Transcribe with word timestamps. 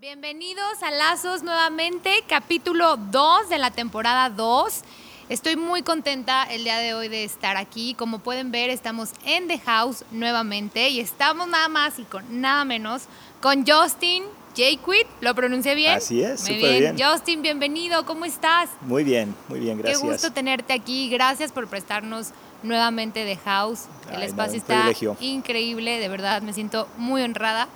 Bienvenidos 0.00 0.80
a 0.84 0.92
Lazos 0.92 1.42
nuevamente, 1.42 2.22
capítulo 2.28 2.96
2 2.96 3.48
de 3.48 3.58
la 3.58 3.72
temporada 3.72 4.30
2. 4.30 4.82
Estoy 5.28 5.56
muy 5.56 5.82
contenta 5.82 6.44
el 6.44 6.62
día 6.62 6.78
de 6.78 6.94
hoy 6.94 7.08
de 7.08 7.24
estar 7.24 7.56
aquí. 7.56 7.94
Como 7.94 8.20
pueden 8.20 8.52
ver, 8.52 8.70
estamos 8.70 9.10
en 9.24 9.48
The 9.48 9.58
House 9.58 10.04
nuevamente 10.12 10.88
y 10.88 11.00
estamos 11.00 11.48
nada 11.48 11.68
más 11.68 11.98
y 11.98 12.04
con 12.04 12.40
nada 12.40 12.64
menos 12.64 13.06
con 13.40 13.66
Justin 13.66 14.22
Jaquit. 14.56 15.08
¿Lo 15.20 15.34
pronuncié 15.34 15.74
bien? 15.74 15.96
Así 15.96 16.22
es, 16.22 16.42
Muy 16.42 16.54
súper 16.54 16.78
bien. 16.78 16.96
Justin, 16.96 17.42
bienvenido. 17.42 18.06
¿Cómo 18.06 18.24
estás? 18.24 18.70
Muy 18.82 19.02
bien, 19.02 19.34
muy 19.48 19.58
bien, 19.58 19.78
gracias. 19.78 20.00
Qué 20.00 20.08
gusto 20.08 20.32
tenerte 20.32 20.74
aquí. 20.74 21.10
Gracias 21.10 21.50
por 21.50 21.66
prestarnos 21.66 22.28
nuevamente 22.62 23.24
The 23.24 23.36
House. 23.44 23.86
El 24.12 24.22
Ay, 24.22 24.28
espacio 24.28 24.58
está 24.58 24.74
privilegio. 24.74 25.16
increíble, 25.18 25.98
de 25.98 26.08
verdad. 26.08 26.40
Me 26.42 26.52
siento 26.52 26.86
muy 26.98 27.20
honrada 27.22 27.66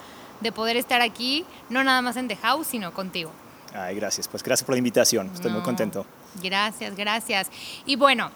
de 0.43 0.53
poder 0.53 0.77
estar 0.77 1.01
aquí, 1.01 1.45
no 1.71 1.83
nada 1.85 2.03
más 2.03 2.17
en 2.17 2.29
The 2.29 2.37
House, 2.37 2.67
sino 2.67 2.93
contigo. 2.93 3.33
Ay, 3.75 3.97
gracias. 3.97 4.29
Pues 4.29 4.43
gracias 4.43 4.67
por 4.67 4.75
la 4.75 4.79
invitación. 4.79 5.31
Estoy 5.35 5.51
muy 5.51 5.61
No, 5.61 5.65
contento. 5.65 6.05
Gracias, 6.43 6.95
gracias. 6.97 7.51
Y 7.87 7.97
bueno, 7.97 8.31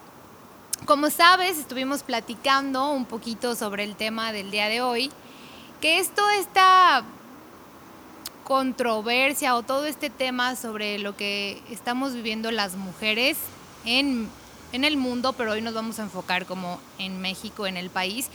como 0.86 1.10
sabes, 1.10 1.58
estuvimos 1.58 2.02
platicando 2.02 2.90
un 2.90 3.04
poquito 3.04 3.54
sobre 3.54 3.84
el 3.84 3.96
tema 3.96 4.32
del 4.32 4.50
día 4.50 4.68
de 4.68 4.80
hoy, 4.80 5.10
que 5.80 5.98
es 5.98 6.14
toda 6.14 6.36
esta 6.36 7.04
controversia 8.45 9.56
o 9.56 9.62
todo 9.62 9.86
este 9.86 10.09
tema 10.10 10.54
sobre 10.56 10.98
lo 10.98 11.16
que 11.16 11.60
estamos 11.70 12.14
viviendo 12.14 12.50
las 12.50 12.76
mujeres 12.76 13.36
en, 13.84 14.28
en 14.73 14.84
el 14.84 14.96
mundo, 14.96 15.32
pero 15.32 15.52
hoy 15.52 15.62
nos 15.62 15.74
vamos 15.74 15.98
a 15.98 16.02
enfocar 16.02 16.46
como 16.46 16.80
en 16.98 17.20
México, 17.20 17.66
en 17.66 17.76
el 17.76 17.90
país. 17.90 18.28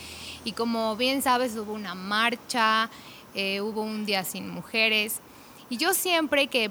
Y 0.44 0.52
como 0.52 0.96
bien 0.96 1.22
sabes, 1.22 1.56
hubo 1.56 1.72
una 1.72 1.94
marcha, 1.94 2.90
eh, 3.34 3.60
hubo 3.60 3.82
un 3.82 4.06
día 4.06 4.24
sin 4.24 4.48
mujeres. 4.48 5.20
Y 5.70 5.76
yo 5.76 5.94
siempre 5.94 6.48
que 6.48 6.70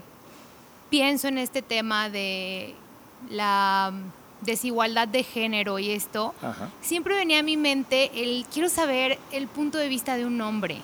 pienso 0.90 1.28
en 1.28 1.38
este 1.38 1.62
tema 1.62 2.10
de 2.10 2.76
la 3.30 3.94
desigualdad 4.42 5.08
de 5.08 5.24
género 5.24 5.80
y 5.80 5.92
esto, 5.92 6.34
Ajá. 6.42 6.70
siempre 6.82 7.16
venía 7.16 7.40
a 7.40 7.44
mi 7.44 7.58
mente 7.58 8.12
el 8.16 8.46
quiero 8.52 8.70
saber 8.70 9.20
el 9.32 9.48
punto 9.48 9.78
de 9.78 9.88
vista 9.88 10.18
de 10.18 10.26
un 10.26 10.42
hombre, 10.42 10.82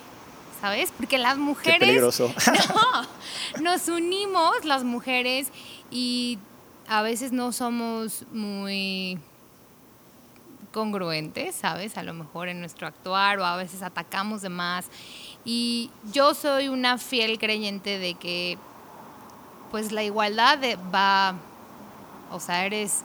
¿sabes? 0.60 0.92
Porque 0.96 1.18
las 1.18 1.34
Qué 1.34 1.40
mujeres 1.40 1.80
peligroso. 1.80 2.32
no, 3.56 3.62
nos 3.62 3.88
unimos 3.88 4.64
las 4.64 4.84
mujeres 4.84 5.48
y 5.90 6.38
a 6.88 7.02
veces 7.02 7.32
no 7.32 7.52
somos 7.52 8.24
muy 8.32 9.18
congruentes, 10.72 11.54
¿sabes? 11.54 11.96
A 11.98 12.02
lo 12.02 12.14
mejor 12.14 12.48
en 12.48 12.60
nuestro 12.60 12.86
actuar 12.86 13.38
o 13.38 13.44
a 13.44 13.56
veces 13.56 13.82
atacamos 13.82 14.42
de 14.42 14.48
más. 14.48 14.86
Y 15.44 15.90
yo 16.12 16.34
soy 16.34 16.68
una 16.68 16.98
fiel 16.98 17.38
creyente 17.38 17.98
de 17.98 18.14
que 18.14 18.58
pues 19.70 19.92
la 19.92 20.02
igualdad 20.02 20.58
va, 20.94 21.34
o 22.30 22.40
sea, 22.40 22.64
eres, 22.64 23.02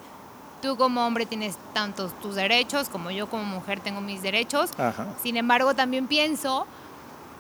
tú 0.61 0.77
como 0.77 1.05
hombre 1.05 1.25
tienes 1.25 1.57
tantos 1.73 2.17
tus 2.21 2.35
derechos 2.35 2.87
como 2.89 3.11
yo 3.11 3.27
como 3.27 3.43
mujer 3.43 3.79
tengo 3.81 4.01
mis 4.01 4.21
derechos. 4.21 4.71
Ajá. 4.77 5.07
Sin 5.21 5.37
embargo, 5.37 5.73
también 5.73 6.07
pienso 6.07 6.65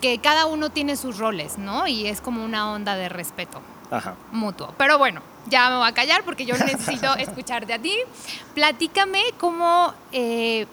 que 0.01 0.19
cada 0.19 0.45
uno 0.45 0.69
tiene 0.69 0.97
sus 0.97 1.17
roles, 1.17 1.57
¿no? 1.57 1.87
Y 1.87 2.07
es 2.07 2.19
como 2.19 2.43
una 2.43 2.71
onda 2.73 2.95
de 2.95 3.07
respeto 3.07 3.61
Ajá. 3.89 4.15
mutuo. 4.33 4.73
Pero 4.77 4.97
bueno, 4.97 5.21
ya 5.49 5.69
me 5.69 5.77
voy 5.77 5.87
a 5.87 5.93
callar 5.93 6.23
porque 6.23 6.45
yo 6.45 6.57
necesito 6.57 7.13
escucharte 7.17 7.73
a 7.73 7.79
ti. 7.79 7.93
Platícame 8.55 9.21
cómo 9.39 9.93
eh, 10.11 10.65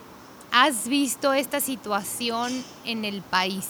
has 0.53 0.89
visto 0.89 1.33
esta 1.33 1.61
situación 1.61 2.53
en 2.85 3.05
el 3.05 3.23
país. 3.23 3.67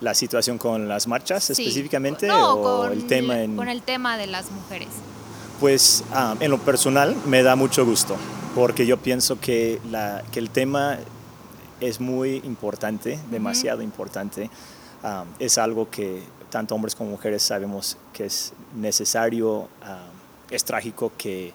La 0.00 0.14
situación 0.14 0.58
con 0.58 0.88
las 0.88 1.06
marchas 1.08 1.44
Sí. 1.44 1.52
específicamente 1.52 2.26
No, 2.28 2.54
o 2.54 2.62
con 2.62 2.92
el 2.92 3.06
tema 3.06 3.40
en 3.42 3.56
con 3.56 3.68
el 3.68 3.82
tema 3.82 4.16
de 4.16 4.28
las 4.28 4.50
mujeres. 4.50 4.88
Pues 5.60 6.04
ah, 6.12 6.36
en 6.38 6.50
lo 6.52 6.58
personal 6.58 7.16
me 7.26 7.42
da 7.42 7.56
mucho 7.56 7.84
gusto 7.84 8.16
porque 8.54 8.86
yo 8.86 8.96
pienso 8.98 9.40
que, 9.40 9.80
la, 9.90 10.22
que 10.30 10.38
el 10.38 10.50
tema 10.50 10.98
es 11.80 12.00
muy 12.00 12.36
importante, 12.44 13.18
demasiado 13.30 13.82
importante. 13.82 14.50
Ah, 15.02 15.24
es 15.38 15.58
algo 15.58 15.90
que 15.90 16.22
tanto 16.50 16.74
hombres 16.74 16.94
como 16.94 17.10
mujeres 17.10 17.42
sabemos 17.42 17.96
que 18.12 18.26
es 18.26 18.52
necesario, 18.74 19.68
ah, 19.82 20.06
es 20.50 20.64
trágico 20.64 21.12
que, 21.16 21.52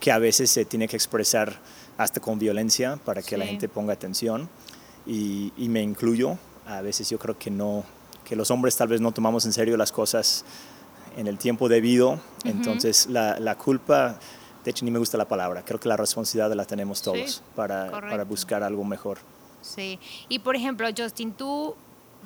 que 0.00 0.12
a 0.12 0.18
veces 0.18 0.50
se 0.50 0.64
tiene 0.64 0.88
que 0.88 0.96
expresar 0.96 1.56
hasta 1.98 2.20
con 2.20 2.38
violencia 2.38 2.98
para 3.04 3.22
que 3.22 3.36
la 3.36 3.46
gente 3.46 3.68
ponga 3.68 3.92
atención 3.92 4.48
y, 5.06 5.52
y 5.56 5.68
me 5.68 5.82
incluyo. 5.82 6.36
A 6.66 6.80
veces 6.82 7.08
yo 7.08 7.18
creo 7.18 7.38
que 7.38 7.50
no, 7.50 7.84
que 8.24 8.36
los 8.36 8.50
hombres 8.50 8.76
tal 8.76 8.88
vez 8.88 9.00
no 9.00 9.12
tomamos 9.12 9.46
en 9.46 9.52
serio 9.52 9.76
las 9.76 9.92
cosas 9.92 10.44
en 11.16 11.26
el 11.26 11.38
tiempo 11.38 11.68
debido. 11.68 12.20
Entonces 12.44 13.06
la, 13.06 13.38
la 13.38 13.56
culpa, 13.56 14.18
de 14.64 14.70
hecho 14.70 14.84
ni 14.84 14.90
me 14.90 14.98
gusta 14.98 15.16
la 15.16 15.28
palabra, 15.28 15.64
creo 15.64 15.80
que 15.80 15.88
la 15.88 15.96
responsabilidad 15.96 16.54
la 16.54 16.64
tenemos 16.64 17.02
todos 17.02 17.36
Sí, 17.36 17.40
para, 17.54 17.90
para 17.90 18.24
buscar 18.24 18.62
algo 18.62 18.84
mejor. 18.84 19.18
Sí. 19.62 19.98
Y 20.28 20.40
por 20.40 20.54
ejemplo, 20.56 20.86
Justin, 20.96 21.32
¿tú 21.32 21.74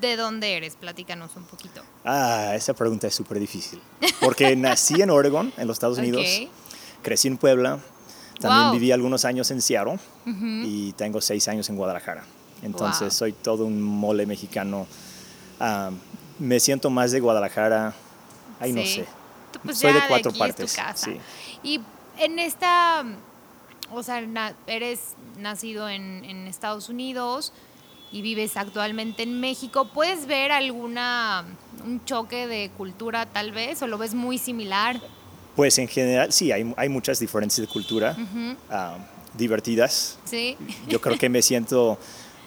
de 0.00 0.16
dónde 0.16 0.56
eres? 0.56 0.74
Platícanos 0.76 1.36
un 1.36 1.44
poquito. 1.44 1.82
Ah, 2.04 2.52
esa 2.54 2.74
pregunta 2.74 3.06
es 3.06 3.14
súper 3.14 3.38
difícil. 3.38 3.80
Porque 4.20 4.56
nací 4.56 5.00
en 5.02 5.10
Oregon, 5.10 5.52
en 5.56 5.66
los 5.66 5.76
Estados 5.76 5.98
Unidos, 5.98 6.24
crecí 7.02 7.28
en 7.28 7.36
Puebla, 7.36 7.78
también 8.40 8.64
Wow. 8.68 8.72
viví 8.72 8.92
algunos 8.92 9.24
años 9.24 9.50
en 9.50 9.60
Seattle 9.60 9.98
y 10.64 10.92
tengo 10.92 11.20
seis 11.20 11.46
años 11.48 11.68
en 11.68 11.76
Guadalajara. 11.76 12.24
Entonces 12.62 13.00
Wow. 13.00 13.10
soy 13.10 13.32
todo 13.32 13.64
un 13.64 13.80
mole 13.82 14.26
mexicano. 14.26 14.86
Ah, 15.58 15.90
me 16.38 16.58
siento 16.60 16.88
más 16.90 17.12
de 17.12 17.20
Guadalajara, 17.20 17.92
ay 18.60 18.72
no 18.72 18.82
sé. 18.84 19.06
Pues, 19.64 19.78
Soy 19.78 19.92
de 19.92 20.00
cuatro 20.08 20.32
partes. 20.32 20.76
Sí. 20.94 21.16
Y 21.62 21.80
en 22.18 22.38
esta, 22.38 23.04
o 23.92 24.02
sea, 24.02 24.22
eres 24.66 25.00
nacido 25.38 25.88
en, 25.88 26.24
en 26.24 26.46
Estados 26.46 26.88
Unidos 26.88 27.52
y 28.12 28.22
vives 28.22 28.56
actualmente 28.56 29.22
en 29.22 29.40
México. 29.40 29.84
¿Puedes 29.86 30.26
ver 30.26 30.52
alguna, 30.52 31.44
un 31.84 32.04
choque 32.04 32.46
de 32.46 32.70
cultura 32.76 33.26
tal 33.26 33.52
vez 33.52 33.80
o 33.82 33.86
lo 33.86 33.98
ves 33.98 34.14
muy 34.14 34.38
similar? 34.38 35.00
Pues 35.56 35.78
en 35.78 35.88
general 35.88 36.32
sí, 36.32 36.52
hay, 36.52 36.72
hay 36.76 36.88
muchas 36.88 37.18
diferencias 37.20 37.66
de 37.66 37.72
cultura 37.72 38.16
Ujú. 38.18 38.56
ah, 38.70 38.96
divertidas. 39.34 40.18
Sí. 40.24 40.56
Yo 40.88 41.00
creo 41.00 41.18
que 41.18 41.28
me 41.28 41.42
siento 41.42 41.98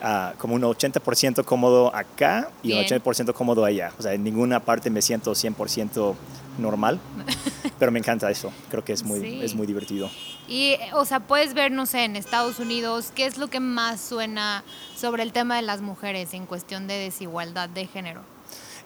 ah, 0.02 0.34
como 0.38 0.56
un 0.56 0.62
80% 0.64 1.44
cómodo 1.46 1.94
acá 1.96 2.50
y 2.62 2.70
Bien. 2.70 2.80
un 2.80 2.86
80% 3.02 3.34
cómodo 3.34 3.64
allá. 3.66 3.94
O 3.98 4.02
sea, 4.02 4.14
en 4.14 4.24
ninguna 4.24 4.60
parte 4.60 4.90
me 4.90 5.02
siento 5.02 5.32
100% 5.32 6.16
normal, 6.60 7.00
pero 7.80 7.92
me 7.92 8.00
encanta 8.00 8.30
eso. 8.30 8.52
Creo 8.70 8.84
que 8.84 8.94
es 8.94 9.04
muy, 9.04 9.20
Sí. 9.22 9.40
es 9.44 9.56
muy 9.56 9.66
divertido. 9.68 10.10
Y, 10.48 10.76
o 10.94 11.06
sea, 11.06 11.20
puedes 11.22 11.54
ver, 11.54 11.72
no 11.72 11.86
sé, 11.86 12.04
en 12.04 12.16
Estados 12.16 12.60
Unidos, 12.60 13.12
¿qué 13.16 13.26
es 13.26 13.38
lo 13.38 13.48
que 13.50 13.60
más 13.60 14.02
suena 14.02 14.64
sobre 15.04 15.24
el 15.24 15.34
tema 15.34 15.58
de 15.58 15.64
las 15.64 15.82
mujeres 15.82 16.34
en 16.34 16.46
cuestión 16.46 16.88
de 16.88 16.94
desigualdad 16.94 17.68
de 17.68 17.88
género? 17.88 18.22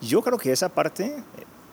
Yo 0.01 0.23
creo 0.23 0.39
que 0.39 0.51
esa 0.51 0.67
parte, 0.67 1.15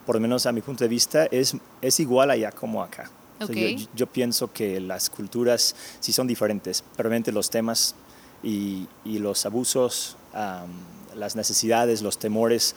por 0.05 0.17
lo 0.17 0.21
menos 0.21 0.45
a 0.45 0.53
mi 0.53 0.61
punto 0.61 0.85
de 0.85 0.89
vista, 0.89 1.25
es, 1.31 1.57
es 1.81 1.99
igual 1.99 2.31
allá 2.31 2.53
como 2.53 2.83
acá. 2.83 3.11
O 3.41 3.47
sea, 3.47 3.57
yo, 3.57 3.87
yo 3.95 4.07
pienso 4.07 4.53
que 4.53 4.81
las 4.81 5.09
culturas 5.09 5.75
sí 5.99 6.13
son 6.13 6.27
diferentes, 6.27 6.85
pero 6.95 7.09
realmente 7.09 7.33
los 7.33 7.49
temas 7.49 7.95
y, 8.43 8.87
y 9.03 9.19
los 9.19 9.47
abusos, 9.47 10.19
am, 10.35 10.69
las 11.17 11.37
necesidades, 11.37 12.03
los 12.03 12.19
temores, 12.19 12.75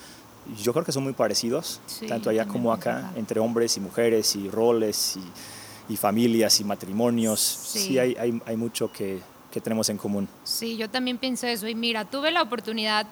yo 0.63 0.71
creo 0.71 0.85
que 0.85 0.93
son 0.93 1.03
muy 1.03 1.13
parecidos, 1.13 1.81
Sí, 1.85 2.07
tanto 2.07 2.29
allá 2.29 2.47
como 2.47 2.71
acá, 2.71 3.11
entre 3.17 3.41
hombres 3.41 3.75
y 3.75 3.81
mujeres 3.81 4.37
y 4.37 4.49
roles 4.49 5.17
y, 5.17 5.93
y 5.93 5.97
familias 5.97 6.61
y 6.61 6.63
matrimonios. 6.63 7.41
Sí. 7.41 7.79
Sí, 7.79 7.99
hay, 7.99 8.15
hay, 8.17 8.41
hay 8.45 8.55
mucho 8.55 8.89
que, 8.89 9.19
que 9.57 9.61
tenemos 9.61 9.89
en 9.89 9.97
común. 9.97 10.29
Sí, 10.43 10.77
yo 10.77 10.87
también 10.87 11.17
pienso 11.17 11.47
eso. 11.47 11.67
Y 11.67 11.73
mira, 11.73 12.05
tuve 12.05 12.29
la 12.31 12.43
oportunidad 12.43 13.07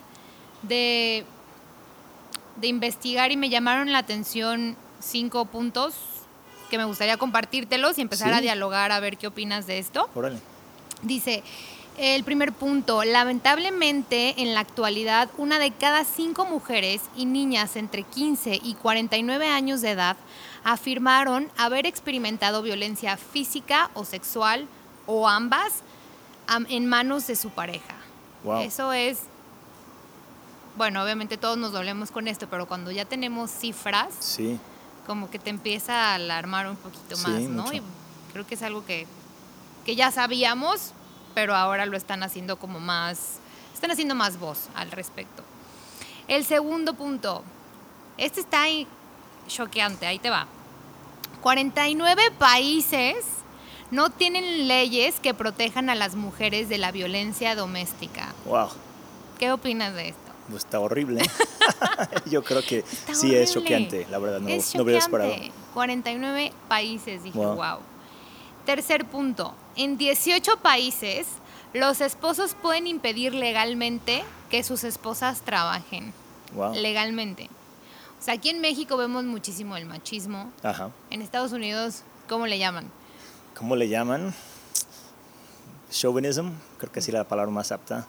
de, 0.62 1.26
de 2.58 2.68
investigar 2.68 3.32
y 3.32 3.38
me 3.38 3.50
llamaron 3.50 3.92
la 3.92 3.98
atención 3.98 4.76
cinco 5.00 5.46
puntos 5.46 5.96
que 6.70 6.78
me 6.78 6.86
gustaría 6.86 7.18
compartírtelos 7.18 7.98
y 7.98 8.02
empezar 8.02 8.30
Sí. 8.32 8.36
a 8.38 8.42
dialogar 8.42 8.92
a 8.92 9.00
ver 9.00 9.18
qué 9.18 9.26
opinas 9.28 9.66
de 9.66 9.80
esto. 9.80 10.08
Órale. 10.14 10.40
Dice, 11.02 11.44
el 11.98 12.24
primer 12.24 12.52
punto, 12.54 13.04
lamentablemente 13.04 14.40
en 14.42 14.54
la 14.54 14.60
actualidad 14.60 15.30
una 15.40 15.58
de 15.58 15.72
cada 15.72 16.04
cinco 16.06 16.46
mujeres 16.46 17.02
y 17.16 17.26
niñas 17.26 17.76
entre 17.76 18.04
15 18.04 18.60
y 18.64 18.76
49 18.76 19.48
años 19.48 19.82
de 19.82 19.92
edad 19.92 20.18
afirmaron 20.64 21.50
haber 21.58 21.86
experimentado 21.88 22.62
violencia 22.62 23.18
física 23.18 23.90
o 23.96 24.04
sexual 24.06 24.68
o 25.06 25.28
ambas 25.28 25.72
am- 25.72 25.86
en 26.70 26.88
manos 26.88 27.28
de 27.28 27.36
su 27.36 27.50
pareja. 27.50 27.96
Wow. 28.44 28.62
Eso 28.62 28.94
es, 28.94 29.20
bueno, 30.78 31.04
obviamente 31.04 31.38
todos 31.38 31.58
nos 31.58 31.72
dolemos 31.72 32.12
con 32.12 32.28
esto, 32.28 32.48
pero 32.50 32.68
cuando 32.68 32.92
ya 32.92 33.06
tenemos 33.06 33.50
cifras, 33.52 34.14
Sí. 34.20 34.60
como 35.08 35.30
que 35.30 35.40
te 35.40 35.50
empieza 35.50 35.94
a 36.12 36.16
alarmar 36.16 36.68
un 36.68 36.76
poquito 36.76 37.16
Sí, 37.16 37.24
más, 37.28 37.42
¿no? 37.42 37.64
mucho. 37.64 37.74
Y 37.76 37.82
creo 38.34 38.46
que 38.46 38.56
es 38.56 38.62
algo 38.64 38.86
que, 38.86 39.08
que 39.86 39.96
ya 39.96 40.12
sabíamos, 40.12 40.92
pero 41.34 41.56
ahora 41.56 41.86
lo 41.86 41.96
están 41.98 42.24
haciendo 42.24 42.58
como 42.58 42.80
más, 42.80 43.40
están 43.74 43.92
haciendo 43.92 44.16
más 44.16 44.38
voz 44.40 44.70
al 44.76 44.92
respecto. 44.92 45.44
El 46.28 46.46
segundo 46.46 46.94
punto, 46.94 47.44
Este 48.18 48.40
está 48.40 48.62
ahí 48.64 48.88
choqueante, 49.48 50.08
ahí 50.08 50.20
te 50.20 50.30
va. 50.30 50.48
49 51.42 52.32
países 52.40 53.18
no 53.92 54.10
tienen 54.10 54.68
leyes 54.68 55.20
que 55.20 55.34
protejan 55.34 55.90
a 55.90 55.96
las 55.96 56.16
mujeres 56.16 56.70
de 56.70 56.78
la 56.78 56.92
violencia 56.92 57.56
doméstica. 57.56 58.34
Wow. 58.46 58.70
¿Qué 59.40 59.52
opinas 59.52 59.94
de 59.94 60.10
esto? 60.10 60.32
Pues 60.50 60.64
está 60.64 60.80
horrible. 60.80 61.22
Yo 62.26 62.44
creo 62.44 62.62
que 62.62 62.84
sí 63.14 63.36
es 63.36 63.54
choqueante, 63.54 64.08
la 64.10 64.20
verdad, 64.20 64.40
no, 64.40 64.50
no 64.50 64.84
hubiera 64.84 65.00
esperado. 65.00 65.34
49 65.74 66.52
países, 66.68 67.24
dije, 67.24 67.38
wow. 67.38 67.80
Tercer 68.66 69.06
punto, 69.06 69.54
en 69.76 69.98
18 69.98 70.58
países 70.58 71.28
los 71.74 72.00
esposos 72.02 72.56
pueden 72.56 72.88
impedir 72.88 73.34
legalmente 73.34 74.24
que 74.50 74.64
sus 74.64 74.84
esposas 74.84 75.42
trabajen. 75.42 76.14
Wow. 76.54 76.74
Legalmente. 76.74 77.50
O 78.20 78.24
sea, 78.24 78.36
aquí 78.36 78.50
en 78.50 78.62
México 78.62 78.96
vemos 78.98 79.26
muchísimo 79.26 79.76
el 79.76 79.86
machismo. 79.86 80.52
Ajá. 80.64 80.90
En 81.10 81.22
Estados 81.22 81.52
Unidos, 81.52 82.04
¿cómo 82.30 82.48
le 82.48 82.58
llaman? 82.58 82.90
¿Cómo 83.56 83.76
le 83.76 83.88
llaman? 83.88 84.34
Chauvinism, 85.90 86.50
creo 86.78 86.92
que 86.92 87.02
sí 87.02 87.12
la 87.12 87.24
palabra 87.24 87.52
más 87.52 87.72
apta. 87.72 88.06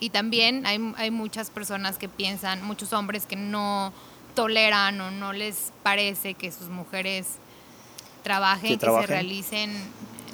Y 0.00 0.10
también 0.10 0.66
hay, 0.66 0.92
hay 0.96 1.10
muchas 1.10 1.50
personas 1.50 1.96
que 1.96 2.08
piensan, 2.08 2.62
muchos 2.64 2.92
hombres 2.92 3.24
que 3.24 3.36
no 3.36 3.92
toleran 4.34 5.00
o 5.00 5.10
no 5.10 5.32
les 5.32 5.72
parece 5.82 6.34
que 6.34 6.50
sus 6.50 6.68
mujeres 6.68 7.36
trabajen, 8.22 8.78
que, 8.78 8.86
se 8.86 9.06
realicen 9.06 9.70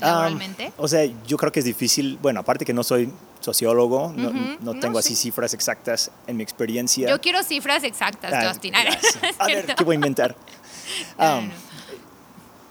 ah, 0.00 0.06
laboralmente. 0.06 0.72
o 0.76 0.88
sea, 0.88 1.04
yo 1.26 1.36
creo 1.36 1.52
que 1.52 1.60
es 1.60 1.66
difícil, 1.66 2.18
bueno, 2.20 2.40
aparte 2.40 2.64
que 2.64 2.72
no 2.72 2.82
soy 2.82 3.12
sociólogo, 3.40 4.12
no, 4.16 4.32
no, 4.60 4.80
tengo 4.80 4.98
así 4.98 5.14
cifras 5.14 5.54
exactas 5.54 6.10
en 6.26 6.36
mi 6.36 6.42
experiencia. 6.42 7.08
Yo 7.08 7.20
quiero 7.20 7.42
cifras 7.42 7.84
exactas, 7.84 8.32
ah, 8.32 8.48
Justin. 8.48 8.74
A 9.38 9.46
ver, 9.46 9.74
¿qué 9.74 9.84
voy 9.84 9.94
a 9.94 9.96
inventar? 9.96 10.34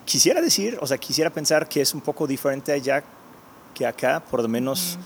quisiera 0.06 0.42
decir, 0.42 0.78
o 0.81 0.88
sea, 0.88 0.98
quisiera 0.98 1.30
pensar 1.30 1.68
que 1.68 1.81
es 1.81 1.94
un 1.94 2.02
poco 2.02 2.28
diferente 2.28 2.72
allá 2.72 3.04
que 3.74 3.86
acá, 3.86 4.22
por 4.22 4.42
lo 4.42 4.48
menos, 4.48 4.98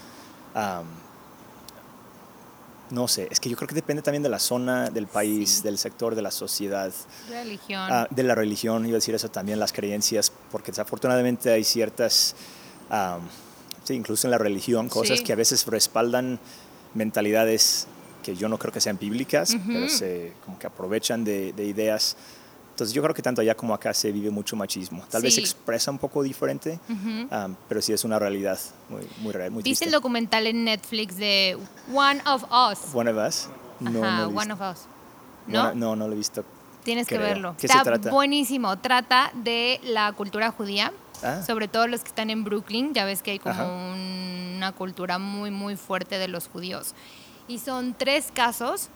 no 2.91 3.07
sé, 3.07 3.27
es 3.31 3.39
que 3.39 3.49
yo 3.49 3.57
creo 3.57 3.67
que 3.67 3.75
depende 3.75 4.01
también 4.01 4.21
de 4.21 4.29
la 4.29 4.39
zona, 4.39 4.89
del 4.89 5.07
país, 5.07 5.63
del 5.63 5.77
sector, 5.77 6.15
de 6.15 6.21
la 6.21 6.31
sociedad. 6.31 6.91
Religión. 7.29 7.87
Ah, 7.91 8.07
de 8.09 8.23
la 8.23 8.35
religión, 8.35 8.85
iba 8.85 8.95
a 8.95 8.99
decir 8.99 9.15
eso 9.15 9.29
también, 9.29 9.59
las 9.59 9.73
creencias, 9.73 10.31
porque 10.51 10.71
desafortunadamente 10.71 11.51
hay 11.51 11.63
ciertas, 11.63 12.35
sí, 13.83 13.93
incluso 13.93 14.27
en 14.27 14.31
la 14.31 14.37
religión, 14.37 14.89
cosas 14.89 15.21
que 15.21 15.33
a 15.33 15.35
veces 15.35 15.65
respaldan 15.65 16.39
mentalidades 16.93 17.87
que 18.23 18.35
yo 18.35 18.49
no 18.49 18.57
creo 18.59 18.73
que 18.73 18.81
sean 18.81 18.99
bíblicas, 18.99 19.55
pero 19.65 19.89
se 19.89 20.33
como 20.45 20.59
que 20.59 20.67
aprovechan 20.67 21.23
de, 21.23 21.53
de 21.53 21.65
ideas 21.65 22.17
entonces 22.79 22.95
yo 22.95 23.03
creo 23.03 23.13
que 23.13 23.21
tanto 23.21 23.41
allá 23.41 23.55
como 23.55 23.73
acá 23.73 23.93
se 23.93 24.09
vive 24.09 24.29
mucho 24.29 24.55
machismo. 24.55 25.03
Tal 25.09 25.21
vez 25.21 25.35
se 25.35 25.41
expresa 25.41 25.91
un 25.91 25.97
poco 25.97 26.23
diferente, 26.23 26.79
pero 27.67 27.81
sí 27.81 27.91
es 27.91 28.05
una 28.05 28.17
realidad 28.17 28.57
muy, 28.87 29.01
muy 29.17 29.33
real, 29.33 29.51
muy 29.51 29.63
¿Viste 29.63 29.83
el 29.83 29.91
documental 29.91 30.47
en 30.47 30.63
Netflix 30.63 31.17
de 31.17 31.57
One 31.93 32.21
of 32.25 32.45
Us? 32.45 32.95
One 32.95 33.11
of 33.11 33.27
Us. 33.27 33.49
No, 33.81 34.01
Ajá, 34.01 34.27
One 34.27 34.53
of 34.53 34.61
Us. 34.61 34.85
¿No? 35.47 35.73
no, 35.73 35.97
no 35.97 36.07
lo 36.07 36.13
he 36.13 36.15
visto. 36.15 36.45
Tienes 36.85 37.05
que 37.05 37.17
verlo. 37.17 37.53
Está 37.61 37.83
buenísimo. 38.09 38.77
Trata 38.79 39.33
de 39.33 39.81
la 39.83 40.13
cultura 40.13 40.51
judía, 40.51 40.93
ah. 41.21 41.43
sobre 41.45 41.67
todo 41.67 41.85
los 41.87 41.99
que 41.99 42.07
están 42.07 42.29
en 42.29 42.45
Brooklyn. 42.45 42.93
Ya 42.93 43.03
ves 43.03 43.21
que 43.21 43.31
hay 43.31 43.39
como 43.39 43.91
una 44.55 44.71
cultura 44.71 45.19
muy, 45.19 45.51
muy 45.51 45.75
fuerte 45.75 46.17
de 46.17 46.29
los 46.29 46.47
judíos. 46.47 46.95
Y 47.49 47.59
son 47.59 47.93
tres 47.93 48.29
casos 48.33 48.89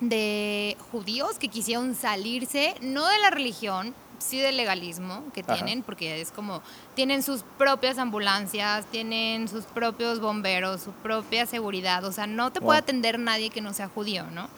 de 0.00 0.76
judíos 0.92 1.38
que 1.38 1.48
quisieron 1.48 1.94
salirse, 1.94 2.74
no 2.80 3.06
de 3.06 3.18
la 3.18 3.30
religión, 3.30 3.94
sí 4.18 4.38
del 4.38 4.56
legalismo 4.56 5.24
que 5.32 5.42
tienen, 5.42 5.82
porque 5.82 6.20
es 6.20 6.30
como, 6.30 6.62
tienen 6.94 7.22
sus 7.22 7.44
propias 7.56 7.98
ambulancias, 7.98 8.84
tienen 8.86 9.48
sus 9.48 9.64
propios 9.64 10.20
bomberos, 10.20 10.82
su 10.82 10.92
propia 10.92 11.46
seguridad, 11.46 12.04
o 12.04 12.12
sea, 12.12 12.26
no 12.26 12.52
te 12.52 12.60
puede 12.60 12.80
atender 12.80 13.18
nadie 13.18 13.50
que 13.50 13.60
no 13.60 13.72
sea 13.72 13.88
judío, 13.88 14.24
¿no? 14.30 14.48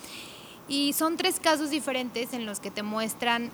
Y 0.69 0.93
son 0.93 1.17
tres 1.17 1.41
casos 1.41 1.71
diferentes 1.71 2.33
en 2.33 2.47
los 2.47 2.61
que 2.61 2.71
te 2.71 2.83
muestran 2.83 3.51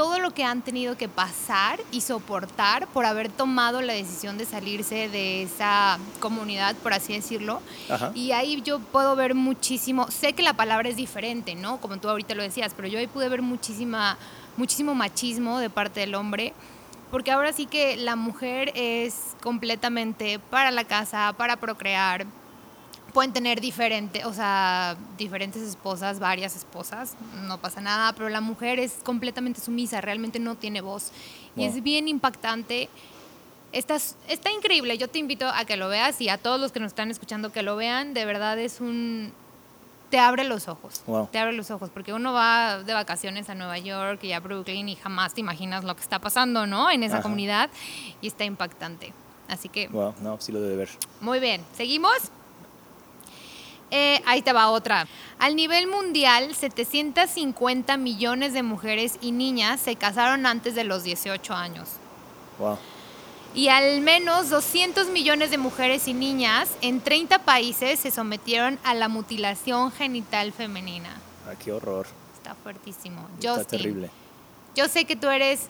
todo 0.00 0.18
lo 0.18 0.30
que 0.30 0.44
han 0.44 0.62
tenido 0.62 0.96
que 0.96 1.10
pasar 1.10 1.78
y 1.92 2.00
soportar 2.00 2.86
por 2.86 3.04
haber 3.04 3.28
tomado 3.28 3.82
la 3.82 3.92
decisión 3.92 4.38
de 4.38 4.46
salirse 4.46 5.10
de 5.10 5.42
esa 5.42 5.98
comunidad, 6.20 6.74
por 6.76 6.94
así 6.94 7.12
decirlo. 7.12 7.60
Y 8.14 8.32
ahí 8.32 8.62
yo 8.62 8.78
puedo 8.78 9.14
ver 9.14 9.34
muchísimo, 9.34 10.10
sé 10.10 10.32
que 10.32 10.42
la 10.42 10.54
palabra 10.54 10.88
es 10.88 10.96
diferente, 10.96 11.54
¿no? 11.54 11.82
Como 11.82 11.98
tú 11.98 12.08
ahorita 12.08 12.34
lo 12.34 12.42
decías, 12.42 12.72
pero 12.74 12.88
yo 12.88 12.98
ahí 12.98 13.08
pude 13.08 13.28
ver 13.28 13.42
muchísima, 13.42 14.16
muchísimo 14.56 14.94
machismo 14.94 15.58
de 15.58 15.68
parte 15.68 16.00
del 16.00 16.14
hombre. 16.14 16.54
Porque 17.10 17.30
ahora 17.30 17.52
sí 17.52 17.66
que 17.66 17.98
la 17.98 18.16
mujer 18.16 18.72
es 18.74 19.36
completamente 19.42 20.38
para 20.38 20.70
la 20.70 20.84
casa, 20.84 21.34
para 21.36 21.56
procrear, 21.56 22.24
pueden 23.10 23.32
tener 23.32 23.60
diferentes, 23.60 24.24
o 24.24 24.32
sea, 24.32 24.96
diferentes 25.16 25.62
esposas, 25.62 26.18
varias 26.18 26.56
esposas, 26.56 27.14
no 27.46 27.58
pasa 27.58 27.80
nada, 27.80 28.12
pero 28.12 28.28
la 28.28 28.40
mujer 28.40 28.78
es 28.78 28.94
completamente 29.04 29.60
sumisa, 29.60 30.00
realmente 30.00 30.38
no 30.38 30.54
tiene 30.54 30.80
voz. 30.80 31.12
Y 31.56 31.64
es 31.64 31.82
bien 31.82 32.08
impactante. 32.08 32.88
Está, 33.72 33.96
está 34.28 34.50
increíble, 34.50 34.98
yo 34.98 35.08
te 35.08 35.18
invito 35.18 35.46
a 35.48 35.64
que 35.64 35.76
lo 35.76 35.88
veas 35.88 36.20
y 36.20 36.28
a 36.28 36.38
todos 36.38 36.60
los 36.60 36.72
que 36.72 36.80
nos 36.80 36.88
están 36.88 37.10
escuchando 37.10 37.52
que 37.52 37.62
lo 37.62 37.76
vean, 37.76 38.14
de 38.14 38.24
verdad 38.24 38.58
es 38.58 38.80
un... 38.80 39.32
Te 40.10 40.18
abre 40.18 40.42
los 40.42 40.66
ojos, 40.66 41.02
te 41.30 41.38
abre 41.38 41.52
los 41.52 41.70
ojos, 41.70 41.88
porque 41.88 42.12
uno 42.12 42.32
va 42.32 42.82
de 42.82 42.92
vacaciones 42.94 43.48
a 43.48 43.54
Nueva 43.54 43.78
York 43.78 44.24
y 44.24 44.32
a 44.32 44.40
Brooklyn 44.40 44.88
y 44.88 44.96
jamás 44.96 45.34
te 45.34 45.40
imaginas 45.40 45.84
lo 45.84 45.94
que 45.94 46.02
está 46.02 46.18
pasando, 46.18 46.66
¿no? 46.66 46.90
En 46.90 47.04
esa 47.04 47.22
comunidad 47.22 47.70
y 48.20 48.26
está 48.26 48.44
impactante. 48.44 49.12
Así 49.46 49.68
que... 49.68 49.86
Wow, 49.86 50.14
no, 50.20 50.40
sí 50.40 50.50
lo 50.50 50.60
debe 50.60 50.74
ver. 50.74 50.88
Muy 51.20 51.38
bien, 51.38 51.62
¿seguimos? 51.76 52.32
Eh, 53.90 54.22
ahí 54.26 54.42
te 54.42 54.52
va 54.52 54.70
otra. 54.70 55.06
Al 55.38 55.56
nivel 55.56 55.86
mundial, 55.86 56.54
750 56.54 57.96
millones 57.96 58.52
de 58.52 58.62
mujeres 58.62 59.18
y 59.20 59.32
niñas 59.32 59.80
se 59.80 59.96
casaron 59.96 60.46
antes 60.46 60.74
de 60.74 60.84
los 60.84 61.02
18 61.02 61.54
años. 61.54 61.88
Wow. 62.58 62.78
Y 63.52 63.68
al 63.68 64.00
menos 64.00 64.48
200 64.50 65.08
millones 65.08 65.50
de 65.50 65.58
mujeres 65.58 66.06
y 66.06 66.14
niñas 66.14 66.70
en 66.82 67.00
30 67.00 67.40
países 67.40 67.98
se 67.98 68.12
sometieron 68.12 68.78
a 68.84 68.94
la 68.94 69.08
mutilación 69.08 69.90
genital 69.90 70.52
femenina. 70.52 71.20
Ah, 71.48 71.54
qué 71.58 71.72
horror. 71.72 72.06
Está 72.34 72.54
fuertísimo. 72.54 73.28
Está 73.38 73.64
terrible. 73.64 74.08
Yo 74.76 74.86
sé 74.86 75.04
que 75.04 75.16
tú 75.16 75.28
eres 75.28 75.62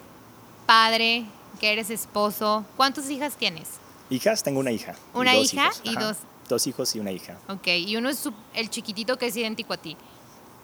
padre, 0.67 1.25
que 1.59 1.73
eres 1.73 1.89
esposo. 1.89 2.67
¿Cuántas 2.77 3.09
hijas 3.09 3.35
tienes? 3.37 3.69
Hijas, 4.11 4.43
tengo 4.43 4.61
una 4.61 4.73
hija. 4.73 4.95
Una 5.15 5.35
hija 5.37 5.71
y 5.83 5.95
dos 5.95 6.03
dos 6.03 6.17
hijos 6.67 6.95
y 6.95 7.01
una 7.01 7.13
hija. 7.13 7.39
Ok, 7.49 7.67
y 7.69 7.97
uno 7.97 8.09
es 8.09 8.29
el 8.55 8.71
chiquitito 8.71 9.17
que 9.17 9.27
es 9.27 9.37
idéntico 9.37 9.73
a 9.73 9.77
ti. 9.77 9.97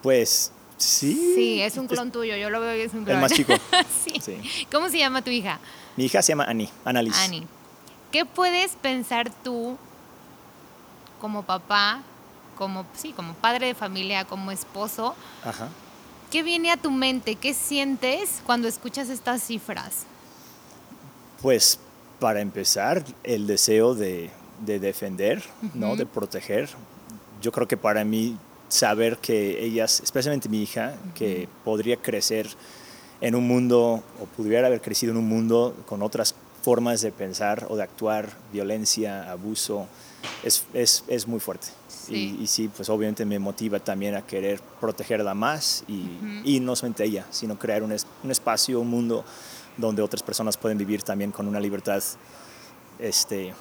Pues 0.03 0.53
sí. 0.77 1.33
Sí, 1.35 1.63
es 1.63 1.77
un 1.77 1.87
clon 1.87 2.11
tuyo, 2.11 2.37
yo 2.37 2.51
lo 2.51 2.61
veo 2.61 2.77
y 2.77 2.81
es 2.81 2.95
un 2.95 3.05
clon. 3.05 3.17
El 3.17 3.23
más 3.23 3.33
chico. 3.33 3.55
sí. 4.05 4.41
¿Cómo 4.71 4.89
se 4.89 4.99
llama 4.99 5.23
tu 5.23 5.31
hija? 5.31 5.59
Mi 5.97 6.05
hija 6.05 6.23
se 6.23 6.33
llama 6.33 6.45
Annie, 6.45 6.69
Annalise. 6.85 7.19
Annie. 7.21 7.47
¿Qué 8.13 8.25
puedes 8.25 8.73
pensar 8.73 9.31
tú 9.43 9.77
como 11.21 11.43
papá, 11.43 12.03
como, 12.57 12.87
sí, 12.95 13.13
como 13.13 13.35
padre 13.35 13.67
de 13.67 13.75
familia, 13.75 14.25
como 14.25 14.51
esposo? 14.53 15.15
Ajá. 15.45 15.69
¿Qué 16.31 16.43
viene 16.43 16.71
a 16.71 16.77
tu 16.77 16.91
mente? 16.91 17.37
¿Qué 17.37 17.55
sientes 17.55 18.43
cuando 18.45 18.69
escuchas 18.69 19.09
estas 19.09 19.43
cifras? 19.43 20.07
Pues 21.41 21.79
para 22.19 22.41
empezar, 22.41 23.05
el 23.25 23.47
deseo 23.47 23.95
de, 23.95 24.31
de 24.65 24.79
defender, 24.79 25.43
¿no? 25.75 25.97
De 25.97 26.07
proteger. 26.07 26.69
Yo 27.43 27.53
creo 27.53 27.69
que 27.69 27.77
para 27.77 28.05
mí 28.05 28.37
saber 28.69 29.19
que 29.19 29.65
ellas, 29.65 30.01
especialmente 30.01 30.49
mi 30.49 30.63
hija, 30.63 30.95
que 31.15 31.49
podría 31.65 31.97
crecer 31.97 32.49
en 33.21 33.35
un 33.35 33.47
mundo 33.47 34.03
o 34.21 34.25
pudiera 34.37 34.67
haber 34.67 34.81
crecido 34.81 35.13
en 35.13 35.19
un 35.19 35.29
mundo 35.29 35.75
con 35.87 36.03
otras 36.03 36.35
formas 36.63 37.01
de 37.01 37.13
pensar 37.13 37.67
o 37.71 37.77
de 37.77 37.85
actuar, 37.85 38.33
violencia, 38.53 39.31
abuso, 39.31 39.87
es, 40.43 40.65
es, 40.75 41.05
es 41.07 41.29
muy 41.29 41.41
fuerte. 41.41 41.69
Y, 42.09 42.47
sí, 42.47 42.69
pues 42.69 42.89
obviamente 42.89 43.25
me 43.25 43.39
motiva 43.39 43.81
también 43.81 44.15
a 44.15 44.23
querer 44.23 44.61
protegerla 44.81 45.35
más 45.35 45.83
y, 45.89 46.09
y 46.45 46.61
no 46.61 46.77
solamente 46.77 47.05
ella, 47.05 47.27
sino 47.31 47.59
crear 47.59 47.83
un, 47.83 47.93
un, 47.93 48.31
espacio, 48.31 48.81
un 48.81 48.89
mundo 48.89 49.25
donde 49.77 50.03
otras 50.03 50.23
personas 50.23 50.57
pueden 50.57 50.79
vivir 50.79 51.03
también 51.03 51.33
con 51.33 51.49
una 51.49 51.59
libertad 51.59 52.03
este, 53.01 53.55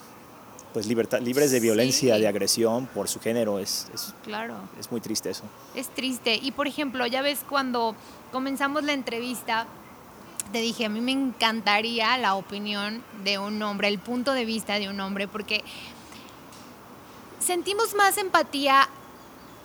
pues 0.76 0.88
libertad, 0.88 1.22
libres 1.22 1.52
de 1.52 1.62
violencia, 1.62 2.18
de 2.18 2.28
agresión 2.28 2.86
por 2.88 3.08
su 3.08 3.22
género. 3.22 3.60
Es, 3.60 3.88
es, 3.94 4.14
claro. 4.26 4.56
es 4.78 4.92
muy 4.92 5.00
triste 5.00 5.30
eso. 5.30 5.46
Es 5.74 5.88
triste. 5.88 6.36
Y 6.36 6.52
por 6.52 6.68
ejemplo, 6.68 7.08
ya 7.08 7.22
ves 7.22 7.46
cuando 7.48 7.96
comenzamos 8.34 8.84
la 8.84 8.92
entrevista, 8.92 9.68
te 10.52 10.60
dije, 10.60 10.84
a 10.84 10.90
mí 10.90 11.00
me 11.00 11.14
encantaría 11.14 12.18
la 12.18 12.36
opinión 12.36 13.02
de 13.24 13.40
un 13.40 13.62
hombre, 13.64 13.88
el 13.88 14.00
punto 14.00 14.34
de 14.34 14.44
vista 14.44 14.78
de 14.78 14.90
un 14.90 15.00
hombre, 15.00 15.30
porque 15.30 15.64
sentimos 17.40 17.96
más 17.96 18.18
empatía 18.18 18.90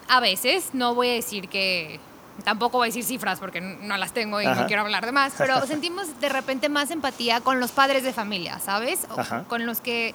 a 0.07 0.21
veces, 0.21 0.71
no 0.75 0.95
voy 0.95 1.09
a 1.09 1.14
decir 1.14 1.49
que 1.49 1.99
tampoco 2.45 2.79
voy 2.79 2.87
a 2.87 2.90
decir 2.90 3.02
cifras 3.02 3.40
porque 3.40 3.61
no 3.61 3.97
las 3.97 4.12
tengo 4.12 4.40
y 4.40 4.47
no 4.47 4.67
quiero 4.69 4.83
hablar 4.83 5.05
de 5.07 5.11
más, 5.11 5.33
pero 5.37 5.61
sentimos 5.67 6.21
de 6.21 6.29
repente 6.29 6.69
más 6.69 6.93
empatía 6.93 7.40
con 7.40 7.59
los 7.59 7.73
padres 7.73 8.05
de 8.05 8.12
familia, 8.12 8.61
¿sabes? 8.61 9.09
con 9.49 9.67
los 9.67 9.81
que 9.81 10.14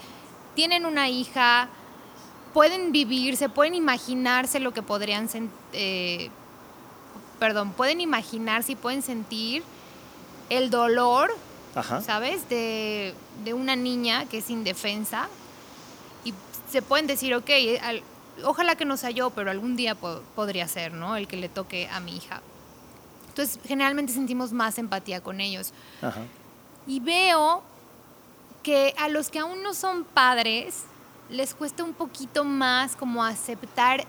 tienen 0.55 0.85
una 0.85 1.09
hija, 1.09 1.69
pueden 2.53 2.91
vivir, 2.91 3.38
se 3.38 3.50
pueden 3.50 3.75
imaginarse 3.75 4.59
lo 4.59 4.74
que 4.74 4.81
podrían 4.81 5.29
eh, 5.74 6.29
perdón, 7.39 7.71
pueden 7.74 8.01
imaginarse 8.01 8.71
y 8.71 8.75
pueden 8.75 9.01
sentir 9.01 9.63
el 10.50 10.69
dolor, 10.69 11.35
¿sabes? 12.01 12.47
De, 12.50 13.13
de, 13.43 13.53
una 13.53 13.75
niña 13.75 14.25
que 14.25 14.38
es 14.38 14.50
indefensa 14.50 15.27
y 16.24 16.33
se 16.71 16.81
pueden 16.81 17.07
decir, 17.07 17.35
ok, 17.35 17.50
ojalá 18.43 18.75
que 18.75 18.85
no 18.85 18.97
sea 18.97 19.12
yo, 19.12 19.29
pero 19.31 19.51
algún 19.51 19.75
día 19.75 19.95
podría 19.95 20.67
ser, 20.67 20.93
¿no? 20.93 21.17
El 21.17 21.27
que 21.27 21.38
le 21.38 21.50
toque 21.50 21.89
a 21.89 22.00
mi 22.00 22.15
hija. 22.15 22.41
Entonces, 23.29 23.59
generalmente 23.65 24.13
sentimos 24.13 24.53
más 24.53 24.77
empatía 24.77 25.19
con 25.21 25.41
ellos. 25.41 25.74
Y 26.88 27.01
veo 27.01 27.63
que 28.65 28.95
a 28.98 29.10
los 29.10 29.29
que 29.29 29.38
aún 29.38 29.62
no 29.62 29.75
son 29.75 30.05
padres, 30.05 30.86
les 31.29 31.53
cuesta 31.53 31.84
un 31.84 31.93
poquito 31.93 32.43
más 32.43 32.95
como 32.95 33.24
aceptar 33.24 34.03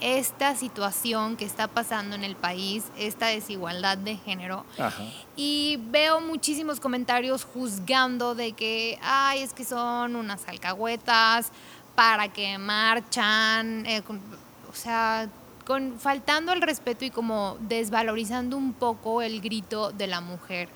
esta 0.00 0.56
situación 0.56 1.36
que 1.36 1.44
está 1.44 1.68
pasando 1.68 2.16
en 2.16 2.24
el 2.24 2.36
país, 2.36 2.84
esta 2.96 3.26
desigualdad 3.26 3.98
de 3.98 4.16
género. 4.16 4.64
Y 5.36 5.78
veo 5.90 6.22
muchísimos 6.22 6.80
comentarios 6.80 7.44
juzgando 7.44 8.34
de 8.34 8.52
que, 8.52 8.98
ay, 9.02 9.42
es 9.42 9.52
que 9.52 9.64
son 9.66 10.16
unas 10.16 10.48
alcahuetas, 10.48 11.52
para 11.94 12.28
que 12.32 12.56
marchan, 12.56 13.84
eh, 13.84 14.02
o 14.70 14.74
sea, 14.74 15.28
con, 15.66 15.98
faltando 15.98 16.54
el 16.54 16.62
respeto 16.62 17.04
y 17.04 17.10
como 17.10 17.58
desvalorizando 17.60 18.56
un 18.56 18.72
poco 18.72 19.20
el 19.20 19.42
grito 19.42 19.92
de 19.92 20.06
la 20.06 20.22
mujer. 20.22 20.70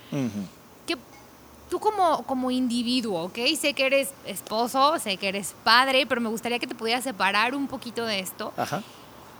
Tú 1.70 1.78
como, 1.78 2.22
como 2.24 2.50
individuo, 2.50 3.22
¿ok? 3.24 3.38
Sé 3.58 3.72
que 3.72 3.86
eres 3.86 4.10
esposo, 4.26 4.98
sé 4.98 5.16
que 5.16 5.28
eres 5.28 5.54
padre, 5.64 6.04
pero 6.06 6.20
me 6.20 6.28
gustaría 6.28 6.58
que 6.58 6.66
te 6.66 6.74
pudieras 6.74 7.04
separar 7.04 7.54
un 7.54 7.68
poquito 7.68 8.04
de 8.04 8.18
esto 8.18 8.52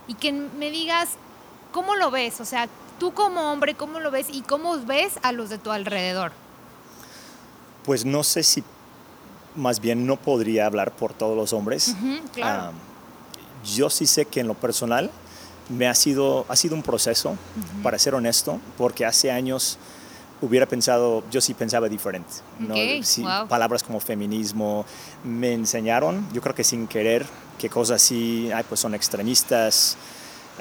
y 0.07 0.15
que 0.15 0.31
me 0.31 0.71
digas 0.71 1.09
cómo 1.71 1.95
lo 1.95 2.09
ves, 2.09 2.41
o 2.41 2.45
sea, 2.45 2.67
tú 2.99 3.13
como 3.13 3.51
hombre, 3.51 3.75
cómo 3.75 3.99
lo 3.99 4.09
ves 4.09 4.27
y 4.31 4.41
cómo 4.41 4.79
ves 4.79 5.13
a 5.21 5.31
los 5.31 5.49
de 5.49 5.57
tu 5.57 5.71
alrededor. 5.71 6.31
Pues 7.83 8.05
no 8.05 8.23
sé 8.23 8.43
si 8.43 8.63
más 9.55 9.81
bien 9.81 10.05
no 10.05 10.15
podría 10.15 10.65
hablar 10.65 10.91
por 10.91 11.13
todos 11.13 11.35
los 11.35 11.51
hombres. 11.51 11.95
yo 13.75 13.89
sí 13.89 14.07
sé 14.07 14.25
que 14.25 14.39
en 14.39 14.47
lo 14.47 14.53
personal 14.53 15.11
me 15.69 15.87
ha 15.87 15.95
sido, 15.95 16.45
ha 16.47 16.55
sido 16.55 16.75
un 16.75 16.83
proceso, 16.83 17.35
para 17.83 17.99
ser 17.99 18.15
honesto, 18.15 18.59
porque 18.77 19.05
hace 19.05 19.31
años 19.31 19.77
hubiera 20.41 20.65
pensado, 20.65 21.23
yo 21.31 21.39
sí 21.41 21.53
pensaba 21.53 21.87
diferente. 21.87 22.33
Palabras 23.47 23.83
como 23.83 23.99
feminismo 23.99 24.85
me 25.23 25.53
enseñaron, 25.53 26.27
yo 26.33 26.41
creo 26.41 26.55
que 26.55 26.63
sin 26.63 26.87
querer, 26.87 27.25
que 27.57 27.69
cosas 27.69 28.01
así 28.01 28.51
ay, 28.51 28.65
pues 28.67 28.79
son 28.79 28.95
extremistas, 28.95 29.97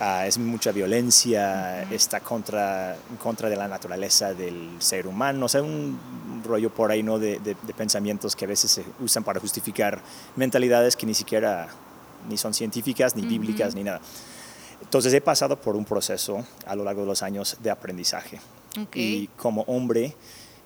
Ah, 0.03 0.27
es 0.27 0.39
mucha 0.39 0.73
violencia, 0.73 1.83
está 1.91 2.21
contra, 2.21 2.95
en 2.95 3.17
contra 3.17 3.51
de 3.51 3.57
la 3.57 3.69
naturaleza 3.69 4.33
del 4.33 4.77
ser 4.79 5.07
humano, 5.07 5.45
o 5.45 5.49
sea, 5.49 5.63
un 5.63 6.43
rollo 6.43 6.71
por 6.71 6.91
ahí 6.91 7.03
¿no? 7.03 7.19
de, 7.19 7.39
pensamientos 7.77 8.35
que 8.35 8.47
a 8.47 8.49
veces 8.49 8.71
se 8.71 8.85
usan 9.01 9.25
para 9.25 9.41
justificar 9.41 10.01
mentalidades 10.37 10.97
que 10.97 11.05
ni 11.05 11.13
siquiera 11.13 11.69
ni 12.31 12.39
son 12.39 12.55
científicas, 12.55 13.15
ni 13.15 13.27
bíblicas, 13.27 13.75
ni 13.75 13.85
nada. 13.85 14.01
Entonces 14.81 15.13
he 15.13 15.21
pasado 15.21 15.61
por 15.61 15.77
un 15.77 15.85
proceso 15.85 16.47
a 16.65 16.75
lo 16.75 16.85
largo 16.85 17.03
de 17.03 17.09
los 17.09 17.23
años 17.23 17.59
de 17.61 17.71
aprendizaje. 17.71 18.41
Y 18.95 19.27
como 19.37 19.62
hombre, 19.62 20.15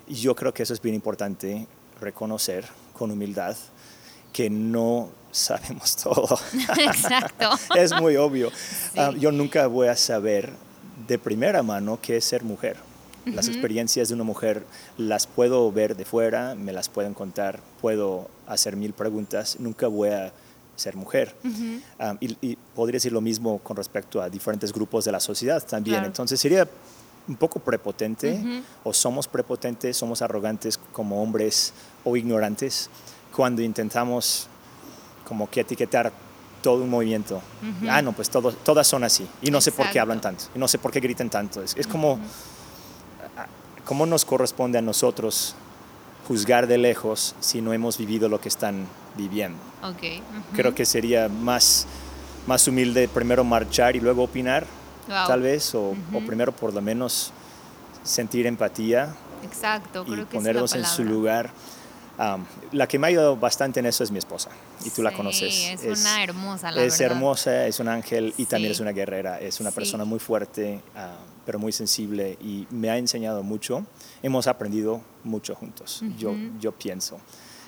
yo 0.08 0.34
creo 0.34 0.52
que 0.52 0.62
eso 0.62 0.74
es 0.74 0.82
bien 0.82 0.94
importante, 0.94 1.66
reconocer 2.00 2.64
con 2.92 3.10
humildad 3.10 3.56
que 4.32 4.50
no 4.50 5.08
sabemos 5.30 5.96
todo. 6.02 6.38
Exacto. 6.78 7.50
es 7.74 7.92
muy 8.00 8.16
obvio. 8.16 8.50
Ah, 8.96 9.12
yo 9.18 9.32
nunca 9.32 9.66
voy 9.66 9.88
a 9.88 9.96
saber 9.96 10.52
de 11.06 11.18
primera 11.18 11.62
mano 11.62 11.98
qué 12.00 12.16
es 12.16 12.24
ser 12.24 12.42
mujer. 12.44 12.76
Las 13.26 13.48
experiencias 13.48 14.08
de 14.08 14.14
una 14.14 14.24
mujer 14.24 14.66
las 14.98 15.26
puedo 15.26 15.72
ver 15.72 15.96
de 15.96 16.04
fuera, 16.04 16.54
me 16.54 16.74
las 16.74 16.90
pueden 16.90 17.14
contar, 17.14 17.58
puedo 17.80 18.28
hacer 18.46 18.76
mil 18.76 18.92
preguntas, 18.92 19.56
nunca 19.58 19.88
voy 19.88 20.10
a 20.10 20.30
ser 20.76 20.94
mujer. 20.94 21.34
Ah, 21.98 22.16
y, 22.20 22.56
podría 22.74 22.96
decir 22.96 23.12
lo 23.12 23.22
mismo 23.22 23.60
con 23.60 23.78
respecto 23.78 24.20
a 24.20 24.28
diferentes 24.28 24.74
grupos 24.74 25.06
de 25.06 25.12
la 25.12 25.20
sociedad 25.20 25.64
también. 25.64 26.04
Entonces 26.04 26.38
sería 26.38 26.68
un 27.26 27.36
poco 27.36 27.58
prepotente, 27.60 28.62
o 28.82 28.92
somos 28.92 29.26
prepotentes, 29.28 29.96
somos 29.96 30.22
arrogantes 30.22 30.78
como 30.92 31.22
hombres 31.22 31.72
o 32.04 32.16
ignorantes 32.16 32.90
cuando 33.34 33.62
intentamos 33.62 34.48
como 35.26 35.48
que 35.48 35.60
etiquetar 35.60 36.12
todo 36.62 36.82
un 36.82 36.90
movimiento. 36.90 37.40
Ah, 37.88 38.00
no, 38.02 38.12
pues 38.12 38.30
todo, 38.30 38.52
todas 38.52 38.86
son 38.86 39.04
así. 39.04 39.26
Y 39.42 39.50
no 39.50 39.60
sé 39.60 39.72
por 39.72 39.90
qué 39.90 40.00
hablan 40.00 40.20
tanto. 40.20 40.44
Y 40.54 40.58
no 40.58 40.68
sé 40.68 40.78
por 40.78 40.90
qué 40.90 41.00
gritan 41.00 41.28
tanto. 41.28 41.62
Es, 41.62 41.76
es 41.76 41.86
como, 41.86 42.18
¿cómo 43.84 44.06
nos 44.06 44.24
corresponde 44.24 44.78
a 44.78 44.82
nosotros 44.82 45.54
juzgar 46.26 46.66
de 46.66 46.78
lejos 46.78 47.34
si 47.40 47.60
no 47.60 47.74
hemos 47.74 47.98
vivido 47.98 48.28
lo 48.28 48.40
que 48.40 48.48
están 48.48 48.86
viviendo? 49.16 49.58
Okay. 49.82 50.22
Creo 50.54 50.74
que 50.74 50.86
sería 50.86 51.28
más, 51.28 51.86
más 52.46 52.66
humilde 52.66 53.08
primero 53.08 53.44
marchar 53.44 53.96
y 53.96 54.00
luego 54.00 54.22
opinar, 54.22 54.66
tal 55.06 55.42
vez, 55.42 55.74
o, 55.74 55.94
o, 56.12 56.20
primero 56.26 56.52
por 56.52 56.72
lo 56.72 56.80
menos 56.80 57.32
sentir 58.02 58.46
empatía. 58.46 59.14
Exacto, 59.42 60.04
y 60.06 60.24
ponernos 60.24 60.74
en 60.74 60.84
su 60.84 61.04
lugar 61.04 61.50
la 62.72 62.86
que 62.86 62.98
me 62.98 63.06
ha 63.06 63.08
ayudado 63.08 63.36
bastante 63.36 63.80
en 63.80 63.86
eso 63.86 64.04
es 64.04 64.10
mi 64.10 64.18
esposa, 64.18 64.50
y 64.84 64.90
tú 64.90 65.02
la 65.02 65.12
conoces. 65.12 65.80
Es, 65.82 66.00
una 66.00 66.22
hermosa, 66.22 66.70
la 66.70 66.84
Es 66.84 67.00
hermosa, 67.00 67.66
es 67.66 67.80
un 67.80 67.88
ángel 67.88 68.34
y 68.36 68.46
también 68.46 68.72
es 68.72 68.80
una 68.80 68.92
guerrera, 68.92 69.40
es 69.40 69.60
una 69.60 69.70
persona 69.70 70.04
muy 70.04 70.18
fuerte, 70.18 70.80
ah, 70.94 71.16
pero 71.44 71.58
muy 71.58 71.72
sensible 71.72 72.38
y 72.40 72.66
me 72.70 72.90
ha 72.90 72.98
enseñado 72.98 73.42
mucho. 73.42 73.84
Hemos 74.22 74.46
aprendido 74.46 75.00
mucho 75.24 75.54
juntos, 75.54 76.02
yo, 76.16 76.34
yo 76.60 76.72
pienso. 76.72 77.18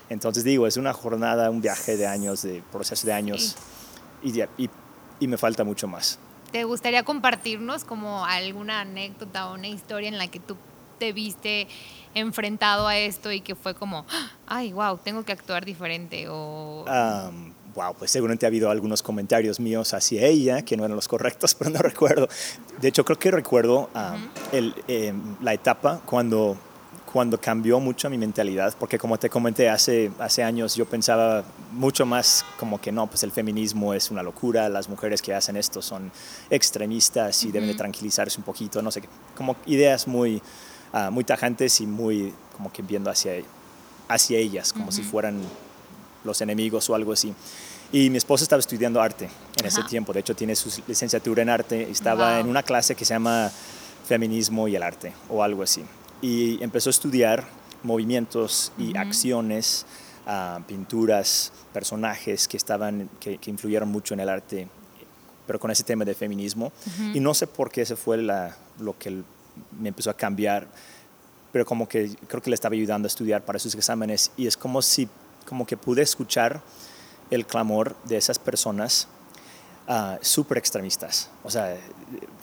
Entonces 0.09 0.45
digo, 0.45 0.69
es 0.69 0.77
una 0.77 0.93
jornada, 0.93 1.51
un 1.51 1.61
viaje 1.61 1.97
de 1.97 2.07
años, 2.07 2.43
de 2.43 2.63
proceso 2.71 3.07
de 3.07 3.13
años 3.13 3.57
y, 4.23 4.41
y, 4.41 4.71
y 5.19 5.27
me 5.27 5.37
falta 5.37 5.65
mucho 5.65 5.89
más. 5.89 6.21
¿Te 6.53 6.65
gustaría 6.65 7.03
compartirnos 7.03 7.85
como 7.85 8.25
alguna 8.25 8.81
anécdota 8.81 9.51
o 9.51 9.55
una 9.55 9.69
historia 9.69 10.09
en 10.09 10.19
la 10.19 10.29
que 10.29 10.41
tú 10.41 10.57
te 10.99 11.13
viste 11.13 11.69
enfrentado 12.15 12.87
a 12.87 12.97
esto 12.97 13.31
y 13.33 13.41
que 13.41 13.55
fue 13.55 13.75
como, 13.75 14.07
ay, 14.47 14.73
wow, 14.73 14.99
tengo 14.99 15.25
que 15.25 15.33
actuar 15.33 15.65
diferente? 15.65 16.27
O... 16.29 16.85
wow, 17.75 17.95
pues 17.99 18.11
seguramente 18.11 18.47
ha 18.47 18.49
habido 18.49 18.71
algunos 18.71 19.03
comentarios 19.03 19.61
míos 19.61 19.93
hacia 19.93 20.27
ella 20.27 20.63
que 20.63 20.77
no 20.77 20.85
eran 20.85 20.97
los 20.97 21.09
correctos, 21.09 21.55
pero 21.59 21.71
no 21.71 21.81
recuerdo. 21.81 22.29
De 22.81 22.89
hecho, 22.89 23.05
creo 23.05 23.19
que 23.19 23.31
recuerdo 23.31 23.91
el, 24.53 24.75
em, 24.89 25.37
la 25.43 25.53
etapa 25.53 26.01
cuando 26.07 26.57
cuando 27.17 27.41
cambió 27.41 27.81
mucho 27.81 28.11
mi 28.11 28.19
mentalidad, 28.19 28.75
porque 28.79 28.99
como 28.99 29.19
te 29.19 29.31
comenté, 29.31 29.71
hace, 29.71 30.11
hace 30.19 30.43
años 30.43 30.75
yo 30.75 30.85
pensaba 30.85 31.45
mucho 31.73 32.05
más 32.05 32.45
como 32.59 32.79
que 32.81 32.93
no, 32.93 33.07
pues 33.07 33.23
el 33.23 33.33
feminismo 33.33 33.95
es 33.95 34.11
una 34.11 34.23
locura, 34.23 34.69
las 34.69 34.89
mujeres 34.89 35.23
que 35.23 35.33
hacen 35.33 35.57
esto 35.57 35.81
son 35.81 36.13
extremistas 36.51 37.43
y 37.45 37.53
deben 37.53 37.69
de 37.71 37.75
tranquilizarse 37.75 38.39
un 38.39 38.45
poquito, 38.45 38.83
no 38.83 38.91
sé, 38.91 39.03
como 39.35 39.57
ideas 39.67 40.07
muy, 40.07 40.43
Ah, 40.99 41.11
muy 41.11 41.25
tajantes 41.25 41.81
y 41.83 41.87
muy 41.87 42.33
como 42.57 42.73
que 42.73 42.81
viendo 42.81 43.11
hacia, 43.11 43.33
hacia 44.09 44.39
ellas, 44.39 44.73
como 44.73 44.91
si 44.91 45.03
fueran 45.03 45.43
los 46.25 46.41
enemigos 46.41 46.89
o 46.89 46.95
algo 46.95 47.13
así. 47.13 47.35
Y 47.93 48.09
mi 48.09 48.17
esposa 48.17 48.45
estaba 48.45 48.61
estudiando 48.61 49.03
arte 49.03 49.29
en 49.57 49.67
ese 49.67 49.83
tiempo, 49.83 50.15
de 50.15 50.21
hecho 50.21 50.35
tiene 50.35 50.57
su 50.57 50.71
licenciatura 50.87 51.43
en 51.43 51.51
arte, 51.51 51.91
estaba 51.91 52.41
en 52.41 52.49
una 52.49 52.63
clase 52.63 52.95
que 52.95 53.05
se 53.05 53.13
llama 53.13 53.51
Feminismo 54.07 54.69
y 54.69 54.77
el 54.77 54.83
Arte 54.83 55.13
o 55.29 55.43
algo 55.43 55.63
así. 55.63 55.85
Y 56.23 56.63
empezó 56.63 56.89
a 56.89 56.93
estudiar 56.93 57.45
movimientos 57.83 58.73
y 58.79 58.97
acciones, 58.97 59.87
uh, 60.27 60.63
pinturas, 60.63 61.53
personajes 61.73 62.49
que, 62.49 62.57
estaban, 62.57 63.09
que, 63.21 63.39
que, 63.39 63.51
influyeron 63.51 63.89
mucho 63.89 64.15
en 64.15 64.21
el 64.21 64.29
arte, 64.29 64.69
pero 65.47 65.59
con 65.59 65.71
ese 65.71 65.85
tema 65.85 66.05
de 66.05 66.15
feminismo. 66.15 66.73
Y 67.15 67.21
no 67.21 67.35
sé 67.35 67.47
por 67.47 67.71
qué 67.71 67.83
ese 67.83 67.97
fue 67.97 68.19
la, 68.19 68.57
lo 68.81 68.99
que 68.99 69.23
me 69.79 69.89
empezó 69.89 70.11
a 70.11 70.15
cambiar, 70.15 70.67
pero 71.53 71.65
como 71.65 71.89
que 71.89 72.11
creo 72.29 72.43
que 72.43 72.51
le 72.51 72.55
estaba 72.55 72.75
ayudando 72.75 73.07
a 73.07 73.09
estudiar 73.09 73.45
para 73.45 73.59
sus 73.59 73.75
exámenes. 73.75 74.33
Y 74.37 74.47
es 74.47 74.57
como 74.57 74.83
si, 74.83 75.09
como 75.47 75.67
que 75.67 75.77
pude 75.77 76.03
escuchar 76.03 76.63
el 77.31 77.47
clamor 77.47 77.97
de 78.05 78.17
esas 78.17 78.39
personas 78.39 79.09
uh, 79.89 80.17
súper 80.21 80.59
extremistas, 80.59 81.31
o 81.43 81.51
sea, 81.51 81.77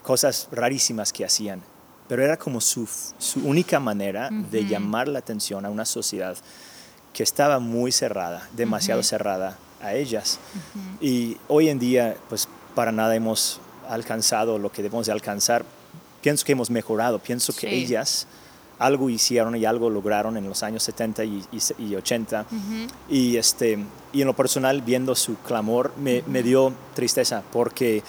cosas 0.02 0.48
rarísimas 0.52 1.14
que 1.14 1.26
hacían, 1.26 1.62
pero 2.08 2.24
era 2.24 2.38
como 2.38 2.60
su, 2.62 2.88
su 3.18 3.40
única 3.48 3.80
manera 3.80 4.30
de 4.52 4.66
llamar 4.66 5.08
la 5.08 5.20
atención 5.20 5.66
a 5.66 5.70
una 5.70 5.86
sociedad 5.86 6.36
que 7.14 7.24
estaba 7.24 7.60
muy 7.60 7.92
cerrada, 7.92 8.48
demasiado 8.56 9.04
cerrada 9.04 9.58
a 9.82 9.94
ellas. 9.94 10.40
Y 11.02 11.38
hoy 11.48 11.70
en 11.70 11.80
día, 11.80 12.18
pues 12.30 12.48
para 12.76 12.92
nada 12.92 13.16
hemos 13.16 13.60
alcanzado 13.90 14.58
lo 14.58 14.72
que 14.72 14.82
debemos 14.82 15.06
de 15.06 15.12
alcanzar, 15.12 15.64
pienso 16.22 16.46
que 16.46 16.54
hemos 16.54 16.70
mejorado, 16.70 17.20
pienso 17.20 17.54
que 17.54 17.68
ellas 17.84 18.28
algo 18.80 19.10
hicieron 19.10 19.56
y 19.56 19.66
algo 19.66 19.90
lograron 19.90 20.36
en 20.38 20.48
los 20.50 20.64
años 20.64 20.84
70 20.84 21.24
y, 21.26 21.44
y- 21.52 21.84
y 21.84 21.96
80. 21.96 22.46
y, 23.10 23.38
este, 23.38 23.78
y 24.12 24.22
en 24.22 24.28
lo 24.28 24.36
personal, 24.36 24.82
viendo 24.82 25.16
su 25.16 25.36
clamor, 25.38 25.94
me, 25.98 26.24
me 26.28 26.42
dio 26.44 26.74
tristeza 26.96 27.44
porque 27.54 28.02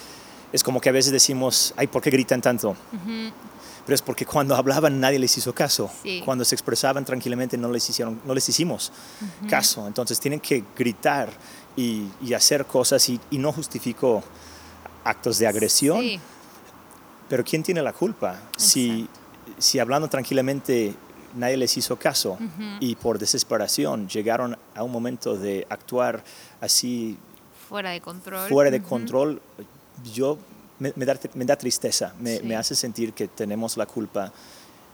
es 0.53 0.63
como 0.65 0.81
que 0.81 0.89
a 0.89 0.93
veces 0.93 1.13
decimos, 1.13 1.75
ay, 1.77 1.87
¿por 1.89 2.01
qué 2.03 2.11
gritan 2.11 2.41
tanto? 2.41 2.77
Pero 3.87 3.95
es 3.95 4.03
porque 4.03 4.25
cuando 4.25 4.55
hablaban 4.57 4.99
nadie 5.01 5.19
les 5.19 5.37
hizo 5.37 5.55
caso. 5.55 5.91
Sí. 6.03 6.23
Cuando 6.25 6.45
se 6.45 6.55
expresaban 6.55 7.05
tranquilamente 7.05 7.57
no 7.59 7.71
les, 7.71 7.89
hicieron, 7.91 8.21
no 8.25 8.35
les 8.35 8.49
hicimos 8.49 8.93
caso. 9.49 9.87
Entonces 9.87 10.19
tienen 10.21 10.41
que 10.41 10.65
gritar 10.77 11.29
y, 11.77 12.07
y 12.23 12.33
hacer 12.35 12.65
cosas 12.67 13.07
y, 13.09 13.21
y 13.31 13.39
no 13.39 13.53
justifico 13.53 14.23
actos 15.05 15.39
de 15.39 15.47
agresión. 15.47 16.01
Sí. 16.01 16.19
Pero 17.29 17.45
¿quién 17.45 17.63
tiene 17.63 17.83
la 17.83 17.93
culpa? 17.93 18.41
Si, 18.57 19.09
si 19.59 19.79
hablando 19.79 20.09
tranquilamente 20.09 20.95
nadie 21.35 21.57
les 21.57 21.77
hizo 21.77 21.97
caso 21.99 22.39
y 22.81 22.95
por 22.95 23.19
desesperación 23.19 24.09
llegaron 24.09 24.57
a 24.75 24.83
un 24.85 24.93
momento 24.93 25.37
de 25.37 25.67
actuar 25.69 26.23
así 26.61 27.19
Fuera 27.69 27.91
de 27.91 28.01
control. 28.01 28.49
fuera 28.49 28.71
de 28.71 28.79
Ujú. 28.79 28.89
control, 28.89 29.43
yo 30.13 30.39
me, 30.79 30.93
me 30.97 31.05
da, 31.05 31.19
me 31.35 31.45
da 31.45 31.57
tristeza, 31.57 32.15
me, 32.19 32.39
Sí. 32.39 32.43
me 32.45 32.57
hace 32.57 32.75
sentir 32.75 33.13
que 33.13 33.29
tenemos 33.29 33.77
la 33.77 33.87
culpa 33.87 34.33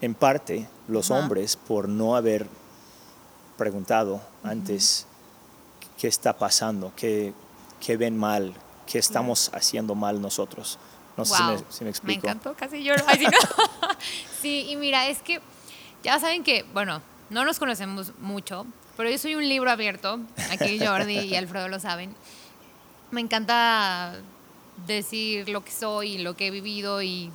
en 0.01 0.13
parte 0.15 0.67
los 0.87 1.11
hombres 1.11 1.55
por 1.55 1.87
no 1.89 2.15
haber 2.15 2.47
preguntado 3.57 4.21
antes 4.43 5.05
qué 5.99 6.07
está 6.07 6.33
pasando, 6.37 6.91
qué, 6.95 7.33
qué 7.79 7.97
ven 7.97 8.17
mal, 8.17 8.53
qué 8.87 8.97
estamos 8.99 9.51
haciendo 9.53 9.93
mal 9.95 10.19
nosotros. 10.21 10.79
No 11.17 11.25
sé 11.25 11.35
si 11.35 11.43
Wow, 11.43 11.51
me, 11.53 11.63
si 11.69 11.83
me 11.83 11.89
explico. 11.89 12.27
encantó, 12.27 12.53
casi 12.55 12.83
lloro. 12.83 13.03
Ay, 13.07 13.19
sí, 13.19 13.25
no. 13.25 13.31
Sí, 14.41 14.65
y 14.71 14.75
mira, 14.75 15.07
es 15.07 15.19
que 15.21 15.39
ya 16.03 16.19
saben 16.19 16.43
que, 16.43 16.63
bueno, 16.73 17.01
no 17.29 17.45
nos 17.45 17.59
conocemos 17.59 18.11
mucho, 18.19 18.65
pero 18.97 19.09
yo 19.09 19.17
soy 19.19 19.35
un 19.35 19.47
libro 19.47 19.69
abierto. 19.69 20.19
Aquí 20.51 20.79
Jordi 20.83 21.19
y 21.19 21.35
Alfredo 21.35 21.67
lo 21.67 21.79
saben. 21.79 22.15
Me 23.11 23.21
encanta 23.21 24.15
decir 24.87 25.49
lo 25.49 25.63
que 25.63 25.71
soy 25.71 26.13
y 26.13 26.17
lo 26.19 26.35
que 26.35 26.47
he 26.47 26.51
vivido 26.51 27.01
y, 27.01 27.31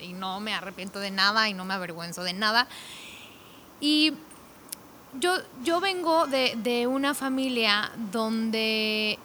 y 0.00 0.12
no 0.12 0.40
me 0.40 0.54
arrepiento 0.54 1.00
de 1.00 1.10
nada 1.10 1.48
y 1.48 1.54
no 1.54 1.64
me 1.64 1.74
avergüenzo 1.74 2.22
de 2.22 2.32
nada. 2.32 2.66
Y 3.80 4.12
yo, 5.20 5.34
yo 5.62 5.80
vengo 5.80 6.26
de, 6.26 6.54
de 6.56 6.86
una 6.86 7.14
familia 7.14 7.90
donde 8.12 9.18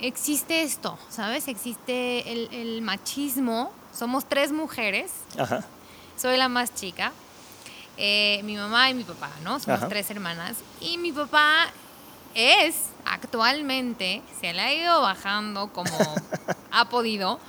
existe 0.00 0.62
esto, 0.62 0.98
¿sabes? 1.10 1.48
Existe 1.48 2.30
el, 2.32 2.48
el 2.52 2.82
machismo. 2.82 3.72
Somos 3.92 4.28
tres 4.28 4.52
mujeres, 4.52 5.10
Ajá, 5.38 5.64
soy 6.16 6.36
la 6.36 6.48
más 6.48 6.74
chica. 6.74 7.12
eh, 7.96 8.40
mi 8.44 8.56
mamá 8.56 8.90
y 8.90 8.94
mi 8.94 9.02
papá, 9.04 9.28
¿no? 9.42 9.58
Somos 9.58 9.80
Ajá. 9.80 9.88
tres 9.88 10.08
hermanas. 10.10 10.58
Y 10.80 10.98
mi 10.98 11.10
papá 11.10 11.66
es 12.34 12.76
actualmente, 13.12 14.22
se 14.40 14.52
le 14.52 14.60
ha 14.60 14.72
ido 14.72 15.00
bajando 15.00 15.72
como 15.72 15.90
ha 16.70 16.88
podido, 16.88 17.40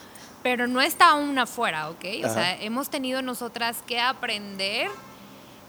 pero 0.43 0.67
no 0.67 0.81
está 0.81 1.11
aún 1.11 1.37
afuera, 1.37 1.89
¿ok? 1.89 2.05
O 2.25 2.29
sea, 2.29 2.61
hemos 2.61 2.89
tenido 2.89 3.21
nosotras 3.21 3.77
que 3.85 3.99
aprender 3.99 4.89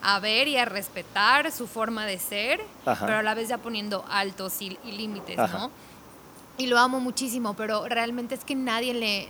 a 0.03 0.19
ver 0.21 0.49
y 0.49 0.57
a 0.57 0.65
respetar 0.65 1.53
su 1.53 1.67
forma 1.67 2.07
de 2.07 2.19
ser, 2.19 2.61
Ajá. 2.87 3.07
pero 3.07 3.19
a 3.19 3.23
la 3.23 3.35
vez 3.35 3.49
ya 3.49 3.59
poniendo 3.59 4.05
altos 4.09 4.63
y, 4.63 4.79
y 4.85 4.93
límites, 4.93 5.39
Ajá. 5.39 5.59
¿no? 5.59 5.71
Y 6.57 6.67
lo 6.67 6.79
amo 6.79 7.01
muchísimo, 7.01 7.55
pero 7.55 7.89
realmente 7.89 8.35
es 8.35 8.45
que 8.45 8.55
nadie 8.55 8.95
le... 8.95 9.29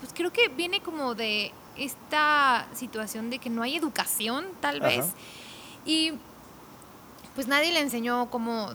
Pues 0.00 0.12
creo 0.12 0.32
que 0.32 0.48
viene 0.48 0.80
como 0.80 1.14
de 1.14 1.52
esta 1.76 2.66
situación 2.74 3.30
de 3.30 3.38
que 3.38 3.50
no 3.50 3.62
hay 3.62 3.76
educación, 3.76 4.46
tal 4.60 4.80
vez. 4.80 5.06
Y 5.84 6.12
pues 7.34 7.46
nadie 7.46 7.72
le 7.72 7.80
enseñó 7.80 8.28
cómo, 8.30 8.74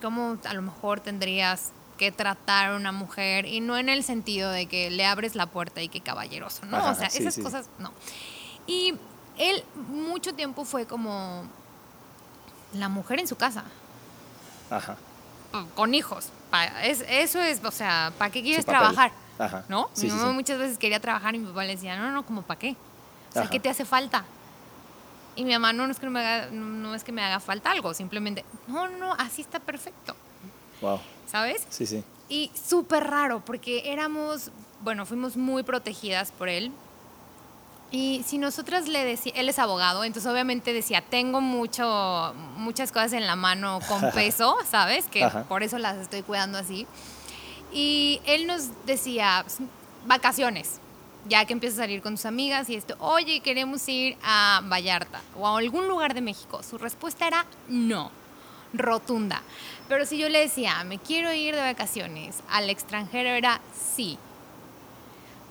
cómo 0.00 0.38
a 0.44 0.54
lo 0.54 0.62
mejor 0.62 1.00
tendrías 1.00 1.72
que 1.98 2.12
tratar 2.12 2.72
a 2.72 2.76
una 2.76 2.92
mujer 2.92 3.44
y 3.44 3.60
no 3.60 3.76
en 3.76 3.88
el 3.88 4.04
sentido 4.04 4.50
de 4.50 4.66
que 4.66 4.90
le 4.90 5.04
abres 5.04 5.34
la 5.34 5.46
puerta 5.46 5.82
y 5.82 5.88
que 5.88 6.00
caballeroso, 6.00 6.64
¿no? 6.66 6.76
Ajá, 6.76 6.92
o 6.92 6.94
sea, 6.94 7.10
sí, 7.10 7.18
esas 7.18 7.34
sí. 7.34 7.42
cosas 7.42 7.68
no. 7.78 7.92
Y 8.66 8.94
él 9.36 9.64
mucho 9.88 10.34
tiempo 10.34 10.64
fue 10.64 10.86
como 10.86 11.44
la 12.72 12.88
mujer 12.88 13.18
en 13.18 13.26
su 13.26 13.36
casa 13.36 13.64
ajá. 14.70 14.96
con 15.74 15.94
hijos. 15.94 16.28
Es, 16.82 17.04
eso 17.08 17.40
es, 17.40 17.62
o 17.64 17.70
sea, 17.70 18.12
¿para 18.16 18.30
qué 18.30 18.42
quieres 18.42 18.64
trabajar? 18.64 19.12
Ajá. 19.38 19.64
¿No? 19.68 19.90
Sí, 19.92 20.06
mi 20.06 20.12
mamá 20.12 20.32
muchas 20.32 20.58
veces 20.58 20.78
quería 20.78 21.00
trabajar 21.00 21.34
y 21.34 21.38
mi 21.38 21.46
papá 21.46 21.64
le 21.64 21.76
decía, 21.76 21.96
no, 21.96 22.10
no, 22.10 22.24
como 22.24 22.42
para 22.42 22.58
qué. 22.58 22.76
O 23.30 23.32
sea, 23.32 23.42
Ajá. 23.42 23.50
¿qué 23.50 23.60
te 23.60 23.68
hace 23.68 23.84
falta? 23.84 24.24
Y 25.38 25.44
mi 25.44 25.52
mamá, 25.52 25.72
no, 25.72 25.86
no 25.86 25.92
es 25.92 25.98
que 26.00 26.06
no 26.06 26.10
me 26.12 26.20
haga, 26.20 26.50
no, 26.50 26.64
no 26.66 26.94
es 26.96 27.04
que 27.04 27.12
me 27.12 27.22
haga 27.22 27.38
falta 27.38 27.70
algo, 27.70 27.94
simplemente, 27.94 28.44
no, 28.66 28.88
no, 28.88 29.12
así 29.14 29.40
está 29.42 29.60
perfecto, 29.60 30.16
Wow. 30.80 30.98
¿sabes? 31.30 31.64
Sí, 31.70 31.86
sí. 31.86 32.02
Y 32.28 32.50
súper 32.68 33.04
raro, 33.04 33.40
porque 33.44 33.92
éramos, 33.92 34.50
bueno, 34.80 35.06
fuimos 35.06 35.36
muy 35.36 35.62
protegidas 35.62 36.32
por 36.32 36.48
él. 36.48 36.72
Y 37.90 38.22
si 38.26 38.36
nosotras 38.38 38.86
le 38.88 39.04
decíamos, 39.04 39.40
él 39.40 39.48
es 39.48 39.58
abogado, 39.60 40.02
entonces 40.04 40.30
obviamente 40.30 40.72
decía, 40.72 41.02
tengo 41.02 41.40
mucho, 41.40 42.34
muchas 42.56 42.90
cosas 42.92 43.12
en 43.12 43.26
la 43.26 43.36
mano 43.36 43.78
con 43.88 44.10
peso, 44.14 44.56
¿sabes? 44.68 45.06
Que 45.06 45.22
Ajá. 45.24 45.44
por 45.44 45.62
eso 45.62 45.78
las 45.78 45.96
estoy 45.98 46.22
cuidando 46.22 46.58
así. 46.58 46.86
Y 47.72 48.20
él 48.26 48.46
nos 48.46 48.68
decía, 48.86 49.44
"S- 49.46 49.62
vacaciones, 50.06 50.80
ya 51.26 51.44
que 51.44 51.52
empiezas 51.52 51.78
a 51.80 51.82
salir 51.82 52.00
con 52.02 52.14
tus 52.14 52.24
amigas 52.26 52.68
y 52.70 52.74
esto, 52.76 52.96
oye, 53.00 53.40
queremos 53.40 53.86
ir 53.88 54.16
a 54.22 54.60
Vallarta 54.64 55.20
o 55.36 55.46
a 55.46 55.58
algún 55.58 55.88
lugar 55.88 56.14
de 56.14 56.20
México. 56.20 56.62
Su 56.62 56.78
respuesta 56.78 57.26
era 57.26 57.44
no, 57.68 58.10
rotunda. 58.72 59.42
Pero 59.88 60.04
si 60.06 60.18
yo 60.18 60.28
le 60.28 60.40
decía, 60.40 60.82
me 60.84 60.98
quiero 60.98 61.32
ir 61.32 61.54
de 61.54 61.60
vacaciones 61.62 62.36
al 62.50 62.70
extranjero, 62.70 63.30
era 63.30 63.60
sí. 63.74 64.18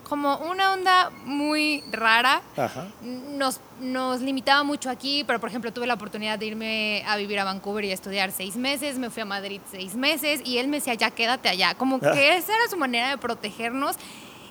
Como 0.08 0.38
una 0.38 0.72
onda 0.72 1.10
muy 1.26 1.84
rara, 1.92 2.40
Ajá. 2.56 2.86
nos, 3.02 3.60
nos 3.78 4.22
limitaba 4.22 4.62
mucho 4.64 4.88
aquí, 4.88 5.22
pero 5.26 5.38
por 5.38 5.50
ejemplo 5.50 5.70
tuve 5.70 5.86
la 5.86 5.94
oportunidad 5.94 6.38
de 6.38 6.46
irme 6.46 7.04
a 7.06 7.16
vivir 7.18 7.38
a 7.38 7.44
Vancouver 7.44 7.84
y 7.84 7.90
a 7.90 7.94
estudiar 7.94 8.32
seis 8.32 8.56
meses, 8.56 8.96
me 8.98 9.10
fui 9.10 9.20
a 9.20 9.26
Madrid 9.26 9.60
seis 9.70 9.94
meses 9.96 10.40
y 10.46 10.56
él 10.58 10.68
me 10.68 10.78
decía, 10.78 10.94
ya 10.94 11.10
quédate 11.10 11.50
allá, 11.50 11.74
como 11.74 11.96
Ah. 11.96 12.12
que 12.14 12.36
esa 12.38 12.54
era 12.54 12.68
su 12.70 12.78
manera 12.78 13.10
de 13.10 13.18
protegernos 13.18 13.96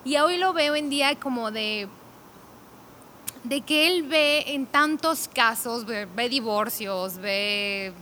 y 0.04 0.18
hoy 0.18 0.38
lo 0.38 0.54
veo 0.54 0.76
en 0.76 0.90
día 0.90 1.16
como 1.16 1.52
de 1.52 1.88
de 3.44 3.62
que 3.62 3.88
él 3.88 4.04
ve 4.04 4.44
en 4.48 4.66
tantos 4.66 5.30
casos, 5.34 5.86
ve, 5.86 6.06
ve 6.06 6.28
divorcios, 6.28 7.18
ve 7.18 7.94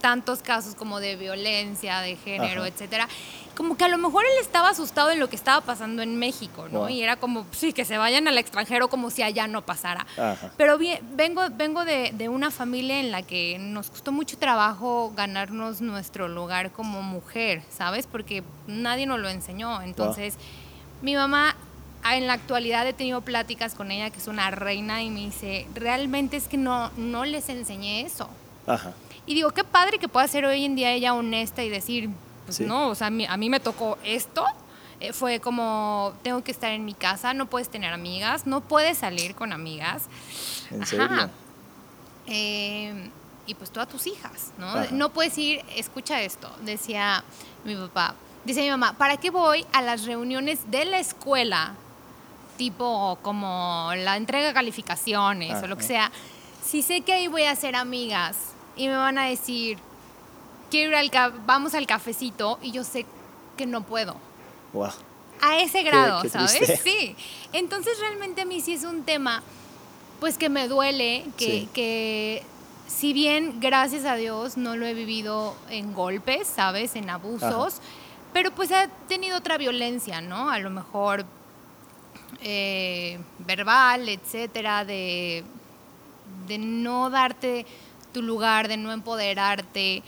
tantos 0.00 0.40
casos 0.40 0.74
como 0.74 1.00
de 1.00 1.16
violencia 1.16 2.00
de 2.00 2.16
género, 2.16 2.62
Ajá. 2.62 2.68
etcétera, 2.68 3.08
como 3.54 3.76
que 3.76 3.84
a 3.84 3.88
lo 3.88 3.98
mejor 3.98 4.24
él 4.24 4.40
estaba 4.40 4.70
asustado 4.70 5.10
en 5.10 5.20
lo 5.20 5.28
que 5.28 5.36
estaba 5.36 5.60
pasando 5.60 6.00
en 6.00 6.18
México, 6.18 6.66
¿no? 6.72 6.80
Wow. 6.80 6.88
Y 6.88 7.02
era 7.02 7.16
como, 7.16 7.44
sí, 7.50 7.74
que 7.74 7.84
se 7.84 7.98
vayan 7.98 8.26
al 8.26 8.38
extranjero 8.38 8.88
como 8.88 9.10
si 9.10 9.22
allá 9.22 9.46
no 9.48 9.60
pasara. 9.66 10.06
Ajá. 10.16 10.50
Pero 10.56 10.78
bien, 10.78 11.00
vengo, 11.12 11.42
vengo 11.52 11.84
de, 11.84 12.12
de 12.14 12.30
una 12.30 12.50
familia 12.50 13.00
en 13.00 13.10
la 13.10 13.20
que 13.20 13.58
nos 13.60 13.90
costó 13.90 14.12
mucho 14.12 14.38
trabajo 14.38 15.12
ganarnos 15.14 15.82
nuestro 15.82 16.26
lugar 16.28 16.72
como 16.72 17.02
mujer, 17.02 17.62
¿sabes? 17.68 18.06
Porque 18.06 18.42
nadie 18.66 19.04
nos 19.04 19.20
lo 19.20 19.28
enseñó. 19.28 19.82
Entonces, 19.82 20.38
mi 21.02 21.14
mamá, 21.14 21.56
ah, 22.02 22.16
en 22.16 22.26
la 22.26 22.34
actualidad 22.34 22.86
he 22.86 22.92
tenido 22.92 23.20
pláticas 23.22 23.74
con 23.74 23.90
ella, 23.90 24.10
que 24.10 24.18
es 24.18 24.26
una 24.28 24.50
reina, 24.50 25.02
y 25.02 25.10
me 25.10 25.20
dice, 25.20 25.66
realmente 25.74 26.36
es 26.36 26.48
que 26.48 26.56
no, 26.56 26.90
no 26.96 27.24
les 27.24 27.48
enseñé 27.48 28.02
eso. 28.02 28.28
Ajá. 28.66 28.92
Y 29.26 29.34
digo, 29.34 29.50
qué 29.52 29.64
padre 29.64 29.98
que 29.98 30.08
pueda 30.08 30.26
ser 30.28 30.44
hoy 30.44 30.64
en 30.64 30.74
día 30.76 30.90
ella 30.92 31.14
honesta 31.14 31.62
y 31.62 31.68
decir, 31.68 32.10
pues 32.46 32.56
Sí. 32.58 32.64
no, 32.64 32.88
o 32.88 32.94
sea, 32.94 33.08
a 33.08 33.10
mí, 33.10 33.26
a 33.26 33.36
mí 33.36 33.48
me 33.50 33.60
tocó 33.60 33.96
esto. 34.04 34.44
Eh, 34.98 35.12
fue 35.14 35.40
como, 35.40 36.12
tengo 36.22 36.42
que 36.44 36.50
estar 36.50 36.72
en 36.72 36.84
mi 36.84 36.92
casa, 36.94 37.32
no 37.32 37.46
puedes 37.46 37.70
tener 37.70 37.92
amigas, 37.92 38.46
no 38.46 38.60
puedes 38.60 38.98
salir 38.98 39.34
con 39.34 39.52
amigas. 39.52 40.08
¿En 40.70 40.82
Ajá. 40.82 40.86
serio? 40.90 41.30
Eh, 42.26 43.10
y 43.46 43.54
pues 43.54 43.70
todas 43.70 43.88
tus 43.88 44.06
hijas, 44.06 44.52
¿no? 44.58 44.66
Ajá. 44.68 44.86
No 44.92 45.10
puedes 45.10 45.36
ir, 45.38 45.62
escucha 45.74 46.20
esto, 46.22 46.50
decía 46.62 47.24
mi 47.64 47.74
papá, 47.76 48.14
dice 48.44 48.62
mi 48.62 48.70
mamá, 48.70 48.94
¿para 48.96 49.16
qué 49.16 49.30
voy 49.30 49.64
a 49.72 49.82
las 49.82 50.04
reuniones 50.04 50.70
de 50.70 50.84
la 50.84 50.98
escuela? 50.98 51.74
Tipo 52.56 53.18
como 53.22 53.90
la 53.96 54.16
entrega 54.16 54.48
de 54.48 54.54
calificaciones 54.54 55.62
o 55.62 55.66
lo 55.66 55.76
que 55.76 55.84
sea. 55.84 56.10
Si 56.64 56.82
sé 56.82 57.00
que 57.00 57.12
ahí 57.12 57.26
voy 57.26 57.44
a 57.44 57.52
hacer 57.52 57.74
amigas 57.74 58.36
y 58.76 58.88
me 58.88 58.96
van 58.96 59.18
a 59.18 59.24
decir, 59.24 59.78
quiero 60.70 60.90
ir 60.90 60.96
al 60.96 61.32
vamos 61.46 61.74
al 61.74 61.86
cafecito 61.86 62.58
y 62.62 62.70
yo 62.72 62.84
sé 62.84 63.06
que 63.56 63.66
no 63.66 63.82
puedo. 63.82 64.16
Wow. 64.72 64.90
A 65.42 65.58
ese 65.58 65.82
grado, 65.82 66.20
qué 66.22 66.28
¿sabes? 66.28 66.80
Sí. 66.84 67.16
Entonces 67.52 67.98
realmente 67.98 68.42
a 68.42 68.44
mí 68.44 68.60
sí 68.60 68.74
es 68.74 68.84
un 68.84 69.04
tema, 69.04 69.42
pues 70.20 70.36
que 70.36 70.50
me 70.50 70.68
duele, 70.68 71.24
que, 71.38 71.46
Sí. 71.46 71.68
que 71.72 72.42
si 72.86 73.12
bien, 73.14 73.58
gracias 73.60 74.04
a 74.04 74.16
Dios, 74.16 74.56
no 74.58 74.76
lo 74.76 74.84
he 74.84 74.92
vivido 74.92 75.54
en 75.70 75.94
golpes, 75.94 76.46
¿sabes? 76.46 76.94
En 76.94 77.08
abusos, 77.08 77.80
pero 78.32 78.50
pues 78.52 78.72
ha 78.72 78.88
tenido 79.08 79.36
otra 79.38 79.58
violencia, 79.58 80.20
¿no? 80.20 80.50
A 80.50 80.58
lo 80.58 80.70
mejor 80.70 81.24
eh, 82.42 83.18
verbal, 83.40 84.08
etcétera, 84.08 84.84
de, 84.84 85.44
de 86.46 86.58
no 86.58 87.10
darte 87.10 87.66
tu 88.12 88.22
lugar, 88.22 88.68
de 88.68 88.76
no 88.76 88.92
empoderarte. 88.92 90.02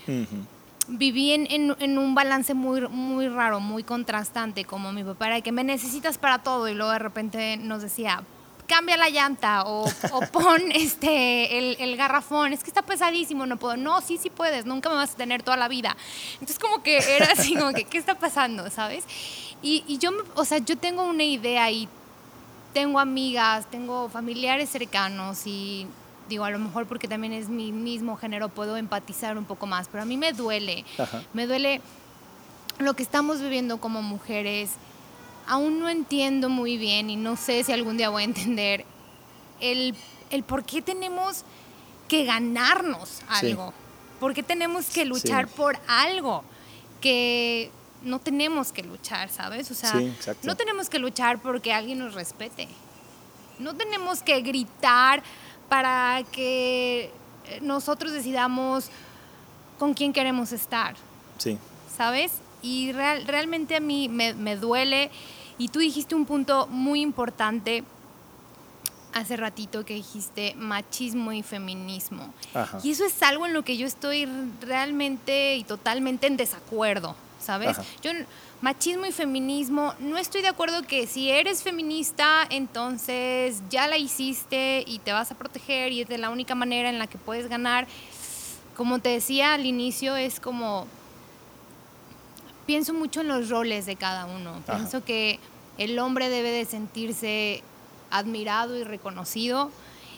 Viví 0.87 1.31
en, 1.31 1.47
en, 1.79 1.97
un 1.97 2.13
balance 2.13 2.53
muy, 2.53 2.81
muy 2.89 3.29
raro, 3.29 3.59
muy 3.61 3.83
contrastante, 3.83 4.65
como 4.65 4.91
mi 4.91 5.03
papá 5.03 5.27
era 5.27 5.41
que 5.41 5.53
me 5.53 5.63
necesitas 5.63 6.17
para 6.17 6.39
todo 6.39 6.67
y 6.67 6.73
luego 6.73 6.91
de 6.91 6.99
repente 6.99 7.57
nos 7.57 7.81
decía, 7.81 8.23
cambia 8.67 8.97
la 8.97 9.09
llanta 9.09 9.63
o, 9.63 9.85
o 10.11 10.21
pon 10.31 10.71
este, 10.71 11.57
el, 11.57 11.77
el, 11.79 11.97
garrafón, 11.97 12.53
es 12.53 12.63
que 12.63 12.69
está 12.69 12.81
pesadísimo, 12.81 13.45
no 13.45 13.57
puedo. 13.57 13.77
No, 13.77 14.01
sí, 14.01 14.17
sí 14.17 14.29
puedes, 14.29 14.65
nunca 14.65 14.89
me 14.89 14.95
vas 14.95 15.11
a 15.11 15.15
tener 15.15 15.43
toda 15.43 15.57
la 15.57 15.67
vida. 15.67 15.95
Entonces 16.33 16.59
como 16.59 16.83
que 16.83 16.97
era 16.97 17.31
así, 17.31 17.55
como 17.55 17.73
que, 17.73 17.83
¿qué 17.85 17.97
está 17.97 18.15
pasando? 18.15 18.69
¿Sabes? 18.69 19.05
Y, 19.61 19.83
y 19.87 19.97
yo, 19.97 20.11
o 20.35 20.45
sea, 20.45 20.57
yo 20.59 20.77
tengo 20.77 21.03
una 21.03 21.23
idea 21.23 21.69
y 21.71 21.87
tengo 22.73 22.99
amigas, 22.99 23.69
tengo 23.69 24.09
familiares 24.09 24.69
cercanos 24.69 25.45
y 25.45 25.87
digo, 26.27 26.45
a 26.45 26.49
lo 26.49 26.59
mejor 26.59 26.87
porque 26.87 27.07
también 27.07 27.33
es 27.33 27.49
mi 27.49 27.71
mismo 27.71 28.17
género, 28.17 28.49
puedo 28.49 28.77
empatizar 28.77 29.37
un 29.37 29.45
poco 29.45 29.67
más, 29.67 29.87
pero 29.89 30.03
a 30.03 30.05
mí 30.05 30.17
me 30.17 30.33
duele, 30.33 30.85
me 31.33 31.47
duele 31.47 31.81
lo 32.79 32.95
que 32.95 33.03
estamos 33.03 33.41
viviendo 33.41 33.79
como 33.79 34.01
mujeres. 34.01 34.71
Aún 35.47 35.79
no 35.79 35.89
entiendo 35.89 36.49
muy 36.49 36.77
bien 36.77 37.09
y 37.09 37.15
no 37.15 37.35
sé 37.35 37.63
si 37.63 37.71
algún 37.71 37.97
día 37.97 38.09
voy 38.09 38.23
a 38.23 38.25
entender 38.25 38.85
el, 39.59 39.95
el 40.29 40.43
por 40.43 40.63
qué 40.63 40.81
tenemos 40.81 41.43
que 42.07 42.25
ganarnos 42.25 43.21
algo, 43.27 43.73
por 44.19 44.33
qué 44.33 44.43
tenemos 44.43 44.87
que 44.87 45.05
luchar 45.05 45.47
por 45.47 45.77
algo 45.87 46.43
que 47.01 47.71
no 48.03 48.19
tenemos 48.19 48.71
que 48.71 48.83
luchar, 48.83 49.29
¿sabes? 49.29 49.71
O 49.71 49.73
sea, 49.73 49.93
no 50.43 50.55
tenemos 50.55 50.89
que 50.89 50.99
luchar 50.99 51.41
porque 51.41 51.73
alguien 51.73 51.99
nos 51.99 52.13
respete. 52.13 52.67
No 53.59 53.75
tenemos 53.75 54.21
que 54.21 54.41
gritar 54.41 55.23
para 55.69 56.23
que 56.31 57.11
nosotros 57.61 58.11
decidamos 58.11 58.89
con 59.79 59.93
quién 59.93 60.13
queremos 60.13 60.51
estar. 60.51 60.95
Sí. 61.37 61.57
¿Sabes? 61.95 62.31
Y 62.61 62.91
realmente 62.93 63.75
a 63.75 63.79
mí 63.79 64.09
me, 64.09 64.33
me, 64.33 64.55
duele. 64.55 65.11
Y 65.57 65.69
tú 65.69 65.79
dijiste 65.79 66.15
un 66.15 66.25
punto 66.25 66.67
muy 66.67 67.01
importante 67.01 67.83
hace 69.13 69.37
ratito 69.37 69.85
que 69.85 69.93
dijiste 69.93 70.55
machismo 70.55 71.31
y 71.31 71.43
feminismo. 71.43 72.33
Y 72.83 72.91
eso 72.91 73.05
es 73.05 73.21
algo 73.21 73.45
en 73.45 73.53
lo 73.53 73.63
que 73.63 73.77
yo 73.77 73.85
estoy 73.85 74.27
realmente 74.61 75.55
y 75.55 75.63
totalmente 75.63 76.27
en 76.27 76.37
desacuerdo. 76.37 77.15
¿sabes? 77.43 77.77
Yo, 78.01 78.11
machismo 78.61 79.05
y 79.05 79.11
feminismo, 79.11 79.93
no 79.99 80.17
estoy 80.17 80.41
de 80.41 80.47
acuerdo 80.47 80.81
que 80.83 81.05
si 81.05 81.29
eres 81.29 81.61
feminista, 81.61 82.47
entonces 82.49 83.61
ya 83.69 83.87
la 83.87 83.97
hiciste 83.97 84.83
y 84.87 84.99
te 84.99 85.11
vas 85.11 85.31
a 85.31 85.35
proteger 85.35 85.91
y 85.91 86.01
es 86.01 86.07
de 86.07 86.17
la 86.17 86.29
única 86.29 86.55
manera 86.55 86.89
en 86.89 86.97
la 86.97 87.07
que 87.07 87.17
puedes 87.17 87.49
ganar. 87.49 87.87
Como 88.75 88.99
te 88.99 89.09
decía 89.09 89.53
al 89.53 89.65
inicio, 89.65 90.15
es 90.15 90.39
como, 90.39 90.87
pienso 92.65 92.93
mucho 92.93 93.21
en 93.21 93.27
los 93.27 93.49
roles 93.49 93.85
de 93.85 93.95
cada 93.95 94.25
uno. 94.25 94.61
Pienso 94.65 95.03
que 95.03 95.39
el 95.77 95.97
hombre 95.99 96.29
debe 96.29 96.51
de 96.51 96.65
sentirse 96.65 97.63
admirado 98.11 98.77
y 98.77 98.83
reconocido 98.83 99.71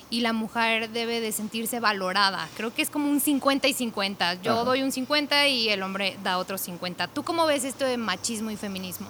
y 0.10 0.22
la 0.22 0.34
mujer 0.34 0.90
debe 0.92 1.20
de 1.20 1.32
sentirse 1.32 1.80
valorada. 1.80 2.48
Creo 2.56 2.74
que 2.74 2.82
es 2.82 2.90
como 2.90 3.10
un 3.10 3.20
50 3.20 3.68
y 3.68 3.74
50. 3.74 4.42
Yo 4.42 4.64
doy 4.64 4.84
un 4.84 4.92
50 4.92 5.48
y 5.48 5.70
el 5.70 5.82
hombre 5.82 6.18
da 6.24 6.38
otro 6.38 6.58
50. 6.58 7.08
¿Tú 7.08 7.24
cómo 7.24 7.46
ves 7.46 7.64
esto 7.64 7.86
de 7.86 7.98
machismo 7.98 8.52
y 8.52 8.56
feminismo? 8.56 9.08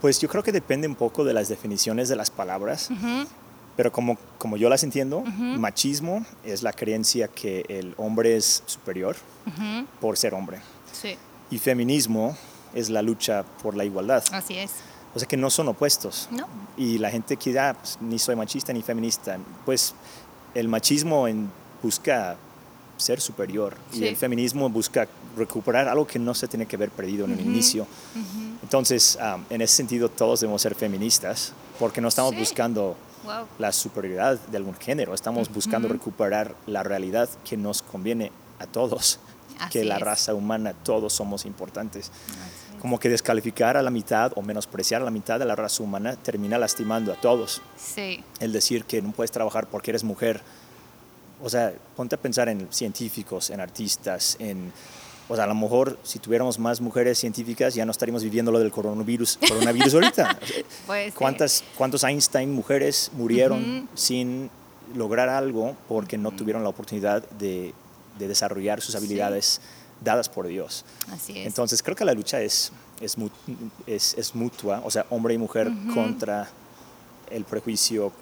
Pues 0.00 0.20
yo 0.20 0.28
creo 0.28 0.42
que 0.42 0.52
depende 0.52 0.86
un 0.86 0.94
poco 0.94 1.24
de 1.24 1.32
las 1.32 1.48
definiciones 1.48 2.08
de 2.08 2.16
las 2.16 2.30
palabras. 2.30 2.90
Pero 3.76 3.92
como, 3.92 4.16
como 4.38 4.56
yo 4.56 4.68
las 4.68 4.82
entiendo, 4.82 5.22
machismo 5.22 6.24
es 6.44 6.62
la 6.62 6.72
creencia 6.72 7.28
que 7.28 7.64
el 7.68 7.94
hombre 7.96 8.36
es 8.36 8.62
superior 8.66 9.16
por 10.00 10.16
ser 10.16 10.34
hombre. 10.34 10.60
Sí. 10.92 11.16
Y 11.50 11.58
feminismo 11.58 12.36
es 12.74 12.90
la 12.90 13.02
lucha 13.02 13.44
por 13.62 13.76
la 13.76 13.84
igualdad. 13.84 14.22
Así 14.32 14.56
es. 14.56 14.72
O 15.14 15.18
sea 15.18 15.26
que 15.26 15.36
no 15.36 15.48
son 15.50 15.68
opuestos. 15.68 16.28
No. 16.30 16.46
Y 16.76 16.98
la 16.98 17.10
gente 17.10 17.36
que 17.36 17.58
ah, 17.58 17.74
pues, 17.80 17.98
ni 18.00 18.18
soy 18.18 18.36
machista 18.36 18.72
ni 18.72 18.82
feminista. 18.82 19.38
Pues 19.64 19.94
el 20.54 20.68
machismo 20.68 21.26
en, 21.26 21.50
busca 21.82 22.36
ser 22.96 23.20
superior 23.20 23.76
y 23.92 24.04
el 24.04 24.16
feminismo 24.16 24.68
busca 24.70 25.06
recuperar 25.36 25.88
algo 25.88 26.06
que 26.06 26.18
no 26.18 26.34
se 26.34 26.48
tiene 26.48 26.66
que 26.66 26.76
haber 26.76 26.90
perdido 26.90 27.26
en 27.26 27.32
el 27.32 27.40
inicio. 27.40 27.86
Entonces, 28.62 29.18
en 29.50 29.60
ese 29.60 29.74
sentido, 29.74 30.08
todos 30.08 30.40
debemos 30.40 30.62
ser 30.62 30.74
feministas 30.74 31.52
porque 31.78 32.00
no 32.00 32.08
estamos 32.08 32.34
buscando 32.36 32.96
la 33.58 33.72
superioridad 33.72 34.38
de 34.38 34.56
algún 34.56 34.74
género, 34.74 35.14
estamos 35.14 35.52
buscando 35.52 35.88
recuperar 35.88 36.54
la 36.66 36.82
realidad 36.82 37.28
que 37.44 37.56
nos 37.56 37.82
conviene 37.82 38.32
a 38.58 38.66
todos, 38.66 39.18
que 39.70 39.84
la 39.84 39.98
raza 39.98 40.34
humana, 40.34 40.72
todos 40.72 41.12
somos 41.12 41.46
importantes 41.46 42.10
como 42.80 43.00
que 43.00 43.08
descalificar 43.08 43.76
a 43.76 43.82
la 43.82 43.90
mitad 43.90 44.32
o 44.36 44.42
menospreciar 44.42 45.02
a 45.02 45.04
la 45.04 45.10
mitad 45.10 45.38
de 45.38 45.44
la 45.44 45.56
raza 45.56 45.82
humana 45.82 46.16
termina 46.16 46.58
lastimando 46.58 47.12
a 47.12 47.16
todos. 47.16 47.62
Sí. 47.76 48.22
El 48.38 48.52
decir 48.52 48.84
que 48.84 49.02
no 49.02 49.12
puedes 49.12 49.30
trabajar 49.30 49.66
porque 49.68 49.90
eres 49.90 50.04
mujer. 50.04 50.40
O 51.42 51.50
sea, 51.50 51.72
ponte 51.96 52.14
a 52.14 52.18
pensar 52.18 52.48
en 52.48 52.68
científicos, 52.70 53.50
en 53.50 53.60
artistas, 53.60 54.36
en... 54.38 54.72
O 55.28 55.34
sea, 55.34 55.42
a 55.42 55.46
lo 55.48 55.56
mejor 55.56 55.98
si 56.04 56.20
tuviéramos 56.20 56.60
más 56.60 56.80
mujeres 56.80 57.18
científicas 57.18 57.74
ya 57.74 57.84
no 57.84 57.90
estaríamos 57.90 58.22
viviendo 58.22 58.52
lo 58.52 58.60
del 58.60 58.70
coronavirus, 58.70 59.40
coronavirus 59.48 59.94
ahorita. 59.94 60.38
¿Cuántas, 61.16 61.64
¿Cuántos 61.76 62.04
Einstein 62.04 62.52
mujeres 62.52 63.10
murieron 63.14 63.88
sin 63.94 64.48
lograr 64.94 65.28
algo 65.28 65.76
porque 65.88 66.16
no 66.16 66.30
tuvieron 66.30 66.62
la 66.62 66.68
oportunidad 66.68 67.28
de, 67.30 67.74
de 68.18 68.28
desarrollar 68.28 68.80
sus 68.80 68.94
habilidades? 68.94 69.60
dadas 70.00 70.28
por 70.28 70.46
Dios. 70.46 70.84
Así 71.10 71.38
es. 71.38 71.46
Entonces 71.46 71.82
creo 71.82 71.96
que 71.96 72.04
la 72.04 72.12
lucha 72.12 72.40
es, 72.40 72.72
es, 73.00 73.16
es, 74.14 74.34
mutua, 74.34 74.82
o 74.84 74.90
sea, 74.90 75.06
hombre 75.10 75.34
y 75.34 75.38
mujer 75.38 75.70
contra 75.94 76.48
el 77.30 77.44
prejuicio, 77.44 78.12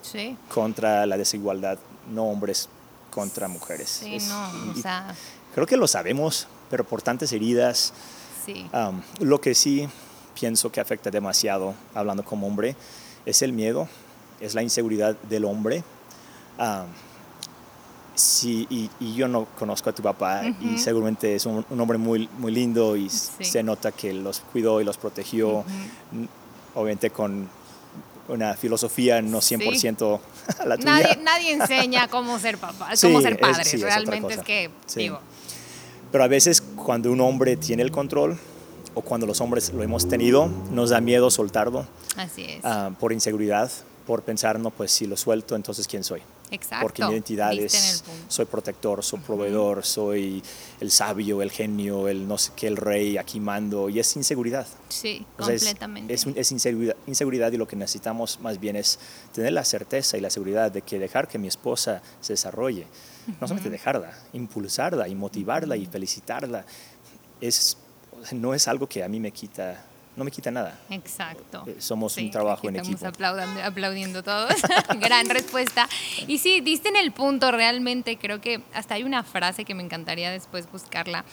contra 0.48 1.06
la 1.06 1.16
desigualdad, 1.16 1.78
no 2.10 2.24
hombres 2.24 2.68
contra 3.10 3.48
mujeres. 3.48 3.88
Sí, 3.90 4.18
no, 4.28 4.72
o 4.72 4.74
sea... 4.74 5.14
Creo 5.54 5.66
que 5.66 5.76
lo 5.76 5.86
sabemos, 5.86 6.48
pero 6.68 6.82
por 6.82 7.00
tantas 7.00 7.32
heridas, 7.32 7.92
sí. 8.44 8.68
lo 9.20 9.40
que 9.40 9.54
sí 9.54 9.88
pienso 10.38 10.72
que 10.72 10.80
afecta 10.80 11.10
demasiado, 11.10 11.74
hablando 11.94 12.24
como 12.24 12.48
hombre, 12.48 12.74
es 13.24 13.40
el 13.42 13.52
miedo, 13.52 13.88
es 14.40 14.54
la 14.54 14.62
inseguridad 14.62 15.16
del 15.28 15.44
hombre. 15.44 15.84
Sí, 18.14 18.66
y, 18.70 19.14
yo 19.14 19.26
no 19.26 19.46
conozco 19.58 19.90
a 19.90 19.92
tu 19.92 20.02
papá 20.02 20.42
y 20.60 20.78
seguramente 20.78 21.34
es 21.34 21.46
un, 21.46 21.64
hombre 21.78 21.98
muy, 21.98 22.28
muy 22.38 22.52
lindo 22.52 22.96
y 22.96 23.08
se 23.10 23.62
nota 23.62 23.92
que 23.92 24.12
los 24.12 24.40
cuidó 24.40 24.80
y 24.80 24.84
los 24.84 24.96
protegió, 24.96 25.64
obviamente 26.74 27.10
con 27.10 27.48
una 28.28 28.54
filosofía 28.54 29.20
no 29.20 29.38
100% 29.38 30.20
la 30.66 30.76
tuya. 30.76 30.90
Nadie, 30.90 31.16
nadie, 31.22 31.52
enseña 31.52 32.08
cómo 32.08 32.38
ser 32.38 32.58
papá, 32.58 32.90
cómo 33.00 33.20
ser 33.20 33.38
padre, 33.38 33.64
realmente 33.78 34.34
es, 34.34 34.42
que, 34.42 34.70
digo. 34.94 35.20
Pero 36.12 36.24
a 36.24 36.28
veces 36.28 36.60
cuando 36.60 37.10
un 37.10 37.20
hombre 37.20 37.56
tiene 37.56 37.82
el 37.82 37.90
control 37.90 38.38
o 38.94 39.02
cuando 39.02 39.26
los 39.26 39.40
hombres 39.40 39.72
lo 39.72 39.82
hemos 39.82 40.08
tenido, 40.08 40.48
nos 40.70 40.90
da 40.90 41.00
miedo 41.00 41.30
soltarlo. 41.30 41.86
Así 42.16 42.44
es. 42.44 42.60
Ah, 42.64 42.92
por 43.00 43.12
inseguridad, 43.12 43.70
por 44.06 44.22
pensar, 44.22 44.60
no, 44.60 44.70
pues 44.70 44.92
si 44.92 45.06
lo 45.06 45.16
suelto, 45.16 45.56
entonces 45.56 45.88
¿quién 45.88 46.04
soy? 46.04 46.22
Exacto. 46.50 46.84
Porque 46.84 47.04
mi 47.04 47.12
identidad 47.12 47.52
es, 47.52 48.04
soy 48.28 48.44
protector, 48.44 49.02
soy 49.02 49.20
proveedor, 49.20 49.84
soy 49.84 50.42
el 50.80 50.90
sabio, 50.90 51.42
el 51.42 51.50
genio, 51.50 52.08
el 52.08 52.28
no 52.28 52.38
sé 52.38 52.52
qué, 52.54 52.66
el 52.66 52.76
rey, 52.76 53.16
aquí 53.16 53.40
mando, 53.40 53.88
y 53.88 53.98
es 53.98 54.16
inseguridad. 54.16 54.66
Sí, 54.88 55.26
completamente. 55.36 56.12
Es, 56.12 56.26
es, 56.26 56.52
inseguridad, 56.52 56.96
inseguridad, 57.06 57.52
y 57.52 57.56
lo 57.56 57.66
que 57.66 57.76
necesitamos 57.76 58.38
más 58.40 58.60
bien 58.60 58.76
es 58.76 58.98
tener 59.32 59.52
la 59.52 59.64
certeza 59.64 60.16
y 60.16 60.20
la 60.20 60.30
seguridad 60.30 60.70
de 60.70 60.82
que 60.82 60.98
dejar 60.98 61.28
que 61.28 61.38
mi 61.38 61.48
esposa 61.48 62.02
se 62.20 62.34
desarrolle, 62.34 62.86
no 63.40 63.48
solamente 63.48 63.70
dejarla, 63.70 64.12
impulsarla 64.32 65.08
y 65.08 65.14
motivarla 65.14 65.76
y 65.76 65.86
felicitarla, 65.86 66.64
es, 67.40 67.76
no 68.32 68.54
es 68.54 68.68
algo 68.68 68.86
que 68.86 69.02
a 69.02 69.08
mí 69.08 69.18
me 69.18 69.32
quita 69.32 69.84
no 70.16 70.24
me 70.24 70.30
quita 70.30 70.50
nada. 70.50 70.78
Exacto. 70.90 71.64
Eh, 71.66 71.76
somos 71.80 72.16
un 72.16 72.30
trabajo 72.30 72.68
en 72.68 72.76
equipo. 72.76 73.06
Estamos 73.06 73.58
aplaudiendo 73.62 74.22
todos. 74.22 74.54
Gran 75.00 75.28
respuesta. 75.28 75.88
Y 76.28 76.38
sí, 76.38 76.60
diste 76.60 76.88
en 76.88 76.96
el 76.96 77.12
punto 77.12 77.50
realmente. 77.50 78.16
Creo 78.16 78.40
que 78.40 78.62
hasta 78.72 78.94
hay 78.94 79.02
una 79.02 79.24
frase 79.24 79.64
que 79.64 79.74
me 79.74 79.82
encantaría 79.82 80.30
después 80.30 80.70
buscarla 80.70 81.24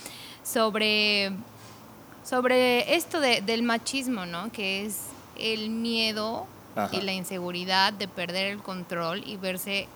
sobre, 0.44 1.32
sobre 2.24 2.96
esto 2.96 3.20
del 3.20 3.64
machismo, 3.64 4.26
¿no? 4.26 4.52
Que 4.52 4.86
es 4.86 4.98
el 5.38 5.70
miedo 5.70 6.48
y 6.92 7.02
la 7.02 7.14
inseguridad 7.14 7.94
de 7.94 8.08
perder 8.08 8.48
el 8.48 8.60
control 8.60 9.24
y 9.26 9.38
verse 9.38 9.88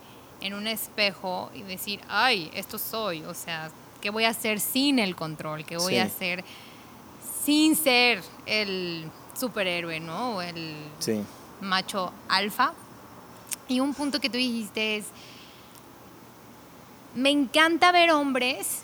en 0.41 0.53
un 0.53 0.67
espejo 0.67 1.49
y 1.55 1.61
decir, 1.63 2.01
ay, 2.07 2.51
esto 2.53 2.77
soy. 2.77 3.23
O 3.23 3.33
sea, 3.33 3.71
¿qué 4.01 4.11
voy 4.11 4.25
a 4.25 4.29
hacer 4.29 4.59
sin 4.59 4.99
el 4.99 5.15
control? 5.15 5.65
¿Qué 5.65 5.77
voy 5.77 5.97
a 5.97 6.03
hacer? 6.03 6.43
Sin 7.45 7.75
ser 7.75 8.23
el 8.47 9.09
superhéroe, 9.39 9.99
¿no? 9.99 10.37
O 10.37 10.41
el 10.41 10.75
Sí. 10.99 11.23
macho 11.61 12.11
alfa. 12.27 12.73
Y 13.67 13.79
un 13.79 13.93
punto 13.93 14.19
que 14.19 14.29
tú 14.29 14.37
dijiste 14.37 14.97
es, 14.97 15.05
me 17.13 17.29
encanta 17.29 17.91
ver 17.91 18.11
hombres 18.11 18.81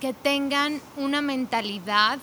que 0.00 0.12
tengan 0.12 0.80
una 0.96 1.22
mentalidad 1.22 2.18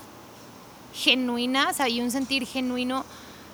genuina, 0.94 1.70
o 1.70 1.74
sea, 1.74 1.90
y 1.90 2.02
un 2.02 2.12
sentir 2.12 2.46
genuino 2.46 3.06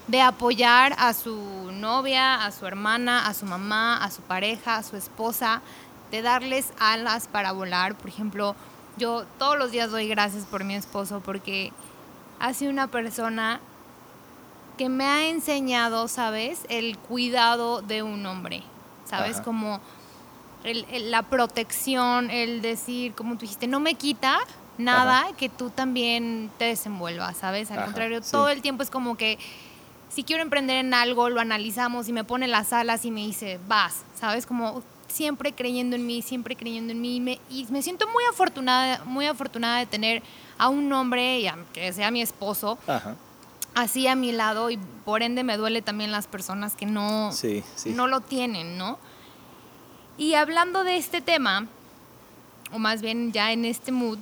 de 0.08 0.22
apoyar 0.22 0.96
a 0.98 1.14
su 1.14 1.38
novia, 1.72 2.44
a 2.44 2.52
su 2.52 2.66
hermana, 2.66 3.28
a 3.28 3.34
su 3.34 3.46
mamá, 3.46 4.04
a 4.04 4.10
su 4.12 4.22
pareja, 4.24 4.78
a 4.78 4.84
su 4.84 4.98
esposa, 4.98 5.62
de 6.12 6.22
darles 6.22 6.74
alas 6.80 7.28
para 7.28 7.52
volar. 7.52 7.96
Por 7.96 8.10
ejemplo, 8.10 8.56
yo 9.00 9.26
todos 9.40 9.58
los 9.58 9.72
días 9.72 9.90
doy 9.90 10.08
gracias 10.08 10.46
por 10.46 10.64
mi 10.64 10.76
esposo 10.76 11.22
porque 11.26 11.72
ha 12.40 12.54
sido 12.54 12.72
una 12.72 12.88
persona 12.88 13.60
que 14.78 14.88
me 14.90 15.06
ha 15.06 15.28
enseñado, 15.28 16.08
¿sabes? 16.08 16.62
El 16.70 16.98
cuidado 16.98 17.82
de 17.82 18.04
un 18.04 18.24
hombre, 18.26 18.62
¿sabes? 19.06 19.38
Ajá. 19.38 19.44
Como 19.44 19.80
el- 20.64 20.86
el- 20.92 21.10
la 21.12 21.24
protección, 21.24 22.30
el 22.30 22.62
decir, 22.62 23.14
como 23.14 23.34
tú 23.34 23.42
dijiste, 23.42 23.68
no 23.68 23.80
me 23.80 23.96
quita 23.96 24.38
nada 24.78 25.26
que 25.38 25.50
tú 25.50 25.70
también 25.70 26.50
te 26.58 26.66
desenvuelvas, 26.66 27.36
¿sabes? 27.38 27.72
Al 27.72 27.78
Ajá, 27.80 27.86
contrario, 27.88 28.22
sí. 28.24 28.32
todo 28.32 28.50
el 28.50 28.62
tiempo 28.62 28.84
es 28.84 28.90
como 28.90 29.18
que 29.18 29.38
si 30.10 30.24
quiero 30.24 30.42
emprender 30.42 30.78
en 30.78 30.94
algo, 30.94 31.30
lo 31.30 31.40
analizamos 31.42 32.08
y 32.08 32.14
me 32.14 32.24
pone 32.24 32.48
las 32.48 32.72
alas 32.74 33.04
y 33.06 33.12
me 33.12 33.22
dice, 33.26 33.60
vas, 33.68 34.04
¿sabes? 34.16 34.46
Como 34.46 34.82
siempre 35.10 35.54
creyendo 35.54 35.96
en 35.96 36.06
mí, 36.06 36.22
siempre 36.22 36.56
creyendo 36.56 36.92
en 36.94 37.02
mí. 37.02 37.18
Y 37.18 37.20
me, 37.20 37.40
y 37.50 37.66
me 37.70 37.82
siento 37.82 38.08
muy 38.08 38.24
afortunada, 38.30 39.04
muy 39.06 39.26
afortunada 39.26 39.80
de 39.80 39.86
tener 39.86 40.24
a 40.58 40.70
un 40.70 40.92
hombre, 40.94 41.40
y 41.40 41.48
a- 41.48 41.58
que 41.74 41.92
sea 41.94 42.12
mi 42.12 42.22
esposo, 42.22 42.78
Ajá. 42.88 43.16
así 43.76 44.08
a 44.08 44.16
mi 44.16 44.32
lado 44.32 44.70
y 44.72 44.78
por 45.06 45.22
ende 45.24 45.44
me 45.44 45.58
duele 45.58 45.82
también 45.82 46.12
las 46.12 46.28
personas 46.28 46.76
que 46.76 46.86
no, 46.86 47.32
Sí, 47.32 47.64
sí. 47.76 47.92
no 47.92 48.08
lo 48.08 48.22
tienen, 48.22 48.78
¿no? 48.78 48.98
Y 50.18 50.34
hablando 50.34 50.84
de 50.84 50.98
este 50.98 51.22
tema, 51.22 51.68
o 52.74 52.80
más 52.80 53.02
bien 53.02 53.32
ya 53.32 53.52
en 53.52 53.64
este 53.66 53.92
mood, 53.92 54.20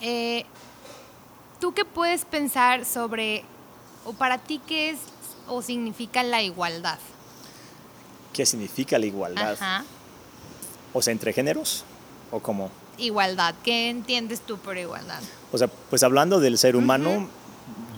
eh, 0.00 0.44
¿tú 1.60 1.72
qué 1.72 1.84
puedes 1.84 2.24
pensar 2.24 2.84
sobre, 2.84 3.44
o 4.04 4.12
para 4.12 4.38
ti 4.38 4.60
qué 4.66 4.90
es 4.90 4.98
o 5.48 5.62
significa 5.62 6.22
la 6.22 6.42
igualdad? 6.42 6.98
¿Qué 8.32 8.46
significa 8.46 8.98
la 8.98 9.06
igualdad? 9.06 9.52
Ajá. 9.54 9.84
O 10.92 11.02
sea, 11.02 11.12
entre 11.12 11.32
géneros 11.32 11.84
o 12.30 12.40
cómo? 12.40 12.70
Igualdad, 12.98 13.54
¿qué 13.64 13.88
entiendes 13.90 14.40
tú 14.40 14.58
por 14.58 14.76
igualdad? 14.76 15.20
O 15.52 15.58
sea, 15.58 15.68
pues 15.68 16.02
hablando 16.02 16.38
del 16.40 16.58
ser 16.58 16.76
humano, 16.76 17.28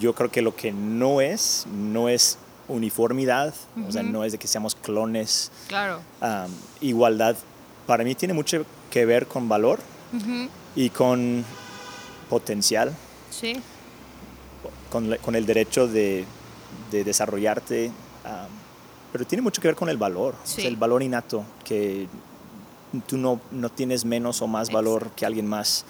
yo 0.01 0.15
creo 0.15 0.31
que 0.31 0.43
lo 0.43 0.55
que 0.55 0.73
no 0.73 1.21
es, 1.21 1.67
no 1.73 2.09
es 2.09 2.39
uniformidad, 2.69 3.53
o 3.89 3.93
sea, 3.93 4.03
no 4.03 4.25
es 4.25 4.33
de 4.33 4.39
que 4.39 4.47
seamos 4.49 4.75
clones. 4.75 5.51
Claro. 5.69 6.01
Igualdad, 6.81 7.37
para 7.87 8.05
mí 8.05 8.15
tiene 8.15 8.33
mucho 8.35 8.65
que 8.91 9.05
ver 9.05 9.27
con 9.27 9.49
valor 9.49 9.81
y 10.77 10.91
con 10.91 11.45
potencial, 12.31 12.95
Sí. 13.31 13.55
con, 14.91 15.17
con 15.17 15.35
el 15.35 15.45
derecho 15.47 15.89
de, 15.89 16.25
de 16.91 17.05
desarrollarte, 17.05 17.91
pero 19.13 19.25
tiene 19.27 19.43
mucho 19.43 19.61
que 19.61 19.69
ver 19.69 19.77
con 19.77 19.89
el 19.89 19.97
valor, 19.99 20.35
o 20.43 20.47
sea, 20.47 20.63
Sí. 20.63 20.67
el 20.67 20.77
valor 20.77 21.03
innato, 21.03 21.45
que 21.65 22.09
tú 23.07 23.17
no, 23.17 23.41
no 23.51 23.69
tienes 23.71 24.05
menos 24.05 24.43
o 24.43 24.47
más 24.47 24.71
valor 24.71 25.03
Exacto. 25.03 25.17
que 25.17 25.27
alguien 25.27 25.47
más 25.47 25.85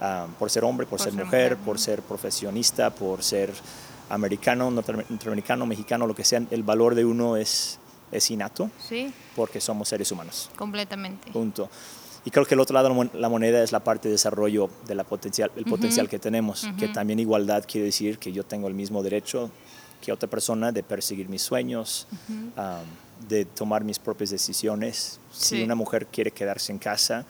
am, 0.00 0.32
por 0.34 0.50
ser 0.50 0.64
hombre, 0.64 0.86
por, 0.86 0.98
Por 0.98 1.04
ser, 1.04 1.14
ser 1.14 1.24
mujer, 1.24 1.50
mujer, 1.52 1.64
por 1.64 1.78
ser 1.78 2.02
profesionista, 2.02 2.90
por 2.90 3.22
ser 3.22 3.52
americano, 4.10 4.70
norte- 4.70 4.92
norteamericano, 5.08 5.66
mexicano, 5.66 6.06
lo 6.06 6.14
que 6.14 6.24
sea, 6.24 6.42
el 6.50 6.62
valor 6.62 6.94
de 6.94 7.04
uno 7.04 7.36
es, 7.36 7.78
es 8.12 8.30
innato 8.30 8.70
Sí, 8.86 9.12
porque 9.36 9.60
somos 9.60 9.88
seres 9.88 10.10
humanos. 10.12 10.50
completamente. 10.56 11.30
Punto. 11.32 11.70
Y 12.26 12.30
creo 12.30 12.44
que 12.46 12.54
el 12.54 12.60
otro 12.60 12.74
lado 12.74 12.88
de 12.88 12.90
la 12.90 12.94
mon- 12.96 13.10
la 13.14 13.28
moneda 13.28 13.62
es 13.62 13.70
la 13.72 13.80
parte 13.80 14.08
de 14.08 14.12
desarrollo 14.12 14.68
de 14.86 14.94
la 14.94 15.04
potencial, 15.04 15.50
el 15.56 15.62
Ujú. 15.62 15.70
potencial 15.70 16.08
que 16.08 16.18
tenemos, 16.18 16.66
que 16.78 16.86
Ujú. 16.86 16.94
también 16.94 17.18
igualdad 17.18 17.64
quiere 17.66 17.86
decir 17.86 18.18
que 18.18 18.32
yo 18.32 18.44
tengo 18.44 18.66
el 18.68 18.74
mismo 18.74 19.02
derecho 19.02 19.50
que 20.04 20.12
otra 20.12 20.28
persona 20.28 20.70
de 20.72 20.82
perseguir 20.82 21.28
mis 21.28 21.42
sueños, 21.42 22.06
am, 22.56 22.82
de 23.28 23.44
tomar 23.44 23.84
mis 23.84 23.98
propias 23.98 24.30
decisiones. 24.30 25.18
Si 25.32 25.56
Sí. 25.56 25.62
una 25.62 25.74
mujer 25.74 26.06
quiere 26.06 26.30
quedarse 26.30 26.72
en 26.72 26.78
casa 26.78 27.24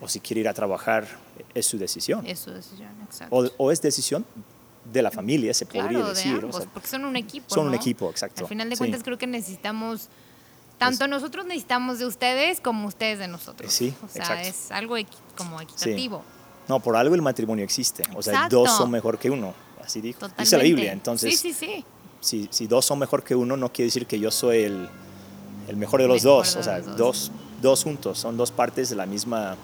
o 0.00 0.08
si 0.08 0.18
quiere 0.20 0.40
ir 0.40 0.48
a 0.48 0.54
trabajar, 0.54 1.06
es 1.54 1.66
su 1.66 1.78
decisión. 1.78 2.26
Es 2.26 2.40
su 2.40 2.50
decisión, 2.50 2.90
exacto. 3.04 3.34
O, 3.36 3.48
o 3.58 3.70
es 3.70 3.80
decisión 3.80 4.24
de 4.92 5.00
la 5.02 5.10
familia, 5.12 5.54
se 5.54 5.64
podría 5.64 5.88
claro, 5.90 6.08
decir. 6.08 6.32
de 6.32 6.38
o 6.38 6.40
ambos, 6.46 6.56
sea, 6.56 6.70
porque 6.72 6.88
son 6.88 7.04
un 7.04 7.14
equipo. 7.16 7.54
son 7.54 7.66
un 7.66 7.70
¿no? 7.72 7.76
equipo, 7.76 8.10
exacto. 8.10 8.42
Al 8.42 8.48
final 8.48 8.68
de 8.68 8.74
Sí. 8.74 8.78
cuentas 8.78 9.02
creo 9.04 9.16
que 9.16 9.28
necesitamos, 9.28 10.08
tanto 10.78 11.06
nosotros 11.06 11.46
necesitamos 11.46 12.00
de 12.00 12.06
ustedes 12.06 12.60
como 12.60 12.88
ustedes 12.88 13.20
de 13.20 13.28
nosotros. 13.28 13.72
Sí, 13.72 13.94
O 14.04 14.08
sea, 14.08 14.22
exacto. 14.22 14.48
es 14.48 14.72
algo 14.72 14.96
equi- 14.98 15.06
como 15.36 15.60
equitativo. 15.60 16.24
No, 16.68 16.80
por 16.80 16.96
algo 16.96 17.14
el 17.14 17.22
matrimonio 17.22 17.64
existe. 17.64 18.02
O 18.16 18.22
sea, 18.22 18.32
Exacto. 18.34 18.56
dos 18.60 18.76
son 18.76 18.90
mejor 18.90 19.18
que 19.18 19.30
uno. 19.30 19.54
Así 19.84 20.00
dijo. 20.00 20.18
Totalmente. 20.20 20.42
Dice 20.44 20.56
la 20.56 20.62
Biblia. 20.62 20.92
Entonces, 20.92 21.38
Sí, 21.38 21.52
sí, 21.52 21.66
sí. 21.66 21.84
si, 22.20 22.48
si 22.50 22.66
dos 22.66 22.84
son 22.84 22.98
mejor 22.98 23.22
que 23.22 23.34
uno, 23.34 23.56
no 23.56 23.72
quiere 23.72 23.86
decir 23.86 24.06
que 24.06 24.18
yo 24.18 24.30
soy 24.30 24.62
el, 24.64 24.88
el 25.68 25.76
mejor 25.76 26.00
de 26.02 26.08
los 26.08 26.22
Mejor 26.24 26.38
dos. 26.44 26.54
de 26.54 26.60
O 26.60 26.62
sea, 26.62 26.80
dos. 26.80 26.96
dos. 26.96 27.32
dos 27.60 27.84
juntos, 27.84 28.18
son 28.18 28.36
dos 28.36 28.50
partes 28.50 28.90
de 28.90 28.96
la 28.96 29.06
misma 29.06 29.56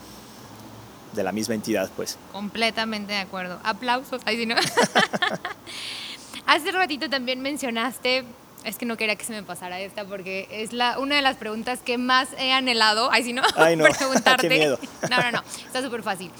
de 1.14 1.22
la 1.24 1.32
misma 1.32 1.54
entidad, 1.54 1.90
pues. 1.96 2.18
Completamente 2.32 3.12
de 3.14 3.18
acuerdo. 3.20 3.58
Aplausos. 3.64 4.20
Ahí 4.26 4.36
sí, 4.36 4.44
¿no? 4.46 4.54
Hace 6.46 6.70
ratito 6.72 7.08
también 7.10 7.40
mencionaste, 7.40 8.24
es 8.64 8.76
que 8.76 8.86
no 8.86 8.96
quería 8.96 9.16
que 9.16 9.24
se 9.24 9.32
me 9.32 9.42
pasara 9.42 9.80
esta 9.80 10.04
porque 10.04 10.48
es 10.50 10.72
la, 10.72 10.98
una 10.98 11.16
de 11.16 11.22
las 11.22 11.36
preguntas 11.36 11.80
que 11.80 11.98
más 11.98 12.28
he 12.38 12.52
anhelado. 12.52 13.10
Ay, 13.10 13.24
sí, 13.24 13.32
¿no? 13.32 13.42
Ay, 13.56 13.76
no. 13.76 13.84
Preguntarte. 13.98 14.48
Qué 14.48 14.54
miedo. 14.54 14.78
No, 15.10 15.18
no, 15.20 15.30
no. 15.32 15.42
Está 15.66 15.82
súper 15.82 16.02
fácil. 16.02 16.30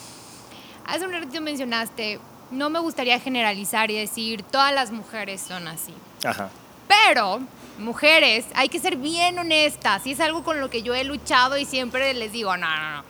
Hace 0.86 1.04
un 1.04 1.12
ratito 1.12 1.40
mencionaste, 1.40 2.18
no 2.50 2.70
me 2.70 2.78
gustaría 2.78 3.20
generalizar 3.20 3.90
y 3.90 3.96
decir, 3.96 4.42
todas 4.42 4.72
las 4.74 4.90
mujeres 4.90 5.40
son 5.40 5.68
así. 5.68 5.94
Ajá. 6.24 6.50
Pero, 6.88 7.40
mujeres, 7.78 8.46
hay 8.54 8.68
que 8.68 8.80
ser 8.80 8.96
bien 8.96 9.38
honestas. 9.38 10.06
Y 10.06 10.12
es 10.12 10.20
algo 10.20 10.42
con 10.42 10.60
lo 10.60 10.70
que 10.70 10.82
yo 10.82 10.94
he 10.94 11.04
luchado 11.04 11.58
y 11.58 11.64
siempre 11.64 12.12
les 12.14 12.32
digo, 12.32 12.56
no, 12.56 12.66
no, 12.66 12.96
no. 12.96 13.04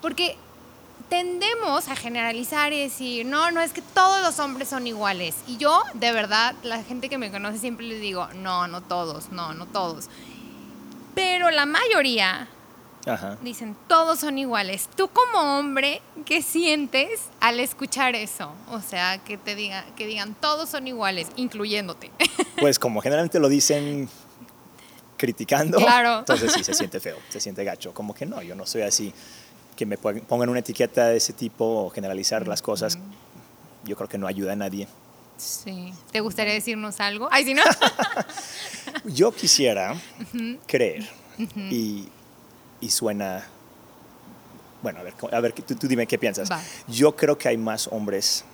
Porque 0.00 0.36
tendemos 1.08 1.88
a 1.88 1.96
generalizar 1.96 2.72
y 2.72 2.80
decir, 2.80 3.26
no, 3.26 3.50
no, 3.50 3.60
es 3.60 3.72
que 3.72 3.82
todos 3.82 4.22
los 4.22 4.38
hombres 4.38 4.68
son 4.68 4.86
iguales. 4.86 5.36
Y 5.46 5.56
yo, 5.58 5.82
de 5.94 6.12
verdad, 6.12 6.54
la 6.62 6.82
gente 6.82 7.08
que 7.08 7.18
me 7.18 7.30
conoce 7.30 7.58
siempre 7.58 7.86
les 7.86 8.00
digo, 8.00 8.28
no, 8.34 8.66
no 8.66 8.80
todos, 8.80 9.30
no, 9.30 9.52
no 9.52 9.66
todos. 9.66 10.08
Pero 11.14 11.50
la 11.50 11.66
mayoría 11.66 12.48
Ajá. 13.06 13.36
dicen, 13.42 13.76
todos 13.88 14.20
son 14.20 14.38
iguales. 14.38 14.88
Tú 14.96 15.08
como 15.08 15.58
hombre, 15.58 16.00
¿qué 16.24 16.40
sientes 16.42 17.20
al 17.40 17.58
escuchar 17.60 18.14
eso? 18.14 18.52
O 18.70 18.80
sea, 18.80 19.18
que 19.18 19.36
te 19.38 19.54
diga, 19.56 19.84
que 19.96 20.06
digan, 20.06 20.34
todos 20.34 20.68
son 20.68 20.86
iguales, 20.86 21.28
incluyéndote. 21.36 22.10
Pues 22.60 22.78
como 22.78 23.00
generalmente 23.00 23.40
lo 23.40 23.48
dicen 23.48 24.08
criticando, 25.16 25.78
Claro. 25.78 26.20
entonces 26.20 26.52
sí 26.52 26.62
se 26.62 26.74
siente 26.74 27.00
feo, 27.00 27.16
se 27.28 27.40
siente 27.40 27.64
gacho. 27.64 27.92
Como 27.92 28.14
que 28.14 28.24
no, 28.26 28.40
yo 28.42 28.54
no 28.54 28.66
soy 28.66 28.82
así. 28.82 29.12
Que 29.76 29.86
me 29.86 29.96
pon- 29.98 30.20
pongan 30.28 30.48
una 30.48 30.60
etiqueta 30.60 31.06
de 31.08 31.16
ese 31.16 31.32
tipo 31.32 31.64
o 31.64 31.90
generalizar 31.90 32.46
las 32.46 32.62
cosas, 32.62 32.98
yo 33.84 33.96
creo 33.96 34.08
que 34.08 34.18
no 34.18 34.26
ayuda 34.28 34.52
a 34.52 34.56
nadie. 34.56 34.86
Sí. 35.38 35.92
¿Te 36.12 36.20
gustaría 36.20 36.52
decirnos 36.54 37.00
algo? 37.00 37.28
Ay, 37.32 37.44
si 37.46 37.54
no. 37.54 37.62
Yo 39.04 39.32
quisiera 39.32 39.96
creer 40.66 41.08
y, 41.56 42.06
y 42.82 42.90
suena... 42.90 43.46
Bueno, 44.82 44.98
a 45.00 45.02
ver, 45.04 45.14
a 45.32 45.40
ver 45.40 45.52
tú, 45.54 45.74
tú 45.76 45.86
dime 45.88 46.06
qué 46.06 46.18
piensas. 46.18 46.50
Va. 46.50 46.60
Yo 46.88 47.14
creo 47.16 47.38
que 47.38 47.48
hay 47.48 47.56
más 47.56 47.88
hombres 47.88 48.44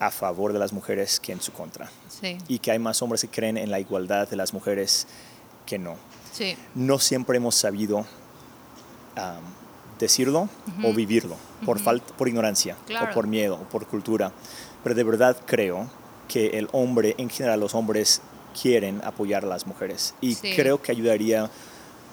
a 0.00 0.10
favor 0.10 0.52
de 0.52 0.58
las 0.58 0.72
mujeres 0.72 1.18
que 1.20 1.32
en 1.32 1.40
su 1.40 1.52
contra. 1.52 1.88
Sí, 2.08 2.36
Y 2.48 2.58
que 2.58 2.72
hay 2.72 2.78
más 2.78 3.00
hombres 3.02 3.20
que 3.22 3.28
creen 3.28 3.56
en 3.56 3.70
la 3.70 3.78
igualdad 3.80 4.28
de 4.28 4.36
las 4.36 4.52
mujeres 4.52 5.06
que 5.66 5.78
no. 5.78 5.96
sí. 6.32 6.56
No 6.74 6.98
siempre 6.98 7.36
hemos 7.36 7.54
sabido 7.54 8.04
decirlo 9.98 10.48
o 10.82 10.92
vivirlo 10.94 11.36
por, 11.66 11.78
falta, 11.78 12.14
por 12.16 12.26
ignorancia 12.28 12.76
Claro. 12.86 13.10
o 13.10 13.14
por 13.14 13.26
miedo 13.26 13.54
o 13.56 13.68
por 13.68 13.86
cultura. 13.86 14.32
Pero 14.82 14.94
de 14.94 15.04
verdad 15.04 15.36
creo 15.46 15.90
que 16.26 16.58
el 16.58 16.68
hombre, 16.72 17.14
en 17.18 17.28
general 17.28 17.60
los 17.60 17.74
hombres, 17.74 18.22
quieren 18.60 19.00
apoyar 19.04 19.44
a 19.44 19.48
las 19.48 19.66
mujeres. 19.66 20.14
Y 20.20 20.34
Sí. 20.34 20.52
creo 20.56 20.80
que 20.80 20.90
ayudaría 20.92 21.50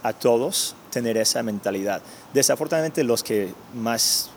a 0.03 0.13
todos 0.13 0.75
tener 0.91 1.17
esa 1.17 1.43
mentalidad. 1.43 2.01
Desafortunadamente 2.33 3.03
los 3.03 3.23
que 3.23 3.53
más 3.75 4.29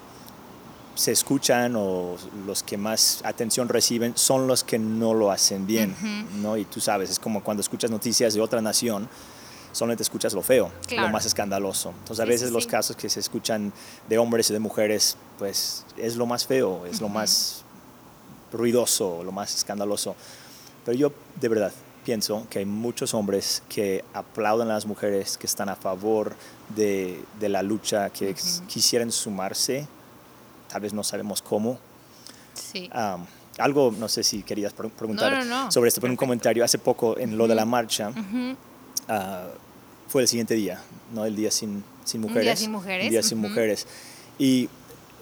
se 0.94 1.12
escuchan 1.12 1.75
o 1.77 2.16
los 2.46 2.62
que 2.62 2.77
más 2.77 3.20
atención 3.25 3.68
reciben 3.68 4.12
son 4.16 4.46
los 4.46 4.64
que 4.64 4.79
no 4.79 5.14
lo 5.14 5.31
hacen 5.31 5.66
bien, 5.66 5.94
¿no? 6.42 6.57
Y 6.57 6.64
tú 6.64 6.81
sabes, 6.81 7.09
es 7.11 7.18
como 7.18 7.42
cuando 7.42 7.61
escuchas 7.62 7.90
noticias 7.90 8.35
de 8.35 8.40
otra 8.40 8.61
nación 8.61 9.09
solamente 9.73 10.03
escuchas 10.03 10.35
lo 10.35 10.42
feo, 10.42 10.68
Claro. 10.88 11.07
lo 11.07 11.12
más 11.12 11.25
escandaloso. 11.27 11.90
Entonces 12.01 12.20
a 12.20 12.25
veces 12.27 12.49
sí, 12.49 12.53
los 12.55 12.66
casos 12.66 12.96
que 12.96 13.09
se 13.09 13.20
escuchan 13.20 13.73
de 14.09 14.18
hombres 14.18 14.51
y 14.51 14.53
de 14.53 14.59
mujeres, 14.59 15.16
pues 15.38 15.87
es 15.96 16.16
lo 16.16 16.27
más 16.27 16.44
feo, 16.44 16.85
es 16.87 17.01
lo 17.01 17.09
más 17.09 17.62
ruidoso, 18.53 19.23
lo 19.23 19.31
más 19.33 19.55
escandaloso. 19.55 20.16
Pero 20.85 20.99
yo 20.99 21.12
de 21.40 21.49
verdad 21.49 21.73
pienso 22.05 22.47
que 22.51 22.61
hay 22.61 22.65
muchos 22.67 23.15
hombres 23.15 23.63
que 23.69 24.05
aplauden 24.15 24.69
a 24.71 24.75
las 24.75 24.87
mujeres, 24.87 25.37
que 25.39 25.47
están 25.47 25.69
a 25.69 25.77
favor 25.77 26.35
de, 26.75 27.23
de 27.39 27.49
la 27.49 27.63
lucha, 27.63 28.11
que 28.11 28.35
quisieran 28.67 29.11
sumarse, 29.13 29.87
tal 30.69 30.81
vez 30.83 30.93
no 30.93 31.03
sabemos 31.05 31.43
cómo. 31.43 31.79
Sí. 32.55 32.91
Algo, 33.59 33.93
no 33.99 34.09
sé 34.09 34.23
si 34.23 34.43
querías 34.43 34.73
pre- 34.73 34.89
preguntar 34.89 35.33
No, 35.33 35.45
no, 35.45 35.65
no. 35.65 35.73
sobre 35.73 35.89
esto, 35.89 36.01
pero 36.01 36.13
un 36.13 36.17
comentario 36.17 36.65
hace 36.65 36.79
poco 36.79 37.19
en 37.19 37.37
lo 37.37 37.47
de 37.47 37.55
la 37.55 37.65
marcha, 37.67 38.13
ah, 39.09 39.49
fue 40.09 40.23
el 40.23 40.29
siguiente 40.29 40.55
día, 40.55 40.81
¿no? 41.15 41.25
El 41.25 41.37
día 41.37 41.51
sin, 41.51 41.85
sin 42.05 42.23
Un 42.25 42.29
día 42.29 42.35
mujeres. 42.41 42.59
sin 42.61 42.73
mujeres, 42.73 43.05
Un 43.05 43.11
día 43.11 43.23
sin 43.23 43.39
mujeres. 43.39 43.87
Y 44.39 44.69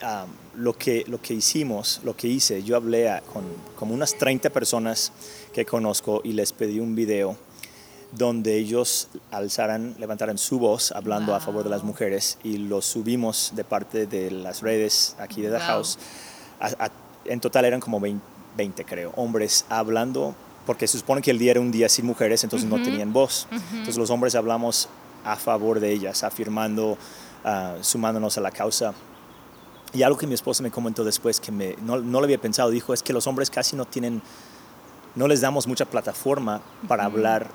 ah, 0.02 0.26
lo, 0.54 0.72
que, 0.76 1.04
lo 1.08 1.20
que 1.20 1.34
hicimos, 1.34 2.00
lo 2.04 2.16
que 2.16 2.28
hice, 2.28 2.62
yo 2.62 2.76
hablé 2.76 3.08
a- 3.10 3.20
con 3.20 3.44
como 3.76 3.94
unas 3.94 4.16
30 4.16 4.50
personas 4.50 5.12
que 5.52 5.64
conozco 5.64 6.20
y 6.24 6.32
les 6.32 6.52
pedí 6.52 6.80
un 6.80 6.94
video 6.94 7.36
donde 8.12 8.56
ellos 8.56 9.08
alzaran, 9.30 9.94
levantaran 9.98 10.38
su 10.38 10.58
voz 10.58 10.92
hablando 10.92 11.34
a 11.34 11.40
favor 11.40 11.62
de 11.64 11.70
las 11.70 11.80
Wow. 11.82 11.88
mujeres 11.88 12.38
y 12.42 12.56
lo 12.56 12.80
subimos 12.80 13.52
de 13.54 13.64
parte 13.64 14.06
de 14.06 14.30
las 14.30 14.62
redes 14.62 15.14
aquí 15.18 15.42
de 15.42 15.48
The 15.50 15.56
Wow. 15.58 15.66
House. 15.66 15.98
A- 16.60 16.86
a- 16.86 16.90
en 17.26 17.40
total 17.40 17.66
eran 17.66 17.80
como 17.80 18.00
20, 18.00 18.24
20, 18.56 18.84
creo, 18.84 19.12
hombres 19.16 19.66
hablando, 19.68 20.34
porque 20.64 20.86
se 20.86 20.98
supone 20.98 21.20
que 21.20 21.30
el 21.30 21.38
día 21.38 21.50
era 21.52 21.60
un 21.60 21.70
día 21.70 21.88
sin 21.88 22.06
mujeres, 22.06 22.42
entonces 22.44 22.68
no 22.68 22.76
Ujú. 22.76 22.84
tenían 22.84 23.12
voz. 23.12 23.46
Ujú. 23.50 23.60
Entonces 23.72 23.96
los 23.98 24.08
hombres 24.10 24.34
hablamos 24.34 24.88
a 25.24 25.36
favor 25.36 25.78
de 25.78 25.92
ellas, 25.92 26.24
afirmando, 26.24 26.96
ah, 27.44 27.76
sumándonos 27.82 28.38
a 28.38 28.40
la 28.40 28.50
causa. 28.50 28.94
Y 29.92 30.02
algo 30.02 30.18
que 30.18 30.26
mi 30.26 30.34
esposa 30.34 30.62
me 30.62 30.70
comentó 30.70 31.02
después, 31.04 31.40
que 31.40 31.50
me, 31.50 31.74
no, 31.82 31.98
no 31.98 32.20
lo 32.20 32.24
había 32.24 32.38
pensado, 32.40 32.70
dijo, 32.70 32.92
es 32.92 33.02
que 33.02 33.12
los 33.12 33.26
hombres 33.26 33.48
casi 33.50 33.74
no 33.76 33.84
tienen, 33.86 34.20
no 35.14 35.26
les 35.28 35.40
damos 35.40 35.66
mucha 35.66 35.84
plataforma 35.86 36.60
para 36.86 37.04
hablar 37.04 37.48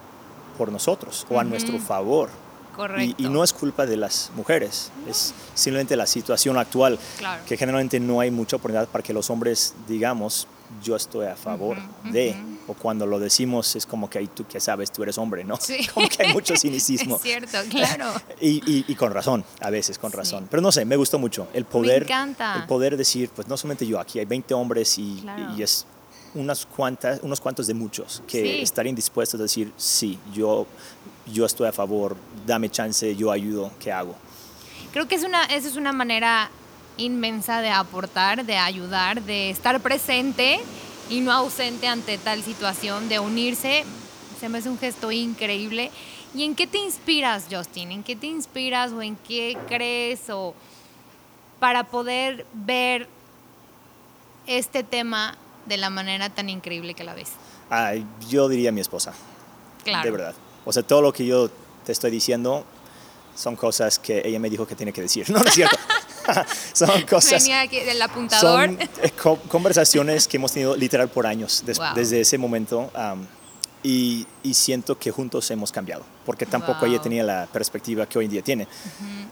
por 0.57 0.71
nosotros 0.71 1.25
o 1.29 1.39
a 1.39 1.43
nuestro 1.43 1.77
favor. 1.79 2.29
Correcto. 2.75 3.15
Y, 3.21 3.25
y 3.27 3.29
no 3.29 3.43
es 3.43 3.53
culpa 3.53 3.85
de 3.85 3.97
las 3.97 4.31
mujeres, 4.35 4.91
es 5.07 5.31
simplemente 5.53 5.95
la 5.95 6.07
situación 6.07 6.57
actual, 6.57 6.97
Claro. 7.19 7.43
que 7.45 7.55
generalmente 7.55 7.99
no 7.99 8.19
hay 8.19 8.31
mucha 8.31 8.55
oportunidad 8.55 8.87
para 8.87 9.03
que 9.03 9.13
los 9.13 9.29
hombres 9.29 9.75
digamos, 9.87 10.47
yo 10.81 10.95
estoy 10.95 11.27
a 11.27 11.35
favor 11.35 11.77
Ujú, 11.77 12.11
de, 12.13 12.31
ujú. 12.31 12.71
o 12.71 12.73
cuando 12.75 13.05
lo 13.05 13.19
decimos 13.19 13.75
es 13.75 13.85
como 13.85 14.09
que 14.09 14.19
"Ay, 14.19 14.27
tú 14.27 14.45
qué 14.47 14.59
sabes, 14.59 14.91
tú 14.91 15.03
eres 15.03 15.17
hombre, 15.17 15.43
¿no? 15.43 15.57
Sí. 15.57 15.85
Como 15.93 16.07
que 16.07 16.23
hay 16.25 16.33
mucho 16.33 16.55
cinicismo. 16.57 17.17
Es 17.17 17.21
cierto, 17.21 17.57
claro. 17.69 18.05
Y, 18.41 18.61
y- 18.71 18.85
y 18.87 18.95
con 18.95 19.11
razón, 19.13 19.43
a 19.61 19.69
veces 19.69 19.97
con 19.99 20.11
Sí. 20.11 20.17
razón. 20.17 20.47
Pero 20.49 20.61
no 20.61 20.71
sé, 20.71 20.85
me 20.85 20.95
gustó 20.95 21.19
mucho 21.19 21.47
el 21.53 21.65
poder, 21.65 22.03
encanta. 22.03 22.55
el 22.55 22.65
poder 22.67 22.97
decir, 22.97 23.29
pues 23.35 23.47
no 23.47 23.57
solamente 23.57 23.85
yo, 23.85 23.99
aquí 23.99 24.19
hay 24.19 24.25
20 24.25 24.53
hombres 24.53 24.97
y, 24.97 25.19
Claro. 25.21 25.53
y 25.57 25.61
es 25.63 25.85
unas 26.35 26.65
cuantas, 26.65 27.19
unos 27.21 27.39
cuantos 27.39 27.67
de 27.67 27.73
muchos 27.75 28.23
que 28.27 28.41
Sí. 28.41 28.61
estarían 28.63 28.95
dispuestos 28.95 29.39
a 29.39 29.43
decir, 29.43 29.71
sí, 29.77 30.17
yo, 30.33 30.65
yo 31.31 31.45
estoy 31.45 31.67
a 31.67 31.71
favor, 31.71 32.15
dame 32.45 32.69
chance, 32.71 33.15
yo 33.15 33.31
ayudo, 33.31 33.71
¿qué 33.79 33.91
hago? 33.91 34.15
Creo 34.91 35.07
que 35.07 35.15
es 35.15 35.23
una, 35.23 35.45
esa 35.45 35.67
es 35.67 35.75
una 35.75 35.91
manera 35.93 36.49
inmensa 36.97 37.61
de 37.61 37.69
aportar, 37.69 38.45
de 38.45 38.57
ayudar, 38.57 39.21
de 39.23 39.49
estar 39.49 39.79
presente 39.81 40.59
y 41.09 41.21
no 41.21 41.31
ausente 41.31 41.87
ante 41.87 42.17
tal 42.17 42.43
situación, 42.43 43.09
de 43.09 43.19
unirse. 43.19 43.83
Se 44.39 44.49
me 44.49 44.57
hace 44.59 44.69
un 44.69 44.77
gesto 44.77 45.11
increíble. 45.11 45.91
¿Y 46.35 46.43
en 46.43 46.55
qué 46.55 46.65
te 46.67 46.77
inspiras, 46.79 47.45
Justin? 47.51 47.91
¿En 47.91 48.03
qué 48.03 48.15
te 48.15 48.27
inspiras 48.27 48.91
o 48.91 49.01
en 49.01 49.15
qué 49.15 49.57
crees 49.67 50.29
o 50.29 50.53
para 51.59 51.83
poder 51.85 52.45
ver 52.53 53.07
este 54.47 54.83
tema 54.83 55.37
de 55.65 55.77
la 55.77 55.89
manera 55.89 56.29
tan 56.29 56.49
increíble 56.49 56.93
que 56.93 57.03
la 57.03 57.13
ves? 57.13 57.29
Ay, 57.69 58.05
yo 58.29 58.49
diría 58.49 58.71
mi 58.71 58.81
esposa, 58.81 59.13
Claro. 59.83 60.03
de 60.03 60.11
verdad. 60.11 60.35
O 60.65 60.73
sea, 60.73 60.83
todo 60.83 61.01
lo 61.01 61.13
que 61.13 61.25
yo 61.25 61.49
te 61.85 61.91
estoy 61.91 62.11
diciendo 62.11 62.65
son 63.35 63.55
cosas 63.55 63.99
que 63.99 64.21
ella 64.25 64.39
me 64.39 64.49
dijo 64.49 64.65
que 64.67 64.75
tiene 64.75 64.91
que 64.93 65.01
decir. 65.01 65.25
No, 65.31 65.39
no 65.39 65.45
es 65.45 65.53
cierto. 65.53 65.77
son 66.73 67.01
cosas... 67.09 67.41
Venía 67.43 67.61
aquí 67.61 67.79
del 67.79 68.01
apuntador. 68.01 68.65
Son 68.65 68.79
eh, 68.81 69.11
co- 69.21 69.39
conversaciones 69.47 70.27
que 70.27 70.37
hemos 70.37 70.51
tenido 70.51 70.75
literal 70.75 71.09
por 71.09 71.25
años 71.27 71.63
des- 71.65 71.77
Wow. 71.77 71.87
desde 71.95 72.21
ese 72.21 72.37
momento 72.37 72.89
am, 72.93 73.25
y, 73.83 74.25
y 74.43 74.53
siento 74.53 74.97
que 74.97 75.11
juntos 75.11 75.49
hemos 75.51 75.71
cambiado 75.71 76.03
porque 76.25 76.45
tampoco 76.45 76.81
Wow. 76.81 76.89
ella 76.89 77.01
tenía 77.01 77.23
la 77.23 77.47
perspectiva 77.51 78.05
que 78.05 78.17
hoy 78.19 78.25
en 78.25 78.31
día 78.31 78.41
tiene. 78.41 78.67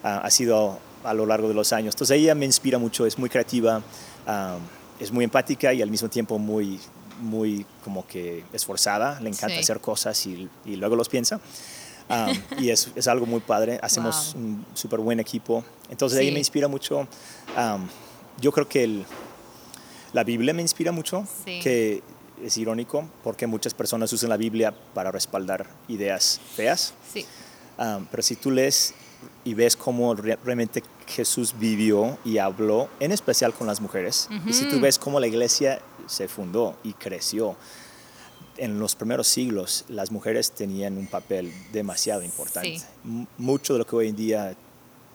Ah, 0.03 0.21
ha 0.23 0.29
sido 0.29 0.79
a 1.03 1.13
lo 1.13 1.25
largo 1.25 1.47
de 1.47 1.53
los 1.53 1.71
años. 1.73 1.95
Entonces 1.95 2.17
ella 2.17 2.35
me 2.35 2.45
inspira 2.45 2.77
mucho, 2.77 3.05
es 3.05 3.17
muy 3.17 3.29
creativa, 3.29 3.81
am, 4.27 4.59
es 4.99 5.11
muy 5.11 5.23
empática 5.23 5.73
y 5.73 5.81
al 5.81 5.89
mismo 5.89 6.09
tiempo 6.09 6.37
muy, 6.37 6.79
muy 7.21 7.65
como 7.83 8.05
que 8.05 8.43
esforzada, 8.53 9.19
le 9.21 9.29
encanta 9.29 9.55
Sí. 9.55 9.61
hacer 9.61 9.79
cosas 9.79 10.25
y, 10.25 10.49
y 10.65 10.75
luego 10.75 10.95
los 10.95 11.07
piensa. 11.09 11.39
Am, 12.11 12.41
y 12.59 12.69
es, 12.69 12.89
es 12.95 13.07
algo 13.07 13.25
muy 13.25 13.39
padre, 13.39 13.79
hacemos 13.81 14.33
Wow. 14.33 14.43
un 14.43 14.65
súper 14.73 14.99
buen 14.99 15.19
equipo. 15.19 15.63
Entonces 15.89 16.19
Sí. 16.19 16.25
ella 16.25 16.33
me 16.33 16.39
inspira 16.39 16.67
mucho. 16.67 17.07
Am, 17.55 17.87
yo 18.39 18.51
creo 18.51 18.67
que 18.67 18.83
el, 18.83 19.05
la 20.13 20.23
Biblia 20.23 20.53
me 20.53 20.61
inspira 20.61 20.91
mucho, 20.91 21.25
Sí. 21.45 21.59
que 21.61 22.03
es 22.43 22.57
irónico 22.57 23.07
porque 23.23 23.47
muchas 23.47 23.73
personas 23.73 24.11
usan 24.13 24.29
la 24.29 24.37
Biblia 24.37 24.73
para 24.93 25.11
respaldar 25.11 25.67
ideas 25.87 26.41
feas. 26.55 26.93
Sí. 27.13 27.25
Um, 27.77 28.05
pero 28.11 28.21
si 28.23 28.35
tú 28.35 28.51
lees 28.51 28.93
y 29.43 29.53
ves 29.53 29.75
cómo 29.75 30.13
re- 30.15 30.37
realmente 30.43 30.83
Jesús 31.07 31.53
vivió 31.57 32.17
y 32.25 32.37
habló, 32.39 32.89
en 32.99 33.11
especial 33.11 33.53
con 33.53 33.67
las 33.67 33.79
mujeres, 33.79 34.27
y 34.45 34.53
si 34.53 34.65
tú 34.65 34.79
ves 34.79 34.97
cómo 34.99 35.19
la 35.19 35.27
iglesia 35.27 35.79
se 36.07 36.27
fundó 36.27 36.75
y 36.83 36.93
creció, 36.93 37.55
en 38.61 38.79
los 38.79 38.95
primeros 38.95 39.27
siglos 39.27 39.85
las 39.89 40.11
mujeres 40.11 40.51
tenían 40.51 40.97
un 40.97 41.07
papel 41.07 41.51
demasiado 41.73 42.21
importante. 42.23 42.79
Sí. 42.79 43.27
Mucho 43.37 43.73
de 43.73 43.79
lo 43.79 43.85
que 43.87 43.95
hoy 43.95 44.07
en 44.09 44.15
día 44.15 44.55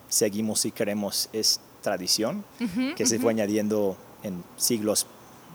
seguimos 0.09 0.65
y 0.65 0.73
queremos 0.73 1.29
es 1.33 1.61
tradición 1.83 2.45
Ujú, 2.61 2.95
que 2.97 3.07
se 3.07 3.17
ujú. 3.17 3.23
fue 3.23 3.33
añadiendo 3.33 3.97
en 4.23 4.43
siglos 4.57 5.07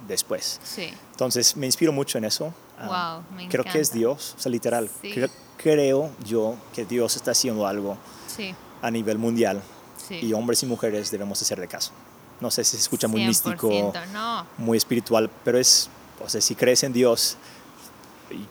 después. 0.08 0.60
Sí. 0.63 0.89
Entonces 1.12 1.56
me 1.58 1.65
inspiro 1.65 1.91
mucho 1.91 2.17
en 2.17 2.25
eso. 2.25 2.54
Ah, 2.80 3.23
Wow, 3.30 3.38
me 3.38 3.49
creo 3.49 3.63
que 3.63 3.80
es 3.80 3.89
encanta. 3.89 3.97
Dios, 3.99 4.36
o 4.38 4.41
sea, 4.41 4.51
literal. 4.51 4.89
Sí. 5.01 5.12
Cre- 5.12 5.30
creo 5.58 6.10
yo 6.25 6.56
que 6.73 6.86
Dios 6.86 7.15
está 7.15 7.32
haciendo 7.32 7.67
algo 7.67 7.97
Sí. 8.27 8.56
a 8.82 8.89
nivel 8.89 9.17
mundial 9.17 9.62
Sí. 10.08 10.15
y 10.21 10.34
hombres 10.34 10.63
y 10.63 10.65
mujeres 10.65 11.12
debemos 11.12 11.41
hacer 11.41 11.60
de 11.60 11.67
caso. 11.67 11.91
No 12.39 12.49
sé 12.49 12.63
si 12.63 12.71
se 12.71 12.77
escucha 12.84 13.08
muy 13.08 13.25
místico, 13.25 13.69
100%, 13.69 14.06
no. 14.13 14.45
muy 14.58 14.77
espiritual, 14.77 15.30
pero 15.43 15.60
es, 15.60 15.89
o 16.25 16.27
sea, 16.30 16.41
si 16.41 16.56
crees 16.56 16.82
en 16.84 16.91
Dios, 16.93 17.38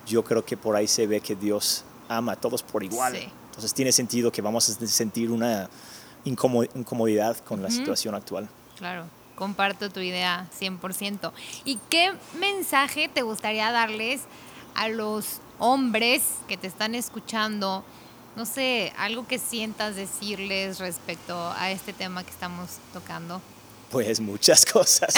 yo 0.07 0.25
creo 0.25 0.45
que 0.45 0.57
por 0.57 0.77
ahí 0.77 0.87
se 0.87 1.07
ve 1.07 1.21
que 1.21 1.35
Dios 1.37 1.85
ama 2.09 2.33
a 2.33 2.37
todos 2.37 2.62
por 2.62 2.83
igual. 2.85 3.14
Sí. 3.16 3.29
Entonces 3.51 3.75
tiene 3.75 3.93
sentido 3.93 4.31
que 4.33 4.43
vamos 4.43 4.69
a 4.69 4.87
sentir 4.87 5.31
una 5.31 5.69
incomo- 6.25 6.69
incomodidad 6.75 7.37
con 7.38 7.62
la 7.62 7.71
situación 7.71 8.14
actual. 8.14 8.49
Claro, 8.77 9.05
comparto 9.37 9.90
tu 9.90 10.01
idea 10.01 10.47
100%. 10.59 11.33
¿Y 11.64 11.79
qué 11.90 12.12
mensaje 12.38 13.09
te 13.09 13.23
gustaría 13.23 13.71
darles 13.73 14.23
a 14.75 14.88
los 14.88 15.40
hombres 15.59 16.23
que 16.49 16.57
te 16.57 16.66
están 16.66 16.95
escuchando? 16.95 17.85
No 18.37 18.47
sé, 18.47 18.93
algo 18.97 19.27
que 19.27 19.38
sientas 19.38 19.97
decirles 19.97 20.79
respecto 20.79 21.37
a 21.57 21.71
este 21.71 21.93
tema 21.93 22.23
que 22.25 22.31
estamos 22.31 22.79
tocando. 22.93 23.43
Pues 23.90 24.20
muchas 24.20 24.64
cosas. 24.64 25.14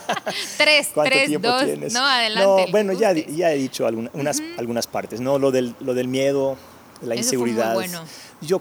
Tres, 0.56 0.88
¿Cuánto 0.94 1.12
tres, 1.12 1.28
tiempo 1.28 1.48
dos. 1.48 1.64
tienes? 1.64 1.92
No, 1.92 2.04
adelante. 2.04 2.64
No, 2.66 2.70
bueno, 2.72 2.92
ya, 2.94 3.12
ya 3.12 3.52
he 3.52 3.56
dicho 3.58 3.86
alguna- 3.86 4.10
unas, 4.14 4.40
algunas 4.58 4.86
partes, 4.86 5.20
¿no? 5.20 5.38
Lo 5.38 5.50
del, 5.50 5.74
lo 5.80 5.92
del 5.94 6.08
miedo, 6.08 6.56
la 7.02 7.14
Eso 7.14 7.28
fue 7.28 7.38
muy 7.38 7.50
inseguridad. 7.50 7.74
bueno. 7.74 8.04
Yo, 8.40 8.60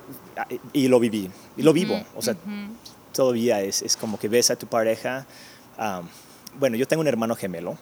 y 0.73 0.87
lo 0.87 0.99
viví, 0.99 1.29
y 1.57 1.61
lo 1.63 1.73
vivo. 1.73 1.95
Ujú, 1.95 2.05
O 2.15 2.21
sea, 2.21 2.33
ujú. 2.33 2.73
todavía 3.13 3.61
es, 3.61 3.81
es 3.81 3.95
como 3.97 4.19
que 4.19 4.27
ves 4.27 4.51
a 4.51 4.55
tu 4.55 4.67
pareja. 4.67 5.25
am, 5.77 6.07
bueno, 6.59 6.75
yo 6.77 6.87
tengo 6.87 7.01
un 7.01 7.08
hermano 7.08 7.35
gemelo. 7.35 7.77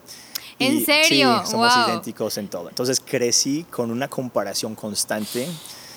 ¿En 0.59 0.77
y- 0.77 0.85
serio? 0.85 1.41
Sí, 1.43 1.51
somos 1.51 1.75
Wow. 1.75 1.87
idénticos 1.89 2.37
en 2.37 2.47
todo. 2.47 2.69
Entonces 2.69 2.99
crecí 3.03 3.65
con 3.69 3.89
una 3.91 4.07
comparación 4.07 4.75
constante, 4.75 5.47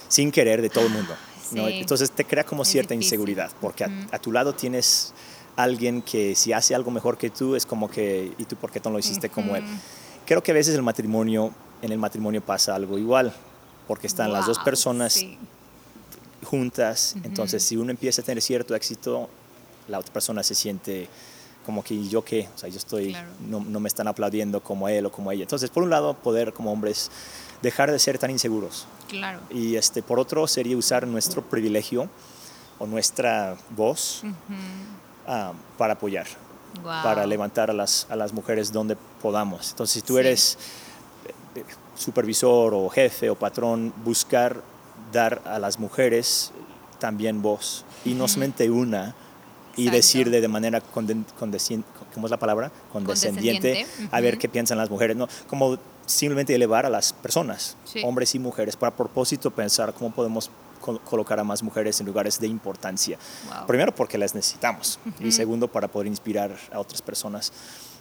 sin 0.08 0.30
querer, 0.32 0.62
de 0.62 0.70
todo 0.70 0.84
el 0.86 0.90
mundo. 0.92 1.14
¿no? 1.52 1.68
Sí. 1.68 1.74
Entonces 1.74 2.10
te 2.10 2.24
crea 2.24 2.44
como 2.44 2.62
Es 2.62 2.68
cierta 2.68 2.92
difícil. 2.94 3.06
inseguridad, 3.14 3.50
porque 3.60 3.84
a- 3.84 3.90
a, 4.10 4.18
tu 4.18 4.32
lado 4.32 4.52
tienes 4.54 5.12
alguien 5.56 6.02
que 6.02 6.34
si 6.34 6.52
hace 6.52 6.74
algo 6.74 6.90
mejor 6.90 7.16
que 7.18 7.30
tú, 7.30 7.56
es 7.56 7.64
como 7.66 7.88
que, 7.90 8.32
¿y 8.38 8.44
tú 8.44 8.56
por 8.56 8.70
qué 8.70 8.80
no 8.84 8.90
lo 8.90 8.98
hiciste 8.98 9.28
como 9.30 9.56
él? 9.56 9.64
Creo 10.26 10.42
que 10.42 10.50
a 10.50 10.54
veces 10.54 10.74
el 10.74 10.82
matrimonio, 10.82 11.52
en 11.82 11.92
el 11.92 11.98
matrimonio 11.98 12.40
pasa 12.42 12.74
algo 12.74 12.98
igual, 12.98 13.32
porque 13.88 14.06
están 14.06 14.32
las 14.32 14.46
dos 14.46 14.58
Wow, 14.58 14.64
personas 14.64 15.12
sí. 15.14 15.38
juntas, 16.44 17.14
Ujú. 17.16 17.26
entonces 17.26 17.62
si 17.62 17.76
uno 17.76 17.90
empieza 17.90 18.22
a 18.22 18.24
tener 18.24 18.42
cierto 18.42 18.74
éxito, 18.74 19.28
la 19.88 19.98
otra 19.98 20.12
persona 20.12 20.42
se 20.42 20.54
siente 20.54 21.08
como 21.64 21.82
que 21.82 21.94
¿y 21.94 22.08
yo 22.08 22.22
qué, 22.24 22.48
o 22.54 22.58
sea, 22.58 22.68
yo 22.68 22.76
estoy, 22.78 23.10
Claro. 23.10 23.28
no, 23.48 23.60
no 23.60 23.80
me 23.80 23.88
están 23.88 24.06
aplaudiendo 24.06 24.60
como 24.62 24.88
él 24.88 25.06
o 25.06 25.10
como 25.10 25.32
ella. 25.32 25.42
Entonces, 25.42 25.68
por 25.70 25.82
un 25.82 25.90
lado, 25.90 26.14
poder 26.14 26.52
como 26.52 26.70
hombres 26.70 27.10
dejar 27.62 27.90
de 27.90 27.98
ser 27.98 28.18
tan 28.18 28.30
inseguros. 28.30 28.86
Claro. 29.08 29.40
Y 29.50 29.74
este, 29.74 30.00
por 30.02 30.20
otro 30.20 30.46
sería 30.46 30.76
usar 30.76 31.06
nuestro 31.08 31.42
privilegio 31.42 32.08
o 32.78 32.86
nuestra 32.86 33.56
voz 33.70 34.22
ah, 35.26 35.52
para 35.78 35.94
apoyar, 35.94 36.26
Wow. 36.82 37.02
para 37.02 37.26
levantar 37.26 37.70
a 37.70 37.72
las, 37.72 38.06
a 38.10 38.16
las 38.16 38.32
mujeres 38.32 38.70
donde 38.72 38.96
podamos. 39.22 39.70
Entonces, 39.70 39.94
si 39.94 40.02
tú 40.02 40.14
Sí. 40.14 40.20
eres 40.20 40.58
eh, 41.54 41.64
supervisor 41.96 42.74
o 42.74 42.88
jefe 42.90 43.30
o 43.30 43.34
patrón, 43.34 43.92
buscar 44.04 44.60
dar 45.12 45.40
a 45.46 45.58
las 45.58 45.78
mujeres 45.78 46.52
también 46.98 47.40
voz 47.42 47.84
y 48.04 48.14
no 48.14 48.28
solamente 48.28 48.70
una 48.70 49.14
y 49.76 49.82
Exacto. 49.82 49.96
decirle 49.96 50.40
de 50.40 50.48
manera 50.48 50.82
condescien- 50.94 51.84
¿cómo 52.14 52.26
es 52.26 52.30
la 52.30 52.38
palabra? 52.38 52.70
Condescendiente, 52.92 53.68
Condescendiente, 53.72 54.14
a 54.16 54.20
ver 54.20 54.34
ujú. 54.34 54.40
qué 54.40 54.48
piensan 54.48 54.78
las 54.78 54.90
mujeres, 54.90 55.16
no, 55.16 55.28
como 55.48 55.78
simplemente 56.06 56.54
elevar 56.54 56.86
a 56.86 56.90
las 56.90 57.12
personas, 57.12 57.76
Sí. 57.84 58.02
hombres 58.04 58.34
y 58.34 58.38
mujeres, 58.38 58.76
para 58.76 58.94
propósito 58.94 59.50
pensar 59.50 59.92
cómo 59.94 60.10
podemos 60.12 60.50
colocar 61.04 61.38
a 61.40 61.44
más 61.44 61.62
mujeres 61.62 62.00
en 62.00 62.06
lugares 62.06 62.38
de 62.40 62.46
importancia. 62.46 63.18
Wow. 63.48 63.66
Primero 63.66 63.94
porque 63.94 64.18
las 64.18 64.34
necesitamos 64.34 64.98
y 65.20 65.32
segundo 65.32 65.68
para 65.68 65.88
poder 65.88 66.06
inspirar 66.06 66.56
a 66.72 66.78
otras 66.80 67.02
personas. 67.02 67.52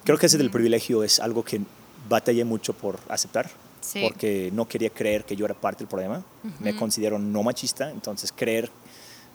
Creo 0.04 0.18
que 0.18 0.28
ese 0.28 0.38
del 0.38 0.52
privilegio 0.52 1.04
es 1.04 1.20
algo 1.20 1.44
que 1.44 1.62
batallé 2.08 2.46
mucho 2.46 2.74
por 2.74 3.00
aceptar 3.10 3.50
Sí. 3.82 4.02
porque 4.02 4.50
no 4.52 4.68
quería 4.68 4.90
creer 4.90 5.26
que 5.26 5.36
yo 5.36 5.46
era 5.46 5.54
parte 5.54 5.84
del 5.84 5.88
problema. 5.88 6.24
Me 6.60 6.76
considero 6.76 7.20
no 7.20 7.44
machista, 7.44 7.92
entonces 7.92 8.34
creer, 8.36 8.72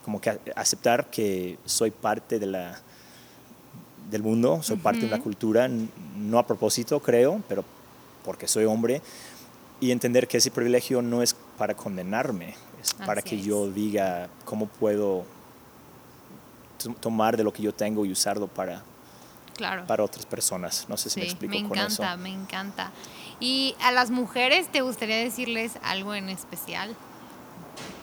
como 0.04 0.20
que 0.20 0.40
aceptar 0.56 1.08
que 1.08 1.56
soy 1.64 1.92
parte 1.92 2.40
de 2.40 2.46
la, 2.46 2.80
del 4.10 4.24
mundo, 4.24 4.60
soy 4.62 4.76
parte 4.78 5.02
de 5.02 5.06
una 5.06 5.20
cultura, 5.20 5.68
no 6.16 6.38
a 6.38 6.46
propósito 6.46 6.98
creo, 6.98 7.40
pero 7.48 7.64
porque 8.24 8.48
soy 8.48 8.64
hombre, 8.64 9.00
y 9.78 9.92
entender 9.92 10.26
que 10.26 10.38
ese 10.38 10.50
privilegio 10.50 11.00
no 11.00 11.22
es 11.22 11.36
para 11.56 11.74
condenarme, 11.76 12.54
para 13.06 13.22
que 13.22 13.36
es. 13.36 13.44
yo 13.44 13.68
diga 13.70 14.28
cómo 14.44 14.66
puedo 14.66 15.24
to- 16.78 16.94
tomar 17.00 17.36
de 17.36 17.44
lo 17.44 17.52
que 17.52 17.62
yo 17.62 17.72
tengo 17.74 18.04
y 18.04 18.12
usarlo 18.12 18.46
para, 18.48 18.82
Claro. 19.56 19.86
para 19.86 20.02
otras 20.04 20.26
personas. 20.26 20.86
No 20.88 20.96
sé 20.96 21.10
si 21.10 21.20
me 21.20 21.26
explico 21.26 21.54
me 21.54 21.68
con 21.68 21.78
eso. 21.78 22.02
encanta, 22.02 22.16
me 22.16 22.30
encanta. 22.32 22.90
¿Y 23.40 23.74
a 23.82 23.90
las 23.92 24.10
mujeres 24.10 24.70
te 24.70 24.80
gustaría 24.82 25.16
decirles 25.16 25.72
algo 25.82 26.14
en 26.14 26.28
especial? 26.28 26.94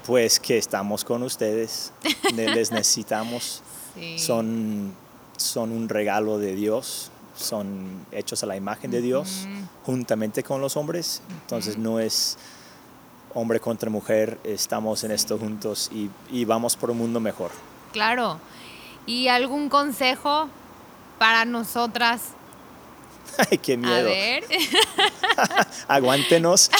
Pues 0.06 0.40
que 0.40 0.58
estamos 0.58 1.04
con 1.04 1.22
ustedes, 1.24 1.92
les 2.34 2.72
necesitamos, 2.72 3.62
Sí. 3.96 4.20
son, 4.20 4.94
son 5.38 5.72
un 5.72 5.90
regalo 5.90 6.38
de 6.38 6.56
Dios, 6.56 7.12
son 7.36 8.06
hechos 8.12 8.42
a 8.44 8.46
la 8.46 8.56
imagen 8.56 8.90
de 8.92 9.02
Dios, 9.02 9.48
juntamente 9.86 10.44
con 10.44 10.62
los 10.62 10.78
hombres, 10.78 11.22
entonces 11.42 11.78
no 11.78 12.00
es 12.00 12.38
hombre 13.38 13.60
contra 13.60 13.90
mujer, 13.92 14.40
estamos 14.44 15.04
en 15.04 15.12
esto 15.12 15.38
juntos 15.38 15.92
y, 15.94 16.10
y 16.32 16.44
vamos 16.46 16.76
por 16.76 16.90
un 16.90 16.98
mundo 16.98 17.20
mejor. 17.20 17.52
Claro. 17.94 18.40
¿Y 19.06 19.28
algún 19.28 19.70
consejo 19.70 20.50
para 21.20 21.46
nosotras? 21.46 22.22
Ay, 23.52 23.60
qué 23.60 23.74
A 23.74 23.78
miedo. 23.78 24.06
ver. 24.06 24.44
Aguántenos. 25.88 26.72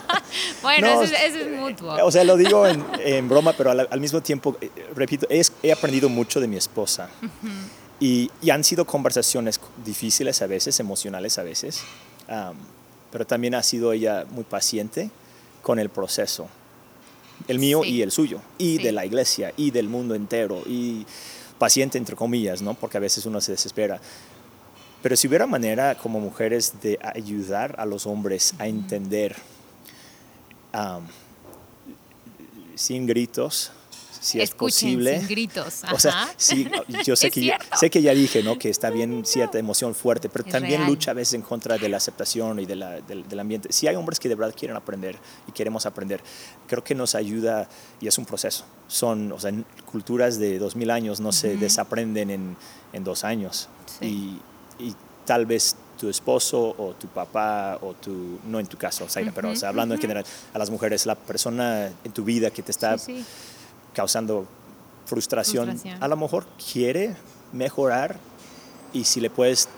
bueno, 0.62 0.88
No, 0.88 1.02
eso, 1.02 1.14
es, 1.14 1.22
eso 1.22 1.38
es 1.38 1.56
mutuo. 1.58 1.94
O 2.04 2.10
sea, 2.10 2.24
lo 2.24 2.36
digo 2.36 2.66
en, 2.66 2.84
en 2.98 3.28
broma, 3.28 3.52
pero 3.52 3.70
al, 3.70 3.86
al 3.88 4.00
mismo 4.00 4.20
tiempo, 4.20 4.56
eh, 4.60 4.70
repito, 4.96 5.26
es- 5.30 5.52
he 5.62 5.70
aprendido 5.72 6.08
mucho 6.08 6.40
de 6.40 6.48
mi 6.48 6.56
esposa. 6.56 7.08
y, 8.00 8.28
y 8.42 8.50
han 8.50 8.64
sido 8.64 8.84
conversaciones 8.86 9.60
difíciles 9.84 10.42
a 10.42 10.46
veces, 10.48 10.80
emocionales 10.80 11.38
a 11.38 11.44
veces, 11.44 11.84
pero 13.12 13.24
también 13.26 13.54
ha 13.54 13.62
sido 13.62 13.92
ella 13.92 14.24
muy 14.30 14.42
paciente 14.44 15.10
con 15.62 15.78
el 15.78 15.88
proceso. 15.88 16.48
El 17.48 17.58
mío 17.58 17.82
Sí. 17.82 17.90
y 17.90 18.02
el 18.02 18.10
suyo, 18.10 18.40
y 18.58 18.76
Sí. 18.76 18.82
de 18.82 18.92
la 18.92 19.06
iglesia, 19.06 19.52
y 19.56 19.70
del 19.70 19.88
mundo 19.88 20.14
entero, 20.14 20.62
y 20.66 21.06
paciente 21.58 21.98
entre 21.98 22.14
comillas, 22.16 22.62
¿no? 22.62 22.74
Porque 22.74 22.96
a 22.98 23.00
veces 23.00 23.24
uno 23.26 23.40
se 23.40 23.52
desespera. 23.52 24.00
Pero 25.02 25.16
si 25.16 25.26
hubiera 25.26 25.46
manera 25.46 25.96
como 25.96 26.20
mujeres 26.20 26.74
de 26.80 26.98
ayudar 27.02 27.74
a 27.78 27.86
los 27.86 28.06
hombres 28.06 28.54
a 28.58 28.66
entender 28.68 29.34
sin 32.74 33.06
gritos, 33.06 33.72
si 34.22 34.40
es 34.40 34.52
posible. 34.52 35.18
sin 35.18 35.28
gritos. 35.28 35.82
O 35.92 35.98
sea, 35.98 36.32
sí, 36.36 36.66
yo 37.04 37.16
sé 37.16 37.30
que, 37.30 37.44
ya, 37.44 37.58
cierto. 37.58 37.76
sé 37.76 37.90
que 37.90 38.00
ya 38.02 38.12
dije, 38.14 38.42
¿no? 38.42 38.58
Que 38.58 38.70
está 38.70 38.88
bien 38.90 39.24
cierta 39.26 39.58
emoción 39.58 39.94
fuerte, 39.94 40.28
pero 40.28 40.46
Es 40.46 40.52
también 40.52 40.80
real. 40.80 40.90
lucha 40.90 41.10
a 41.10 41.14
veces 41.14 41.34
en 41.34 41.42
contra 41.42 41.76
de 41.76 41.88
la 41.88 41.96
aceptación 41.96 42.58
y 42.60 42.66
de 42.66 42.76
la- 42.76 43.00
del, 43.00 43.28
del 43.28 43.40
ambiente. 43.40 43.72
Si 43.72 43.88
hay 43.88 43.96
hombres 43.96 44.20
que 44.20 44.28
de 44.28 44.34
verdad 44.36 44.54
quieren 44.56 44.76
aprender 44.76 45.18
y 45.48 45.52
queremos 45.52 45.84
aprender, 45.86 46.20
creo 46.68 46.84
que 46.84 46.94
nos 46.94 47.14
ayuda 47.14 47.68
y 48.00 48.06
es 48.06 48.16
un 48.16 48.24
proceso. 48.24 48.64
Son, 48.88 49.32
o 49.32 49.40
sea, 49.40 49.52
culturas 49.90 50.38
de 50.38 50.58
dos 50.58 50.76
mil 50.76 50.90
años 50.90 51.20
no 51.20 51.32
se 51.32 51.56
desaprenden 51.56 52.30
en, 52.30 52.56
en 52.92 53.04
dos 53.04 53.24
años. 53.24 53.68
Sí. 53.98 54.40
Y, 54.78 54.84
y 54.84 54.94
tal 55.26 55.46
vez 55.46 55.76
tu 55.98 56.08
esposo 56.08 56.74
o 56.78 56.94
tu 56.94 57.06
papá 57.06 57.78
o 57.80 57.94
tu, 57.94 58.38
no 58.46 58.58
en 58.58 58.66
tu 58.66 58.76
caso, 58.76 59.08
Zaira, 59.08 59.30
pero 59.32 59.50
o 59.50 59.56
sea, 59.56 59.68
hablando 59.68 59.94
en 59.94 60.00
general, 60.00 60.24
a 60.52 60.58
las 60.58 60.68
mujeres, 60.68 61.06
la 61.06 61.14
persona 61.14 61.92
en 62.02 62.12
tu 62.12 62.24
vida 62.24 62.50
que 62.50 62.62
te 62.62 62.72
está 62.72 62.98
Sí, 62.98 63.18
sí. 63.18 63.24
Causando 63.94 64.46
frustración, 65.06 65.66
Frustración. 65.70 66.02
a 66.02 66.08
lo 66.08 66.16
mejor 66.16 66.46
quiere 66.72 67.16
mejorar 67.52 68.16
y 68.92 69.04
si 69.04 69.20
le 69.20 69.30
puedes 69.30 69.68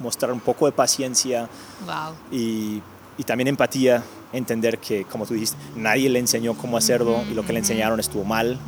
mostrar 0.00 0.32
un 0.32 0.40
poco 0.40 0.66
de 0.66 0.72
paciencia 0.72 1.48
Wow. 1.86 2.14
y, 2.32 2.82
y 3.18 3.22
también 3.24 3.48
empatía, 3.48 4.02
entender 4.32 4.78
que, 4.78 5.04
como 5.04 5.24
tú 5.26 5.34
dijiste, 5.34 5.56
nadie 5.76 6.08
le 6.08 6.18
enseñó 6.18 6.54
cómo 6.54 6.76
hacerlo 6.76 7.22
y 7.30 7.34
lo 7.34 7.44
que 7.44 7.52
le 7.52 7.60
enseñaron 7.60 8.00
estuvo 8.00 8.24
mal. 8.24 8.58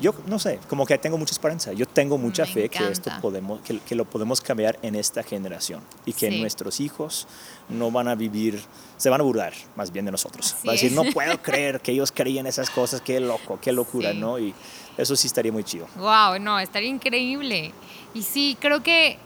Yo 0.00 0.14
no 0.26 0.38
sé, 0.38 0.58
como 0.68 0.86
que 0.86 0.96
tengo 0.98 1.18
mucha 1.18 1.32
esperanza. 1.32 1.72
Yo 1.72 1.86
tengo 1.86 2.16
mucha 2.16 2.44
Me 2.46 2.52
fe 2.52 2.68
que 2.70 2.78
esto 2.90 3.10
encanta. 3.10 3.20
podemos, 3.20 3.60
que, 3.60 3.78
que 3.80 3.94
lo 3.94 4.04
podemos 4.04 4.40
cambiar 4.40 4.78
en 4.82 4.96
esta 4.96 5.22
generación 5.22 5.82
y 6.06 6.12
que 6.14 6.30
Sí. 6.30 6.40
nuestros 6.40 6.80
hijos 6.80 7.26
no 7.68 7.90
van 7.90 8.08
a 8.08 8.14
vivir, 8.14 8.62
se 8.96 9.10
van 9.10 9.20
a 9.20 9.24
burlar 9.24 9.52
más 9.76 9.92
bien 9.92 10.06
de 10.06 10.10
nosotros. 10.12 10.54
Así 10.54 10.66
Va 10.66 10.72
a 10.72 10.74
decir, 10.74 10.88
es. 10.90 10.94
no 10.96 11.04
puedo 11.12 11.40
creer 11.42 11.80
que 11.80 11.92
ellos 11.92 12.12
creían 12.12 12.46
esas 12.46 12.70
cosas, 12.70 13.00
qué 13.02 13.20
loco, 13.20 13.58
qué 13.60 13.72
locura, 13.72 14.12
Sí. 14.12 14.18
¿no? 14.18 14.38
Y 14.38 14.54
eso 14.96 15.14
sí 15.16 15.26
estaría 15.26 15.52
muy 15.52 15.64
chido. 15.64 15.86
Wow, 15.96 16.38
no, 16.40 16.58
estaría 16.58 16.88
increíble. 16.88 17.72
Y 18.14 18.22
sí, 18.22 18.56
creo 18.58 18.82
que 18.82 19.18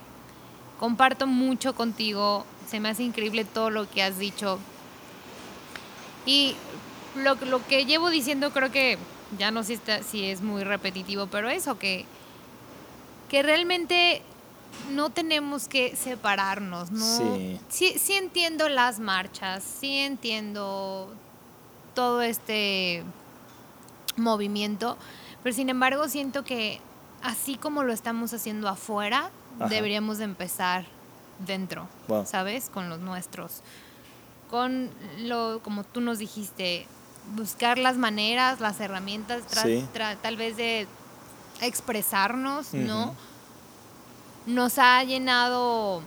comparto 0.80 1.26
mucho 1.26 1.74
contigo. 1.74 2.44
Se 2.68 2.80
me 2.80 2.88
hace 2.88 3.02
increíble 3.04 3.44
todo 3.44 3.70
lo 3.70 3.88
que 3.88 4.02
has 4.02 4.18
dicho. 4.18 4.58
Y 6.26 6.56
lo, 7.16 7.34
lo 7.36 7.64
que 7.66 7.84
llevo 7.86 8.10
diciendo 8.10 8.50
creo 8.52 8.70
que 8.72 8.98
ya 9.38 9.50
no 9.50 9.62
sé 9.62 9.78
si, 10.08 10.24
es 10.24 10.40
muy 10.40 10.64
repetitivo, 10.64 11.26
pero 11.26 11.48
eso, 11.48 11.78
que, 11.78 12.04
que 13.28 13.42
realmente 13.42 14.22
no 14.90 15.10
tenemos 15.10 15.68
que 15.68 15.96
separarnos, 15.96 16.90
¿no? 16.90 17.04
Sí. 17.04 17.60
sí, 17.68 17.98
sí 17.98 18.14
entiendo 18.14 18.68
las 18.68 18.98
marchas, 19.00 19.62
sí 19.62 19.98
entiendo 19.98 21.12
todo 21.94 22.22
este 22.22 23.04
movimiento, 24.16 24.96
pero 25.42 25.54
sin 25.54 25.68
embargo 25.68 26.08
siento 26.08 26.44
que 26.44 26.80
así 27.22 27.56
como 27.56 27.82
lo 27.82 27.92
estamos 27.92 28.32
haciendo 28.34 28.68
afuera, 28.68 29.30
Ajá. 29.58 29.68
deberíamos 29.68 30.18
de 30.18 30.24
empezar 30.24 30.86
dentro, 31.46 31.88
Wow. 32.08 32.26
¿sabes? 32.26 32.70
Con 32.70 32.88
los 32.88 33.00
nuestros. 33.00 33.62
Con 34.50 34.90
lo, 35.18 35.60
como 35.62 35.84
tú 35.84 36.00
nos 36.00 36.18
dijiste, 36.18 36.86
buscar 37.34 37.78
las 37.78 37.96
maneras, 37.96 38.60
las 38.60 38.78
herramientas, 38.80 39.42
Sí. 39.62 39.86
tal 40.22 40.36
vez 40.36 40.56
de 40.56 40.86
expresarnos, 41.60 42.72
¿no? 42.74 43.04
Ujú. 43.04 43.14
Nos 44.46 44.78
ha 44.78 45.02
llenado 45.04 46.02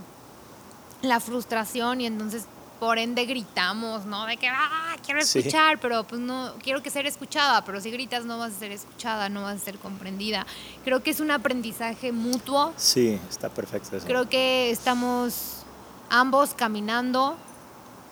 la 1.01 1.19
frustración 1.19 2.01
y 2.01 2.05
entonces 2.05 2.45
por 2.79 2.99
ende 2.99 3.25
gritamos, 3.25 4.05
¿no? 4.05 4.27
De 4.27 4.37
que, 4.37 4.47
ah, 4.49 4.95
quiero 5.03 5.19
Sí. 5.23 5.39
escuchar, 5.39 5.79
pero 5.79 6.03
pues 6.03 6.21
no, 6.21 6.53
quiero 6.61 6.83
que 6.83 6.91
ser 6.91 7.07
escuchada, 7.07 7.65
pero 7.65 7.81
si 7.81 7.89
gritas 7.89 8.25
no 8.25 8.37
vas 8.37 8.53
a 8.53 8.59
ser 8.59 8.71
escuchada, 8.71 9.29
no 9.29 9.41
vas 9.41 9.55
a 9.55 9.65
ser 9.65 9.79
comprendida. 9.79 10.45
Creo 10.83 11.01
que 11.01 11.09
es 11.09 11.19
un 11.19 11.31
aprendizaje 11.31 12.11
mutuo. 12.11 12.73
Sí, 12.77 13.19
está 13.31 13.49
perfecto 13.49 13.97
eso. 13.97 14.05
Creo 14.05 14.29
que 14.29 14.69
estamos 14.69 15.63
ambos 16.11 16.53
caminando, 16.53 17.35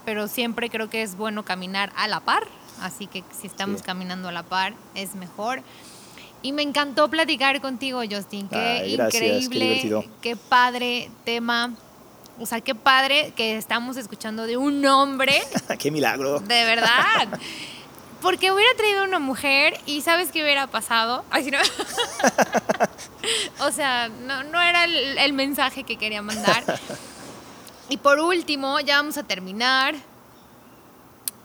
pero 0.03 0.27
siempre 0.27 0.71
creo 0.71 0.89
que 0.89 1.03
es 1.03 1.15
bueno 1.15 1.45
caminar 1.45 1.93
a 1.95 2.07
la 2.07 2.21
par. 2.21 2.47
Así 2.81 3.07
que 3.07 3.23
si 3.39 3.47
estamos 3.47 3.79
Sí. 3.81 3.85
caminando 3.85 4.27
a 4.27 4.31
la 4.31 4.43
par, 4.43 4.73
es 4.95 5.15
mejor. 5.15 5.61
Y 6.41 6.51
me 6.51 6.61
encantó 6.61 7.09
platicar 7.09 7.59
contigo, 7.61 8.01
Justin. 8.09 8.47
Qué 8.49 8.55
Ay, 8.55 8.95
gracias, 8.97 9.21
qué 9.21 9.37
increíble, 9.39 10.09
qué 10.21 10.35
padre 10.35 11.09
tema. 11.23 11.73
O 12.39 12.45
sea, 12.45 12.59
qué 12.61 12.75
padre 12.75 13.31
que 13.35 13.57
estamos 13.57 13.97
escuchando 13.97 14.45
de 14.45 14.57
un 14.57 14.85
hombre, 14.85 15.41
¡Qué 15.79 15.89
milagro! 15.89 16.39
de 16.41 16.65
verdad. 16.65 17.39
Porque 18.21 18.51
hubiera 18.51 18.73
traído 18.75 19.03
una 19.05 19.19
mujer 19.19 19.79
y 19.85 20.01
¿sabes 20.01 20.31
qué 20.31 20.41
hubiera 20.43 20.67
pasado? 20.67 21.23
Ay, 21.31 21.49
no. 21.51 21.59
o 23.65 23.71
sea, 23.71 24.09
no, 24.09 24.43
no 24.43 24.61
era 24.61 24.83
el, 24.85 25.17
el 25.17 25.33
mensaje 25.33 25.83
que 25.83 25.97
quería 25.97 26.21
mandar. 26.21 26.63
Y 27.87 27.97
por 27.97 28.19
último, 28.19 28.79
ya 28.79 28.97
vamos 28.97 29.15
a 29.17 29.21
terminar. 29.21 29.93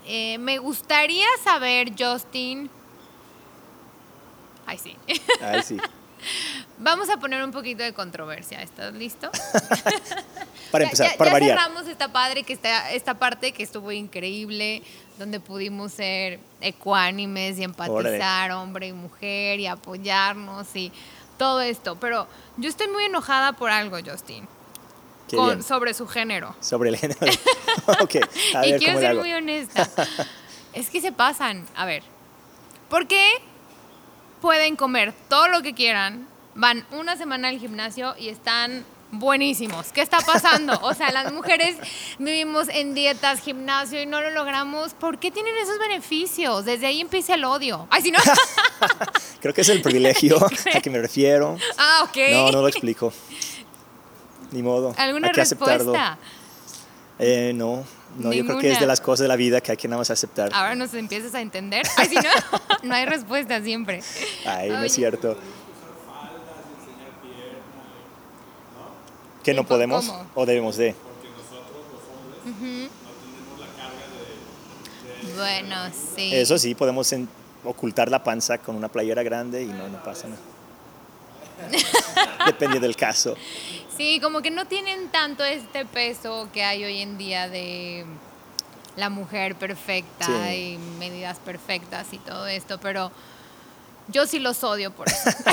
Eh, 0.06 0.38
me 0.38 0.58
gustaría 0.58 1.26
saber, 1.42 1.92
Justin. 1.98 2.70
Ay, 4.66 4.78
sí. 4.78 4.96
Ay, 5.40 5.62
sí. 5.62 5.78
Vamos 6.78 7.10
a 7.10 7.18
poner 7.18 7.42
un 7.44 7.50
poquito 7.50 7.82
de 7.82 7.92
controversia. 7.92 8.62
¿Estás 8.62 8.94
listo? 8.94 9.30
para 10.70 10.84
empezar, 10.84 11.10
ya, 11.10 11.16
para 11.16 11.30
ya 11.30 11.34
variar. 11.34 11.58
cerramos 11.58 11.88
esta 11.88 12.12
padre 12.12 12.42
que 12.42 12.52
está, 12.52 12.90
esta 12.92 13.18
parte 13.18 13.52
que 13.52 13.62
estuvo 13.62 13.92
increíble, 13.92 14.82
donde 15.18 15.40
pudimos 15.40 15.92
ser 15.92 16.40
ecuánimes 16.60 17.58
y 17.58 17.64
empatizar, 17.64 18.52
hombre 18.52 18.88
y 18.88 18.92
mujer, 18.92 19.60
y 19.60 19.66
apoyarnos 19.66 20.74
y 20.74 20.92
todo 21.36 21.60
esto. 21.60 21.96
Pero 22.00 22.26
yo 22.56 22.68
estoy 22.68 22.88
muy 22.88 23.04
enojada 23.04 23.52
por 23.52 23.70
algo, 23.70 23.98
Justin, 24.04 24.46
Qué 25.30 25.36
con- 25.36 25.46
bien. 25.46 25.62
sobre 25.62 25.94
su 25.94 26.06
género. 26.08 26.54
Sobre 26.60 26.90
el 26.90 26.96
género. 26.96 27.20
ok, 28.00 28.16
a 28.56 28.66
y 28.66 28.78
quiero 28.78 28.98
ser 28.98 29.14
muy 29.14 29.32
honesta. 29.32 29.88
es 30.72 30.90
que 30.90 31.00
se 31.00 31.12
pasan. 31.12 31.66
A 31.76 31.86
ver, 31.86 32.02
¿por 32.88 33.06
qué 33.06 33.24
pueden 34.40 34.76
comer 34.76 35.14
todo 35.28 35.48
lo 35.48 35.62
que 35.62 35.74
quieran? 35.74 36.26
Van 36.54 36.84
una 36.90 37.16
semana 37.16 37.48
al 37.48 37.58
gimnasio 37.58 38.14
y 38.18 38.28
están 38.28 38.84
buenísimos. 39.12 39.92
¿Qué 39.92 40.02
está 40.02 40.18
pasando? 40.20 40.78
O 40.82 40.94
sea, 40.94 41.10
las 41.12 41.32
mujeres 41.32 41.76
vivimos 42.18 42.68
en 42.68 42.94
dietas, 42.94 43.40
gimnasio 43.40 44.02
y 44.02 44.06
no 44.06 44.20
lo 44.20 44.30
logramos. 44.30 44.94
¿Por 44.94 45.18
qué 45.18 45.30
tienen 45.30 45.56
esos 45.58 45.78
beneficios? 45.78 46.64
Desde 46.64 46.86
ahí 46.86 47.00
empieza 47.00 47.34
el 47.34 47.44
odio. 47.44 47.86
Ay, 47.90 48.02
si 48.02 48.10
no. 48.10 48.18
Creo 49.40 49.54
que 49.54 49.60
es 49.60 49.68
el 49.68 49.82
privilegio 49.82 50.38
a 50.74 50.80
que 50.80 50.90
me 50.90 50.98
refiero. 50.98 51.56
ah, 51.78 52.06
ok. 52.08 52.16
No, 52.32 52.50
no 52.52 52.62
lo 52.62 52.68
explico. 52.68 53.12
Ni 54.52 54.62
modo. 54.62 54.94
¿Alguna 54.96 55.28
hay 55.28 55.32
que 55.32 55.40
aceptarlo. 55.40 55.92
respuesta? 55.92 56.18
Eh, 57.18 57.52
no, 57.54 57.84
no, 58.18 58.32
yo 58.32 58.44
creo 58.46 58.58
que 58.58 58.72
es 58.72 58.80
de 58.80 58.86
las 58.86 59.00
cosas 59.00 59.24
de 59.24 59.28
la 59.28 59.36
vida 59.36 59.60
que 59.60 59.72
hay 59.72 59.76
que 59.76 59.86
nada 59.88 59.98
más 59.98 60.10
aceptar. 60.10 60.50
Ahora 60.54 60.74
nos 60.74 60.94
empiezas 60.94 61.34
a 61.34 61.40
entender. 61.42 61.86
Ay, 61.96 62.08
si 62.08 62.14
no, 62.16 62.22
no 62.82 62.94
hay 62.94 63.04
respuesta 63.04 63.60
siempre. 63.62 64.02
Ay, 64.46 64.70
no 64.70 64.78
Oye. 64.78 64.86
es 64.86 64.92
cierto. 64.94 65.36
¿Que 69.44 69.54
no 69.54 69.62
¿Y 69.62 69.64
podemos 69.64 70.06
cómo? 70.06 70.26
o 70.34 70.46
debemos 70.46 70.76
de? 70.76 70.94
Bueno, 75.36 75.76
sí. 76.16 76.34
Eso 76.34 76.58
sí, 76.58 76.74
podemos 76.74 77.12
en- 77.12 77.28
ocultar 77.64 78.10
la 78.10 78.22
panza 78.24 78.58
con 78.58 78.76
una 78.76 78.88
playera 78.88 79.22
grande 79.22 79.62
y 79.62 79.66
no, 79.66 79.88
no 79.88 80.02
pasa 80.02 80.26
nada. 80.28 80.40
Depende 82.46 82.80
del 82.80 82.96
caso. 82.96 83.36
Sí, 83.96 84.18
como 84.20 84.40
que 84.42 84.50
no 84.50 84.66
tienen 84.66 85.08
tanto 85.08 85.44
este 85.44 85.84
peso 85.84 86.48
que 86.52 86.64
hay 86.64 86.84
hoy 86.84 87.02
en 87.02 87.18
día 87.18 87.48
de 87.48 88.06
la 88.96 89.10
mujer 89.10 89.56
perfecta 89.56 90.26
Sí. 90.26 90.32
y 90.74 90.78
medidas 90.98 91.38
perfectas 91.38 92.06
y 92.12 92.18
todo 92.18 92.46
esto, 92.46 92.78
pero 92.80 93.12
yo 94.08 94.26
sí 94.26 94.38
los 94.38 94.62
odio 94.64 94.90
por 94.92 95.08
eso. 95.08 95.30
No. 95.46 95.50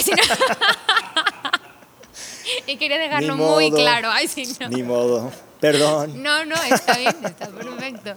y 2.68 2.78
quería 2.78 2.98
dejarlo 2.98 3.36
muy 3.36 3.72
claro. 3.72 4.10
Ay, 4.12 4.28
sí, 4.28 4.48
no. 4.60 4.70
Ni 4.70 4.84
modo. 4.84 5.32
Perdón. 5.60 6.22
No, 6.22 6.46
no, 6.46 6.56
está 6.64 6.98
bien, 6.98 7.16
está 7.26 7.48
perfecto. 7.48 8.16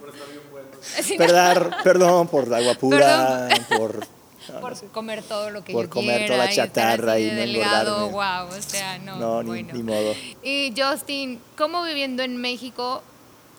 Así, 0.98 1.16
no, 1.16 1.18
Perdar, 1.18 1.82
perdón 1.82 2.28
por 2.28 2.52
agua 2.52 2.74
pura, 2.74 3.48
por, 3.76 4.06
no, 4.52 4.60
por 4.60 4.70
no 4.70 4.76
sé. 4.76 4.86
comer 4.86 5.22
todo 5.22 5.50
lo 5.50 5.62
que 5.64 5.72
Por 5.72 5.84
yo 5.86 5.90
comer 5.90 6.18
quiera 6.18 6.34
toda 6.34 6.38
la 6.38 6.44
y 6.46 6.48
estar 6.50 6.66
chatarra 6.68 7.12
así 7.14 7.22
y 7.22 7.24
de 7.26 7.30
no 7.32 7.36
delgado, 7.40 8.06
engordarme. 8.06 8.48
wow, 8.48 8.58
o 8.58 8.62
sea, 8.62 8.98
no, 8.98 9.16
No, 9.16 9.42
ni, 9.42 9.48
bueno. 9.48 9.72
ni 9.74 9.82
modo. 9.82 10.14
Y 10.42 10.72
Justin, 10.76 11.40
¿cómo 11.56 11.82
viviendo 11.84 12.22
en 12.22 12.36
México 12.36 13.02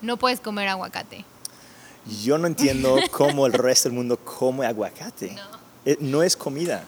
no 0.02 0.18
puedes 0.18 0.40
comer 0.40 0.68
aguacate? 0.68 1.26
Yo 2.24 2.38
no 2.38 2.48
entiendo 2.48 2.98
cómo 3.12 3.46
el 3.46 3.54
resto 3.54 3.90
del 3.90 3.98
mundo 3.98 4.18
come 4.18 4.66
aguacate. 4.66 5.32
No. 5.32 5.42
Eh, 5.86 5.98
no 6.00 6.24
es 6.24 6.36
comida. 6.38 6.84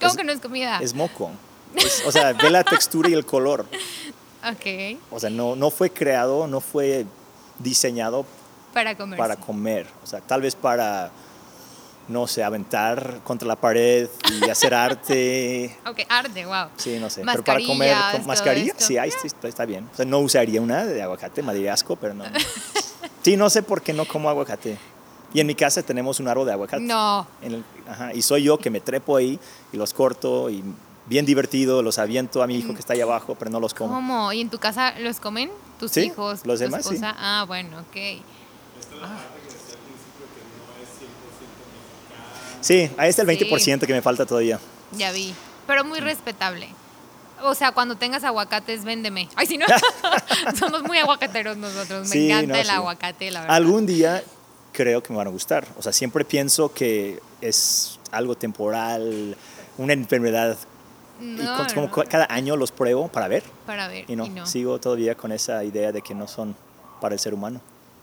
¿Cómo 0.00 0.10
es, 0.12 0.16
que 0.16 0.24
no 0.24 0.32
es 0.32 0.40
comida? 0.40 0.78
es 0.80 0.94
moco. 0.94 1.30
Es- 1.74 2.02
o 2.06 2.12
sea, 2.12 2.32
ve 2.32 2.50
la 2.50 2.64
textura 2.64 3.08
y 3.08 3.12
el 3.14 3.24
color. 3.26 3.66
ok, 4.50 4.98
O 5.10 5.18
sea, 5.20 5.30
no, 5.30 5.56
no 5.56 5.70
fue 5.70 5.90
creado, 5.90 6.46
no 6.46 6.60
fue 6.60 7.06
diseñado 7.58 8.26
para 8.72 8.96
comer. 8.96 9.18
para 9.18 9.36
comer. 9.36 9.86
O 10.02 10.06
sea, 10.06 10.20
tal 10.20 10.40
vez 10.42 10.54
para, 10.56 11.10
no 12.08 12.26
sé, 12.26 12.42
aventar 12.44 13.20
contra 13.24 13.48
la 13.48 13.56
pared 13.56 14.08
y 14.30 14.48
hacer 14.50 14.74
arte. 14.74 15.76
Ok, 15.86 16.00
arte, 16.08 16.44
wow. 16.46 16.68
Sí, 16.76 16.98
no 17.00 17.08
sé. 17.10 17.22
Pero 17.24 17.42
para 17.44 17.60
comer 17.64 17.96
con 18.12 18.26
mascarilla, 18.26 18.74
sí, 18.76 18.98
ahí 18.98 19.10
sí, 19.10 19.26
está- 19.28 19.48
está 19.48 19.64
bien. 19.64 19.88
O 19.92 19.96
sea, 19.96 20.04
no 20.04 20.18
usaría 20.18 20.60
una 20.60 20.84
de 20.84 21.02
aguacate, 21.02 21.42
me 21.42 21.52
daría 21.52 21.72
asco, 21.72 21.96
pero 21.96 22.14
no. 22.14 22.24
Sí, 23.22 23.38
no 23.38 23.48
sé 23.48 23.62
por 23.62 23.80
qué 23.80 23.94
no 23.94 24.04
como 24.04 24.28
aguacate. 24.28 24.76
Y 25.32 25.40
en 25.40 25.46
mi 25.46 25.54
casa 25.54 25.82
tenemos 25.82 26.20
un 26.20 26.28
árbol 26.28 26.44
de 26.46 26.52
aguacate. 26.52 26.82
No, 26.82 27.26
En 27.40 27.54
el- 27.54 27.64
ajá, 27.88 28.12
y 28.12 28.20
soy 28.20 28.42
yo 28.42 28.58
que 28.58 28.68
me 28.68 28.80
trepo 28.80 29.16
ahí 29.16 29.38
y 29.72 29.78
los 29.78 29.94
corto 29.94 30.50
y 30.50 30.62
bien 31.06 31.24
divertido, 31.24 31.82
los 31.82 31.98
aviento 31.98 32.42
a 32.42 32.46
mi 32.46 32.56
hijo 32.56 32.74
que 32.74 32.80
está 32.80 32.92
ahí 32.92 33.00
abajo, 33.00 33.34
pero 33.34 33.50
no 33.50 33.60
los 33.60 33.72
como. 33.72 33.94
¿cómo? 33.94 34.30
¿Y 34.34 34.42
en 34.42 34.50
tu 34.50 34.58
casa 34.58 34.92
los 35.00 35.20
comen 35.20 35.50
tus 35.80 35.92
Sí, 35.92 36.02
hijos? 36.02 36.44
los 36.44 36.58
tu 36.58 36.64
demás 36.64 36.84
sí. 36.86 36.94
esposa? 36.96 37.14
Ah, 37.18 37.44
bueno, 37.48 37.78
ok. 37.80 37.96
Sí, 42.64 42.90
ahí 42.96 43.10
está 43.10 43.22
el 43.22 43.28
Sí. 43.28 43.44
20% 43.44 43.86
que 43.86 43.92
me 43.92 44.00
falta 44.02 44.24
todavía. 44.24 44.58
Ya 44.92 45.12
vi. 45.12 45.34
Pero 45.66 45.84
muy 45.84 46.00
respetable. 46.00 46.68
O 47.42 47.54
sea, 47.54 47.72
cuando 47.72 47.96
tengas 47.96 48.24
aguacates, 48.24 48.84
véndeme. 48.84 49.28
Ay, 49.36 49.46
si 49.46 49.58
no. 49.58 49.66
Somos 50.58 50.82
muy 50.84 50.96
aguacateros 50.98 51.56
nosotros. 51.58 52.02
Me 52.08 52.12
Sí, 52.12 52.30
encanta 52.30 52.52
no, 52.54 52.58
el 52.60 52.64
sí. 52.66 52.70
aguacate, 52.72 53.30
la 53.30 53.40
verdad. 53.42 53.56
Algún 53.56 53.84
día 53.86 54.22
creo 54.72 55.02
que 55.02 55.12
me 55.12 55.18
van 55.18 55.26
a 55.26 55.30
gustar. 55.30 55.66
O 55.76 55.82
sea, 55.82 55.92
siempre 55.92 56.24
pienso 56.24 56.72
que 56.72 57.20
es 57.42 57.98
algo 58.10 58.34
temporal, 58.34 59.36
una 59.76 59.92
enfermedad. 59.92 60.56
y 61.20 61.24
No, 61.24 61.56
con- 61.56 61.66
como 61.66 61.86
no, 61.88 61.92
cu- 61.92 62.04
cada 62.08 62.26
año 62.30 62.56
los 62.56 62.72
pruebo 62.72 63.08
para 63.08 63.28
ver. 63.28 63.42
Para 63.66 63.88
ver. 63.88 64.04
Y 64.10 64.16
no, 64.16 64.24
y 64.26 64.30
no. 64.30 64.46
sigo 64.46 64.80
todavía 64.80 65.14
con 65.16 65.30
esa 65.32 65.62
idea 65.64 65.92
de 65.92 66.00
que 66.02 66.14
no 66.14 66.26
son 66.26 66.56
para 67.00 67.14
el 67.14 67.20
ser 67.20 67.34
humano. 67.34 67.60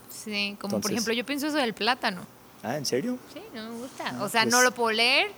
Sí, 0.10 0.56
como 0.62 0.80
por 0.82 0.92
ejemplo, 0.92 1.14
yo 1.14 1.26
pienso 1.26 1.48
eso 1.48 1.58
del 1.58 1.74
plátano. 1.74 2.22
Ah, 2.64 2.78
¿en 2.78 2.86
serio? 2.86 3.18
Sí, 3.34 3.42
no 3.54 3.70
me 3.70 3.78
gusta. 3.78 4.04
Ah, 4.08 4.24
o 4.24 4.30
sea, 4.30 4.44
pues- 4.44 4.54
no 4.54 4.62
lo 4.62 4.72
puedo 4.72 4.92
leer. 4.92 5.32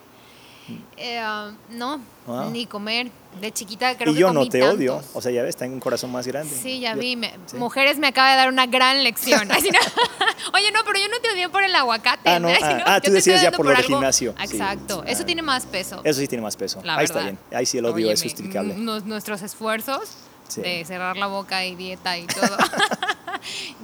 Eh, 0.96 1.22
um, 1.22 1.78
no, 1.78 2.00
Ah. 2.28 2.48
ni 2.52 2.66
comer. 2.66 3.12
De 3.42 3.52
chiquita 3.52 3.98
creo 3.98 4.12
y 4.12 4.14
que 4.14 4.20
yo 4.22 4.28
no 4.32 4.42
comí 4.42 4.50
te 4.50 4.62
odio. 4.64 4.94
tantos. 4.98 5.12
O 5.16 5.22
sea, 5.22 5.32
ya 5.32 5.42
ves, 5.42 5.58
tengo 5.58 5.74
un 5.74 5.80
corazón 5.80 6.12
más 6.12 6.26
grande. 6.28 6.56
Sí, 6.56 6.80
ya 6.80 6.94
Yo- 6.94 7.02
vi. 7.02 7.16
me- 7.16 7.34
sí. 7.48 7.58
Mujeres 7.58 7.98
me 7.98 8.08
acaba 8.08 8.30
de 8.32 8.38
dar 8.38 8.48
una 8.50 8.68
gran 8.68 9.04
lección. 9.04 9.52
Así 9.52 9.72
no- 9.72 9.80
Oye, 10.54 10.72
no, 10.72 10.80
pero 10.86 11.00
yo 11.00 11.08
no 11.10 11.20
te 11.20 11.32
odié 11.32 11.50
por 11.50 11.64
el 11.64 11.74
aguacate. 11.76 12.30
Ah, 12.30 12.40
no, 12.40 12.48
Así 12.48 12.60
ah, 12.62 12.74
no, 12.78 12.84
ah, 12.86 13.02
tú 13.02 13.06
te 13.10 13.12
decías 13.16 13.42
ya 13.42 13.52
por 13.52 13.66
lo 13.66 13.72
del 13.72 13.84
gimnasio, 13.84 14.36
sí. 14.38 14.44
Exacto. 14.56 15.04
Eso 15.06 15.24
Ah. 15.24 15.26
tiene 15.26 15.42
más 15.42 15.66
peso. 15.66 16.00
Eso 16.04 16.20
sí 16.20 16.28
tiene 16.28 16.44
más 16.44 16.56
peso. 16.56 16.80
La 16.84 16.96
ahí 16.98 17.06
está 17.06 17.20
verdad. 17.20 17.32
bien. 17.50 17.58
Ahí 17.60 17.66
sí 17.66 17.80
el 17.80 17.86
odio 17.86 18.12
es 18.12 18.22
justificable. 18.22 18.76
nos- 18.76 19.04
nuestros 19.06 19.42
esfuerzos 19.42 20.10
Sí. 20.48 20.62
de 20.62 20.86
cerrar 20.86 21.18
la 21.18 21.26
boca 21.28 21.66
y 21.66 21.76
dieta 21.76 22.18
y 22.18 22.28
todo. 22.28 22.42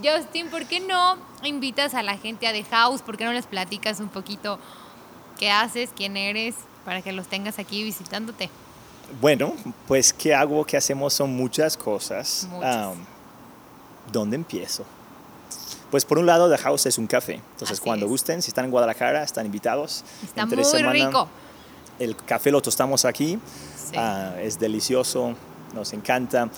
Justin, 0.03 0.49
¿por 0.49 0.65
qué 0.65 0.79
no 0.79 1.17
invitas 1.43 1.93
a 1.93 2.03
la 2.03 2.17
gente 2.17 2.47
a 2.47 2.53
The 2.53 2.63
House? 2.65 3.01
¿Por 3.01 3.17
qué 3.17 3.25
no 3.25 3.33
les 3.33 3.45
platicas 3.45 3.99
un 3.99 4.09
poquito 4.09 4.59
qué 5.37 5.51
haces, 5.51 5.89
quién 5.95 6.17
eres, 6.17 6.55
para 6.85 7.01
que 7.01 7.11
los 7.11 7.27
tengas 7.27 7.59
aquí 7.59 7.83
visitándote? 7.83 8.49
Bueno, 9.21 9.53
pues 9.87 10.13
¿qué 10.13 10.33
hago? 10.35 10.65
¿Qué 10.65 10.77
hacemos? 10.77 11.13
Son 11.13 11.35
muchas 11.35 11.75
cosas. 11.75 12.47
Muchas. 12.51 12.95
¿Dónde 14.11 14.35
empiezo? 14.35 14.85
Pues 15.91 16.05
por 16.05 16.19
un 16.19 16.25
lado, 16.25 16.49
The 16.49 16.57
House 16.59 16.85
es 16.85 16.97
un 16.97 17.07
café. 17.07 17.35
Entonces, 17.35 17.79
Así 17.79 17.81
cuando 17.81 18.05
es. 18.05 18.11
gusten, 18.11 18.41
si 18.41 18.49
están 18.49 18.65
en 18.65 18.71
Guadalajara, 18.71 19.23
están 19.23 19.45
invitados. 19.45 20.03
Está 20.23 20.41
Entre 20.41 20.57
muy 20.61 20.65
semana, 20.65 20.91
rico. 20.91 21.27
El 21.97 22.15
café 22.15 22.51
lo 22.51 22.61
tostamos 22.61 23.05
aquí. 23.05 23.39
Sí. 23.75 23.95
Ah, 23.97 24.35
es 24.39 24.59
delicioso, 24.59 25.35
nos 25.73 25.91
encanta. 25.93 26.49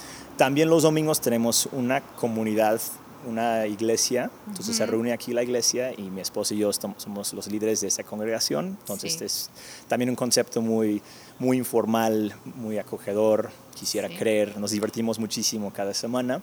También 0.41 0.71
los 0.71 0.81
domingos 0.81 1.21
tenemos 1.21 1.69
una 1.71 2.01
comunidad, 2.01 2.81
una 3.29 3.67
iglesia. 3.67 4.31
Entonces 4.47 4.75
se 4.75 4.83
reúne 4.87 5.13
aquí 5.13 5.33
la 5.33 5.43
iglesia 5.43 5.93
y 5.95 6.01
mi 6.09 6.19
esposo 6.19 6.55
y 6.55 6.57
yo 6.57 6.73
somos 6.73 7.31
los 7.33 7.45
líderes 7.45 7.81
de 7.81 7.87
esa 7.89 8.01
congregación. 8.03 8.65
Entonces 8.79 9.13
Sí. 9.13 9.23
es 9.23 9.49
también 9.87 10.09
un 10.09 10.15
concepto 10.15 10.59
muy, 10.59 10.99
muy 11.37 11.57
informal, 11.57 12.33
muy 12.55 12.79
acogedor, 12.79 13.51
quisiera 13.75 14.07
Sí. 14.07 14.15
creer. 14.15 14.57
Nos 14.57 14.71
divertimos 14.71 15.19
muchísimo 15.19 15.71
cada 15.71 15.93
semana. 15.93 16.41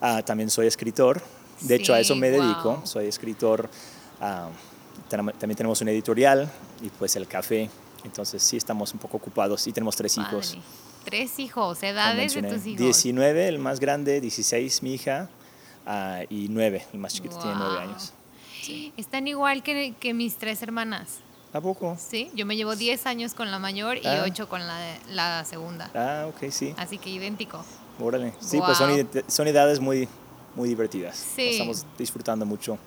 Ah, 0.00 0.22
también 0.24 0.48
soy 0.48 0.68
escritor. 0.68 1.20
De 1.62 1.74
hecho, 1.74 1.92
a 1.92 1.98
eso 1.98 2.14
me 2.14 2.30
dedico. 2.30 2.82
Soy 2.84 3.06
escritor. 3.06 3.68
ah, 4.20 4.48
también 5.08 5.56
tenemos 5.56 5.80
un 5.80 5.88
editorial 5.88 6.48
y 6.82 6.88
pues 6.88 7.16
el 7.16 7.26
café. 7.26 7.68
Entonces 8.04 8.42
sí 8.42 8.56
estamos 8.56 8.92
un 8.92 8.98
poco 9.00 9.16
ocupados 9.16 9.66
y 9.66 9.72
tenemos 9.72 9.96
tres 9.96 10.16
hijos. 10.18 10.48
Padre. 10.48 10.62
Tres 11.04 11.38
hijos, 11.38 11.82
edades 11.82 12.34
de 12.34 12.42
tus 12.42 12.66
hijos. 12.66 12.78
19 12.78 13.48
el 13.48 13.58
más 13.58 13.80
grande, 13.80 14.20
16 14.20 14.82
mi 14.82 14.94
hija 14.94 15.28
ah, 15.86 16.20
y 16.30 16.48
9 16.48 16.86
el 16.92 16.98
más 16.98 17.12
chiquito 17.14 17.38
tiene 17.38 17.56
9 17.56 17.72
Wow. 17.74 17.80
años. 17.82 18.12
Están 18.96 19.28
igual 19.28 19.62
que, 19.62 19.94
que 20.00 20.14
mis 20.14 20.36
tres 20.36 20.62
hermanas. 20.62 21.18
¿A 21.52 21.60
poco? 21.60 21.96
Sí, 22.00 22.30
yo 22.34 22.46
me 22.46 22.56
llevo 22.56 22.74
10 22.74 23.06
años 23.06 23.34
con 23.34 23.50
la 23.50 23.58
mayor 23.58 23.98
y 23.98 24.06
Ah. 24.06 24.22
8 24.26 24.48
con 24.48 24.66
la, 24.66 24.96
la 25.10 25.44
segunda. 25.44 25.90
Ah, 25.94 26.26
ok, 26.28 26.50
sí. 26.50 26.74
Así 26.78 26.98
que 26.98 27.10
idéntico. 27.10 27.62
Órale. 28.00 28.32
Sí, 28.40 28.58
pues 28.58 28.76
son, 28.78 28.90
Wow. 28.90 29.22
son 29.28 29.46
edades 29.46 29.78
muy, 29.80 30.08
muy 30.56 30.68
divertidas. 30.68 31.16
Sí. 31.36 31.50
Estamos 31.50 31.84
disfrutando 31.98 32.44
mucho. 32.46 32.78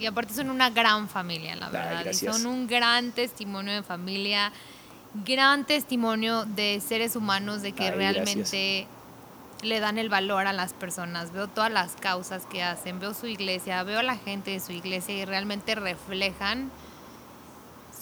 Y 0.00 0.06
aparte 0.06 0.34
son 0.34 0.50
una 0.50 0.70
gran 0.70 1.08
familia, 1.08 1.54
la 1.56 1.66
Ay, 1.66 1.72
verdad. 1.72 2.00
y 2.00 2.04
gracias. 2.04 2.36
son 2.36 2.46
un 2.46 2.66
gran 2.66 3.12
testimonio 3.12 3.74
de 3.74 3.82
familia, 3.82 4.50
gran 5.26 5.64
testimonio 5.66 6.44
de 6.46 6.80
seres 6.80 7.16
humanos, 7.16 7.62
de 7.62 7.72
que 7.72 7.84
Ay, 7.84 7.90
realmente 7.90 8.86
le 9.62 9.78
dan 9.80 9.98
el 9.98 10.08
valor 10.08 10.46
a 10.46 10.52
las 10.52 10.72
personas. 10.72 11.32
Veo 11.32 11.48
todas 11.48 11.70
las 11.70 11.92
causas 11.96 12.46
que 12.46 12.62
hacen, 12.62 12.98
veo 12.98 13.12
su 13.12 13.26
iglesia, 13.26 13.82
veo 13.82 13.98
a 13.98 14.02
la 14.02 14.16
gente 14.16 14.52
de 14.52 14.60
su 14.60 14.72
iglesia 14.72 15.14
y 15.14 15.24
realmente 15.24 15.74
reflejan 15.74 16.70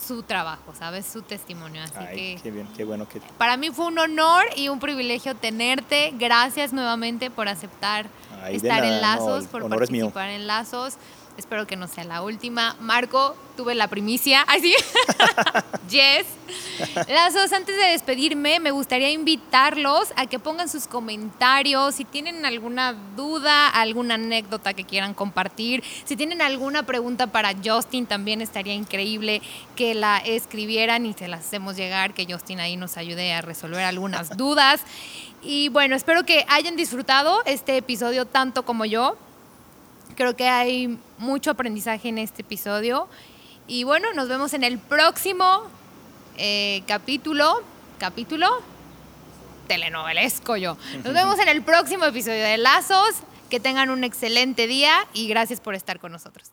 su 0.07 0.23
trabajo, 0.23 0.75
¿sabes? 0.79 1.05
Su 1.07 1.23
testimonio. 1.23 1.83
Así 1.83 1.95
Ay, 1.99 2.17
que 2.17 2.41
qué 2.43 2.51
bien, 2.51 2.69
qué 2.77 2.85
bueno 2.85 3.09
que... 3.09 3.21
para 3.37 3.57
mí 3.57 3.71
fue 3.71 3.87
un 3.87 3.99
honor 3.99 4.45
y 4.57 4.69
un 4.69 4.79
privilegio 4.79 5.35
tenerte. 5.35 6.13
Gracias 6.17 6.73
nuevamente 6.73 7.31
por 7.31 7.49
aceptar 7.49 8.07
Ay, 8.43 8.57
estar 8.57 8.85
en 8.85 9.01
nada, 9.01 9.17
no, 9.17 9.27
Lazos, 9.27 9.45
el 9.45 9.51
por 9.51 9.69
participar 9.69 10.29
en 10.31 10.47
Lazos. 10.47 10.95
Espero 11.39 11.68
que 11.68 11.76
no 11.76 11.86
sea 11.86 12.03
la 12.03 12.20
última. 12.22 12.74
Marco, 12.80 13.36
tuve 13.57 13.76
la 13.76 13.86
primicia. 13.86 14.45
¿Ay, 14.49 14.61
sí? 14.61 14.74
yes. 15.89 16.26
Lazos, 17.09 17.53
antes 17.53 17.76
de 17.76 17.93
despedirme, 17.93 18.59
me 18.59 18.72
gustaría 18.72 19.09
invitarlos 19.11 20.12
a 20.16 20.26
que 20.26 20.41
pongan 20.41 20.68
sus 20.68 20.89
comentarios. 20.89 21.95
Si 21.95 22.05
tienen 22.05 22.45
alguna 22.45 22.93
duda, 23.14 23.68
alguna 23.68 24.14
anécdota 24.14 24.74
que 24.74 24.82
quieran 24.82 25.14
compartir, 25.14 25.84
si 26.05 26.16
tienen 26.16 26.43
alguna 26.43 26.82
pregunta 26.82 27.28
para 27.28 27.55
Justin, 27.64 28.07
también 28.07 28.41
estaría 28.41 28.74
increíble 28.74 29.41
que 29.76 29.95
la 29.95 30.18
escribieran 30.18 31.07
y 31.07 31.12
se 31.12 31.28
las 31.28 31.47
hacemos 31.47 31.76
llegar, 31.76 32.14
que 32.14 32.26
Justin 32.28 32.59
ahí 32.59 32.76
nos 32.76 32.97
ayude 32.97 33.32
a 33.32 33.43
resolver 33.43 33.84
algunas 33.84 34.36
dudas. 34.36 34.80
Y 35.41 35.68
bueno, 35.68 35.95
espero 35.95 36.24
que 36.26 36.45
hayan 36.49 36.74
disfrutado 36.74 37.45
este 37.45 37.76
episodio 37.76 38.26
tanto 38.26 38.64
como 38.64 38.84
yo. 38.84 39.16
Creo 40.17 40.37
que 40.37 40.49
hay 40.49 40.99
mucho 41.19 41.51
aprendizaje 41.51 42.09
en 42.09 42.19
este 42.19 42.43
episodio. 42.43 43.09
Y 43.67 43.85
bueno, 43.85 44.13
nos 44.15 44.29
vemos 44.29 44.55
en 44.55 44.65
el 44.65 44.79
próximo 44.79 45.63
eh, 46.37 46.83
capítulo. 46.87 47.63
Capítulo 47.99 48.47
telenovelesco 49.69 50.57
yo. 50.57 50.77
Nos 51.05 51.13
vemos 51.15 51.39
en 51.39 51.49
el 51.49 51.63
próximo 51.63 52.05
episodio 52.05 52.43
de 52.43 52.59
Lazos. 52.59 53.17
Que 53.51 53.61
tengan 53.61 53.89
un 53.89 54.05
excelente 54.05 54.67
día 54.67 55.07
y 55.15 55.27
gracias 55.27 55.61
por 55.61 55.75
estar 55.75 55.99
con 56.01 56.13
nosotros. 56.13 56.51